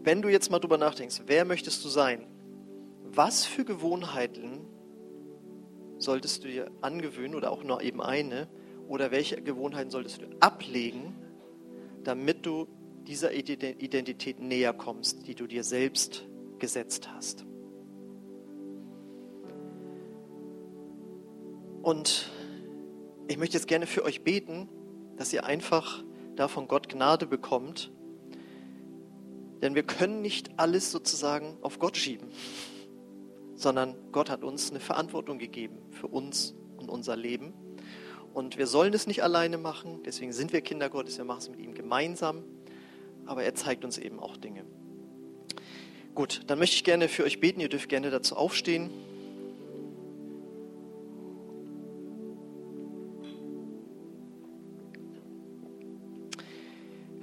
wenn 0.03 0.21
du 0.21 0.27
jetzt 0.27 0.51
mal 0.51 0.59
drüber 0.59 0.77
nachdenkst, 0.77 1.21
wer 1.27 1.45
möchtest 1.45 1.83
du 1.85 1.87
sein? 1.87 2.27
Was 3.03 3.45
für 3.45 3.63
Gewohnheiten 3.63 4.67
solltest 5.97 6.43
du 6.43 6.47
dir 6.47 6.71
angewöhnen 6.81 7.35
oder 7.35 7.51
auch 7.51 7.63
nur 7.63 7.81
eben 7.81 8.01
eine? 8.01 8.47
Oder 8.87 9.11
welche 9.11 9.41
Gewohnheiten 9.41 9.89
solltest 9.89 10.21
du 10.21 10.25
ablegen, 10.39 11.15
damit 12.03 12.45
du 12.45 12.67
dieser 13.07 13.33
Identität 13.33 14.39
näher 14.39 14.73
kommst, 14.73 15.27
die 15.27 15.35
du 15.35 15.47
dir 15.47 15.63
selbst 15.63 16.25
gesetzt 16.59 17.09
hast? 17.13 17.45
Und 21.81 22.29
ich 23.27 23.37
möchte 23.37 23.57
jetzt 23.57 23.67
gerne 23.67 23.87
für 23.87 24.03
euch 24.03 24.23
beten, 24.23 24.69
dass 25.17 25.33
ihr 25.33 25.45
einfach 25.45 26.03
davon 26.35 26.67
Gott 26.67 26.89
Gnade 26.89 27.27
bekommt, 27.27 27.91
denn 29.61 29.75
wir 29.75 29.83
können 29.83 30.21
nicht 30.21 30.51
alles 30.57 30.91
sozusagen 30.91 31.57
auf 31.61 31.79
Gott 31.79 31.97
schieben, 31.97 32.27
sondern 33.63 33.95
Gott 34.11 34.29
hat 34.29 34.43
uns 34.43 34.69
eine 34.69 34.79
Verantwortung 34.79 35.39
gegeben 35.39 35.77
für 35.89 36.07
uns 36.07 36.53
und 36.77 36.89
unser 36.89 37.15
Leben. 37.15 37.53
Und 38.33 38.57
wir 38.57 38.67
sollen 38.67 38.93
es 38.93 39.07
nicht 39.07 39.23
alleine 39.23 39.57
machen, 39.57 40.01
deswegen 40.05 40.33
sind 40.33 40.53
wir 40.53 40.61
Kinder 40.61 40.89
Gottes, 40.89 41.17
wir 41.17 41.25
machen 41.25 41.39
es 41.39 41.49
mit 41.49 41.59
ihm 41.59 41.73
gemeinsam, 41.73 42.43
aber 43.25 43.43
er 43.43 43.55
zeigt 43.55 43.85
uns 43.85 43.97
eben 43.97 44.19
auch 44.19 44.37
Dinge. 44.37 44.65
Gut, 46.13 46.41
dann 46.47 46.59
möchte 46.59 46.75
ich 46.75 46.83
gerne 46.83 47.07
für 47.07 47.23
euch 47.23 47.39
beten, 47.39 47.59
ihr 47.59 47.69
dürft 47.69 47.89
gerne 47.89 48.11
dazu 48.11 48.35
aufstehen. 48.35 48.91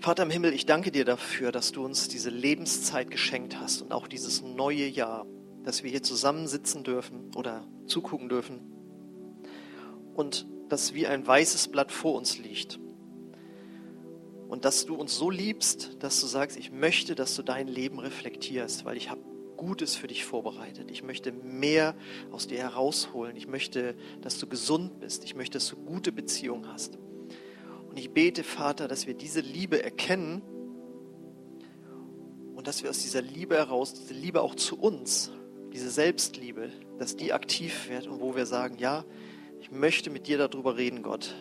Vater 0.01 0.22
im 0.22 0.30
Himmel, 0.30 0.55
ich 0.55 0.64
danke 0.64 0.91
dir 0.91 1.05
dafür, 1.05 1.53
dass 1.53 1.72
du 1.72 1.84
uns 1.84 2.09
diese 2.09 2.30
Lebenszeit 2.30 3.11
geschenkt 3.11 3.61
hast 3.61 3.82
und 3.82 3.93
auch 3.93 4.09
dieses 4.09 4.41
neue 4.43 4.86
Jahr, 4.86 5.26
dass 5.64 5.82
wir 5.82 5.90
hier 5.90 6.02
zusammensitzen 6.02 6.84
dürfen 6.84 7.30
oder 7.34 7.66
zugucken 7.86 8.28
dürfen 8.28 8.61
und 10.14 10.46
dass 10.68 10.94
wie 10.94 11.06
ein 11.06 11.26
weißes 11.26 11.68
Blatt 11.68 11.92
vor 11.92 12.14
uns 12.14 12.38
liegt. 12.38 12.78
Und 14.48 14.64
dass 14.64 14.84
du 14.84 14.96
uns 14.96 15.16
so 15.16 15.30
liebst, 15.30 15.96
dass 16.00 16.20
du 16.20 16.26
sagst, 16.26 16.56
ich 16.56 16.72
möchte, 16.72 17.14
dass 17.14 17.36
du 17.36 17.42
dein 17.42 17.68
Leben 17.68 18.00
reflektierst, 18.00 18.84
weil 18.84 18.96
ich 18.96 19.11
habe 19.11 19.20
Gutes 19.56 19.94
für 19.94 20.06
dich 20.06 20.24
vorbereitet. 20.24 20.90
Ich 20.90 21.02
möchte 21.02 21.32
mehr 21.32 21.94
aus 22.30 22.46
dir 22.46 22.58
herausholen. 22.58 23.36
Ich 23.36 23.46
möchte, 23.46 23.94
dass 24.22 24.38
du 24.38 24.46
gesund 24.46 25.00
bist. 25.00 25.22
Ich 25.24 25.34
möchte, 25.34 25.58
dass 25.58 25.68
du 25.68 25.76
gute 25.76 26.12
Beziehungen 26.12 26.66
hast. 26.72 26.98
Und 27.90 27.98
ich 27.98 28.11
bete, 28.11 28.42
Vater, 28.42 28.88
dass 28.88 29.06
wir 29.06 29.14
diese 29.14 29.40
Liebe 29.40 29.82
erkennen 29.82 30.40
und 32.54 32.66
dass 32.66 32.82
wir 32.82 32.88
aus 32.88 33.00
dieser 33.00 33.20
Liebe 33.20 33.56
heraus, 33.56 33.92
diese 33.92 34.14
Liebe 34.14 34.40
auch 34.40 34.54
zu 34.54 34.78
uns, 34.78 35.30
diese 35.72 35.90
Selbstliebe, 35.90 36.70
dass 36.98 37.16
die 37.16 37.32
aktiv 37.32 37.88
wird 37.88 38.06
und 38.06 38.20
wo 38.20 38.34
wir 38.34 38.46
sagen, 38.46 38.76
ja, 38.78 39.04
ich 39.60 39.70
möchte 39.70 40.10
mit 40.10 40.26
dir 40.26 40.38
darüber 40.38 40.76
reden, 40.76 41.02
Gott. 41.02 41.34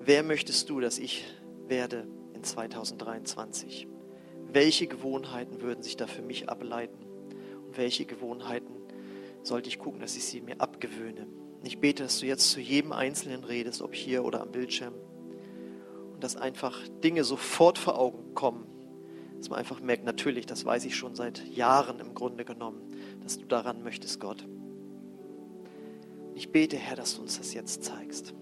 Wer 0.00 0.22
möchtest 0.22 0.70
du, 0.70 0.80
dass 0.80 0.98
ich 0.98 1.24
werde 1.68 2.06
in 2.34 2.42
2023? 2.42 3.86
Welche 4.52 4.86
Gewohnheiten 4.86 5.60
würden 5.60 5.82
sich 5.82 5.96
da 5.96 6.06
für 6.06 6.22
mich 6.22 6.48
ableiten? 6.48 6.98
Und 7.66 7.76
welche 7.76 8.06
Gewohnheiten 8.06 8.74
sollte 9.42 9.68
ich 9.68 9.78
gucken, 9.78 10.00
dass 10.00 10.16
ich 10.16 10.24
sie 10.24 10.40
mir 10.40 10.60
abgewöhne? 10.60 11.26
Ich 11.62 11.78
bete, 11.78 12.02
dass 12.02 12.18
du 12.18 12.26
jetzt 12.26 12.50
zu 12.50 12.60
jedem 12.60 12.92
Einzelnen 12.92 13.44
redest, 13.44 13.82
ob 13.82 13.94
hier 13.94 14.24
oder 14.24 14.40
am 14.40 14.50
Bildschirm. 14.50 14.94
Und 16.12 16.24
dass 16.24 16.36
einfach 16.36 16.76
Dinge 17.04 17.22
sofort 17.22 17.78
vor 17.78 17.98
Augen 17.98 18.34
kommen. 18.34 18.66
Dass 19.40 19.48
man 19.48 19.58
einfach 19.58 19.80
merkt, 19.80 20.04
natürlich, 20.04 20.44
das 20.44 20.66
weiß 20.66 20.84
ich 20.84 20.94
schon 20.94 21.14
seit 21.14 21.46
Jahren 21.48 21.98
im 21.98 22.12
Grunde 22.12 22.44
genommen, 22.44 22.82
dass 23.22 23.38
du 23.38 23.46
daran 23.46 23.82
möchtest, 23.82 24.20
Gott. 24.20 24.46
Ich 26.34 26.52
bete, 26.52 26.76
Herr, 26.76 26.94
dass 26.94 27.16
du 27.16 27.22
uns 27.22 27.38
das 27.38 27.54
jetzt 27.54 27.82
zeigst. 27.82 28.34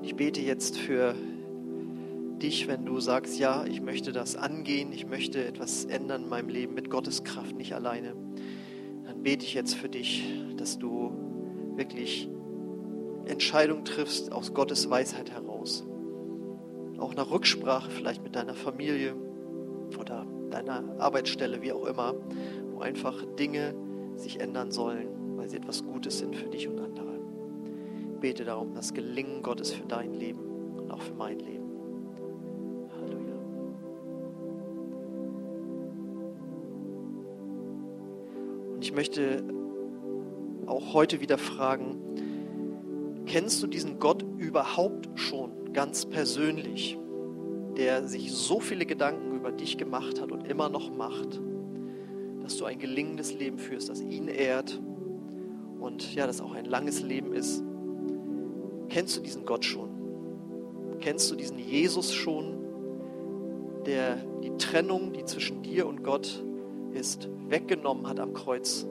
Ich 0.00 0.16
bete 0.16 0.40
jetzt 0.40 0.78
für 0.78 1.14
dich, 2.40 2.66
wenn 2.66 2.86
du 2.86 2.98
sagst, 3.00 3.38
ja, 3.38 3.66
ich 3.66 3.82
möchte 3.82 4.12
das 4.12 4.36
angehen, 4.36 4.90
ich 4.90 5.06
möchte 5.06 5.44
etwas 5.44 5.84
ändern 5.84 6.22
in 6.22 6.28
meinem 6.30 6.48
Leben 6.48 6.72
mit 6.72 6.88
Gottes 6.88 7.24
Kraft, 7.24 7.56
nicht 7.56 7.74
alleine, 7.74 8.16
dann 9.04 9.22
bete 9.22 9.44
ich 9.44 9.52
jetzt 9.52 9.74
für 9.74 9.90
dich, 9.90 10.24
dass 10.56 10.78
du 10.78 11.12
wirklich 11.76 12.30
Entscheidungen 13.26 13.84
triffst 13.84 14.32
aus 14.32 14.54
Gottes 14.54 14.88
Weisheit 14.90 15.30
heraus. 15.30 15.84
Auch 16.98 17.14
nach 17.14 17.30
Rücksprache 17.30 17.90
vielleicht 17.90 18.22
mit 18.22 18.36
deiner 18.36 18.54
Familie 18.54 19.14
oder 19.98 20.26
deiner 20.50 20.84
Arbeitsstelle, 20.98 21.62
wie 21.62 21.72
auch 21.72 21.86
immer, 21.86 22.14
wo 22.72 22.80
einfach 22.80 23.24
Dinge 23.38 23.74
sich 24.16 24.40
ändern 24.40 24.70
sollen, 24.70 25.36
weil 25.36 25.48
sie 25.48 25.56
etwas 25.56 25.84
Gutes 25.84 26.18
sind 26.18 26.36
für 26.36 26.48
dich 26.48 26.68
und 26.68 26.78
andere. 26.78 27.18
Bete 28.20 28.44
darum, 28.44 28.74
das 28.74 28.94
Gelingen 28.94 29.42
Gottes 29.42 29.72
für 29.72 29.84
dein 29.84 30.14
Leben 30.14 30.76
und 30.76 30.90
auch 30.90 31.02
für 31.02 31.14
mein 31.14 31.38
Leben. 31.38 31.62
ich 38.92 38.96
möchte 38.96 39.42
auch 40.66 40.92
heute 40.92 41.22
wieder 41.22 41.38
fragen, 41.38 41.96
kennst 43.32 43.62
du 43.62 43.66
diesen 43.66 43.98
Gott 43.98 44.22
überhaupt 44.36 45.08
schon 45.14 45.72
ganz 45.72 46.04
persönlich, 46.04 46.98
der 47.78 48.06
sich 48.06 48.30
so 48.30 48.60
viele 48.60 48.84
Gedanken 48.84 49.34
über 49.34 49.50
dich 49.50 49.78
gemacht 49.78 50.20
hat 50.20 50.30
und 50.30 50.46
immer 50.46 50.68
noch 50.68 50.94
macht, 50.94 51.40
dass 52.42 52.58
du 52.58 52.66
ein 52.66 52.78
gelingendes 52.78 53.32
Leben 53.32 53.56
führst, 53.56 53.88
das 53.88 54.02
ihn 54.02 54.28
ehrt 54.28 54.78
und 55.80 56.14
ja, 56.14 56.26
das 56.26 56.42
auch 56.42 56.52
ein 56.52 56.66
langes 56.66 57.00
Leben 57.00 57.32
ist. 57.32 57.64
Kennst 58.90 59.16
du 59.16 59.22
diesen 59.22 59.46
Gott 59.46 59.64
schon? 59.64 59.88
Kennst 61.00 61.30
du 61.30 61.34
diesen 61.34 61.58
Jesus 61.58 62.12
schon, 62.12 62.58
der 63.86 64.16
die 64.42 64.54
Trennung, 64.58 65.14
die 65.14 65.24
zwischen 65.24 65.62
dir 65.62 65.86
und 65.86 66.04
Gott 66.04 66.44
ist, 66.92 67.30
weggenommen 67.48 68.06
hat 68.06 68.20
am 68.20 68.34
Kreuz, 68.34 68.86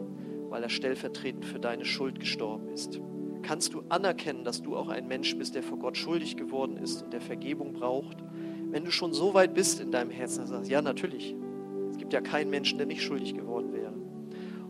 weil 0.50 0.64
er 0.64 0.70
stellvertretend 0.70 1.46
für 1.46 1.60
deine 1.60 1.86
Schuld 1.86 2.20
gestorben 2.20 2.70
ist? 2.70 3.00
Kannst 3.42 3.74
du 3.74 3.84
anerkennen, 3.90 4.44
dass 4.44 4.62
du 4.62 4.76
auch 4.76 4.90
ein 4.90 5.08
Mensch 5.08 5.36
bist, 5.38 5.56
der 5.56 5.64
vor 5.64 5.80
Gott 5.80 5.98
schuldig 5.98 6.38
geworden 6.38 6.78
ist 6.78 7.04
und 7.04 7.14
der 7.14 7.22
Vergebung 7.22 7.74
braucht? 7.74 8.18
Wenn 8.70 8.86
du 8.86 8.92
schon 8.92 9.14
so 9.14 9.34
weit 9.34 9.54
bist 9.54 9.80
in 9.80 9.92
deinem 9.92 10.12
Herzen, 10.12 10.40
dann 10.40 10.48
sagst 10.48 10.70
ja, 10.70 10.82
natürlich. 10.82 11.36
Es 11.90 11.98
gibt 11.98 12.14
ja 12.14 12.22
keinen 12.22 12.50
Menschen, 12.50 12.78
der 12.78 12.88
nicht 12.88 13.02
schuldig 13.02 13.34
geworden 13.36 13.74
wäre. 13.74 13.94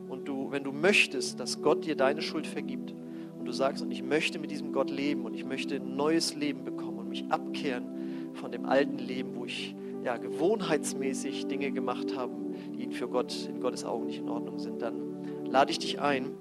Und 0.10 0.28
du, 0.28 0.52
wenn 0.52 0.64
du 0.64 0.72
möchtest, 0.72 1.40
dass 1.40 1.62
Gott 1.62 1.86
dir 1.86 1.96
deine 1.96 2.22
Schuld 2.22 2.48
vergibt 2.48 2.94
und 3.38 3.46
du 3.46 3.52
sagst, 3.52 3.84
und 3.84 3.92
ich 3.92 4.04
möchte 4.04 4.40
mit 4.40 4.52
diesem 4.52 4.72
Gott 4.74 4.90
leben 4.90 5.26
und 5.26 5.34
ich 5.34 5.46
möchte 5.46 5.76
ein 5.76 5.96
neues 5.96 6.36
Leben 6.36 6.64
bekommen 6.64 7.00
und 7.00 7.10
mich 7.10 7.26
abkehren 7.30 7.86
von 8.34 8.52
dem 8.52 8.66
alten 8.66 8.98
Leben, 8.98 9.36
wo 9.36 9.46
ich 9.46 9.76
ja, 10.04 10.18
gewohnheitsmäßig 10.18 11.48
Dinge 11.48 11.72
gemacht 11.72 12.16
habe, 12.18 12.34
die 12.76 12.92
für 12.92 13.08
Gott 13.08 13.48
in 13.48 13.62
Gottes 13.62 13.86
Augen 13.86 14.08
nicht 14.08 14.20
in 14.20 14.30
Ordnung 14.30 14.60
sind, 14.60 14.82
dann 14.82 15.46
lade 15.46 15.72
ich 15.72 15.80
dich 15.80 16.02
ein, 16.02 16.32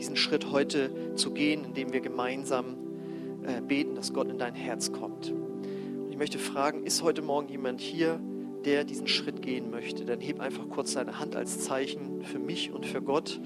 diesen 0.00 0.16
Schritt 0.16 0.50
heute 0.50 1.14
zu 1.14 1.30
gehen, 1.32 1.62
indem 1.62 1.92
wir 1.92 2.00
gemeinsam 2.00 2.76
äh, 3.42 3.60
beten, 3.60 3.94
dass 3.94 4.14
Gott 4.14 4.28
in 4.30 4.38
dein 4.38 4.54
Herz 4.54 4.92
kommt. 4.92 5.30
Und 5.30 6.10
ich 6.10 6.16
möchte 6.16 6.38
fragen, 6.38 6.84
ist 6.84 7.02
heute 7.02 7.20
Morgen 7.20 7.48
jemand 7.48 7.82
hier, 7.82 8.18
der 8.64 8.84
diesen 8.84 9.06
Schritt 9.06 9.42
gehen 9.42 9.70
möchte? 9.70 10.06
Dann 10.06 10.20
heb 10.20 10.40
einfach 10.40 10.68
kurz 10.70 10.94
deine 10.94 11.20
Hand 11.20 11.36
als 11.36 11.60
Zeichen 11.60 12.24
für 12.24 12.38
mich 12.38 12.72
und 12.72 12.86
für 12.86 13.02
Gott. 13.02 13.40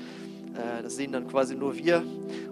Äh, 0.55 0.82
das 0.84 0.94
sehen 0.94 1.11
dann 1.11 1.26
quasi 1.26 1.57
nur 1.57 1.76
wir. 1.76 2.05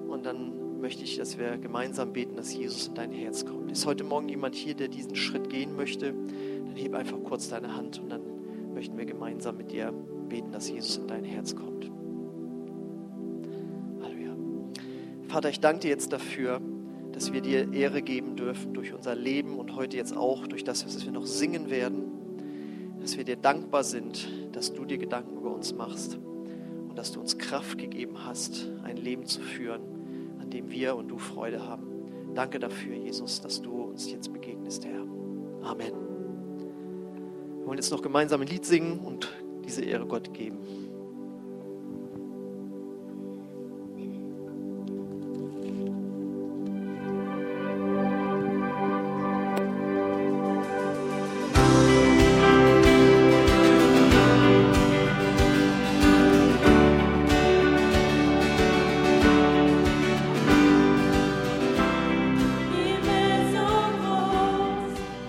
Und 0.08 0.26
dann 0.26 0.80
möchte 0.80 1.04
ich, 1.04 1.18
dass 1.18 1.38
wir 1.38 1.56
gemeinsam 1.58 2.12
beten, 2.12 2.34
dass 2.34 2.52
Jesus 2.52 2.88
in 2.88 2.94
dein 2.94 3.12
Herz 3.12 3.46
kommt. 3.46 3.70
Ist 3.70 3.86
heute 3.86 4.02
Morgen 4.02 4.28
jemand 4.28 4.56
hier, 4.56 4.74
der 4.74 4.88
diesen 4.88 5.14
Schritt 5.14 5.48
gehen 5.48 5.76
möchte? 5.76 6.12
Dann 6.12 6.74
heb 6.74 6.94
einfach 6.94 7.22
kurz 7.22 7.48
deine 7.48 7.76
Hand 7.76 8.00
und 8.00 8.10
dann 8.10 8.22
möchten 8.74 8.98
wir 8.98 9.06
gemeinsam 9.06 9.58
mit 9.58 9.70
dir 9.70 9.92
beten, 10.28 10.50
dass 10.50 10.68
Jesus 10.68 10.96
in 10.96 11.06
dein 11.06 11.24
Herz 11.24 11.54
kommt. 11.54 11.91
Vater, 15.32 15.48
ich 15.48 15.60
danke 15.60 15.80
dir 15.80 15.88
jetzt 15.88 16.12
dafür, 16.12 16.60
dass 17.12 17.32
wir 17.32 17.40
dir 17.40 17.72
Ehre 17.72 18.02
geben 18.02 18.36
dürfen 18.36 18.74
durch 18.74 18.92
unser 18.92 19.14
Leben 19.14 19.58
und 19.58 19.74
heute 19.74 19.96
jetzt 19.96 20.14
auch 20.14 20.46
durch 20.46 20.62
das, 20.62 20.84
was 20.84 21.06
wir 21.06 21.10
noch 21.10 21.24
singen 21.24 21.70
werden, 21.70 22.02
dass 23.00 23.16
wir 23.16 23.24
dir 23.24 23.36
dankbar 23.36 23.82
sind, 23.82 24.28
dass 24.54 24.74
du 24.74 24.84
dir 24.84 24.98
Gedanken 24.98 25.38
über 25.38 25.54
uns 25.54 25.72
machst 25.72 26.18
und 26.86 26.98
dass 26.98 27.12
du 27.12 27.20
uns 27.20 27.38
Kraft 27.38 27.78
gegeben 27.78 28.26
hast, 28.26 28.70
ein 28.84 28.98
Leben 28.98 29.24
zu 29.24 29.40
führen, 29.40 29.80
an 30.38 30.50
dem 30.50 30.70
wir 30.70 30.96
und 30.96 31.08
du 31.08 31.16
Freude 31.16 31.66
haben. 31.66 31.86
Danke 32.34 32.58
dafür, 32.58 32.94
Jesus, 32.94 33.40
dass 33.40 33.62
du 33.62 33.84
uns 33.84 34.12
jetzt 34.12 34.34
begegnest, 34.34 34.84
Herr. 34.84 35.00
Amen. 35.62 35.94
Wir 37.56 37.66
wollen 37.66 37.78
jetzt 37.78 37.90
noch 37.90 38.02
gemeinsam 38.02 38.42
ein 38.42 38.48
Lied 38.48 38.66
singen 38.66 38.98
und 38.98 39.32
diese 39.64 39.82
Ehre 39.82 40.04
Gott 40.04 40.34
geben. 40.34 40.58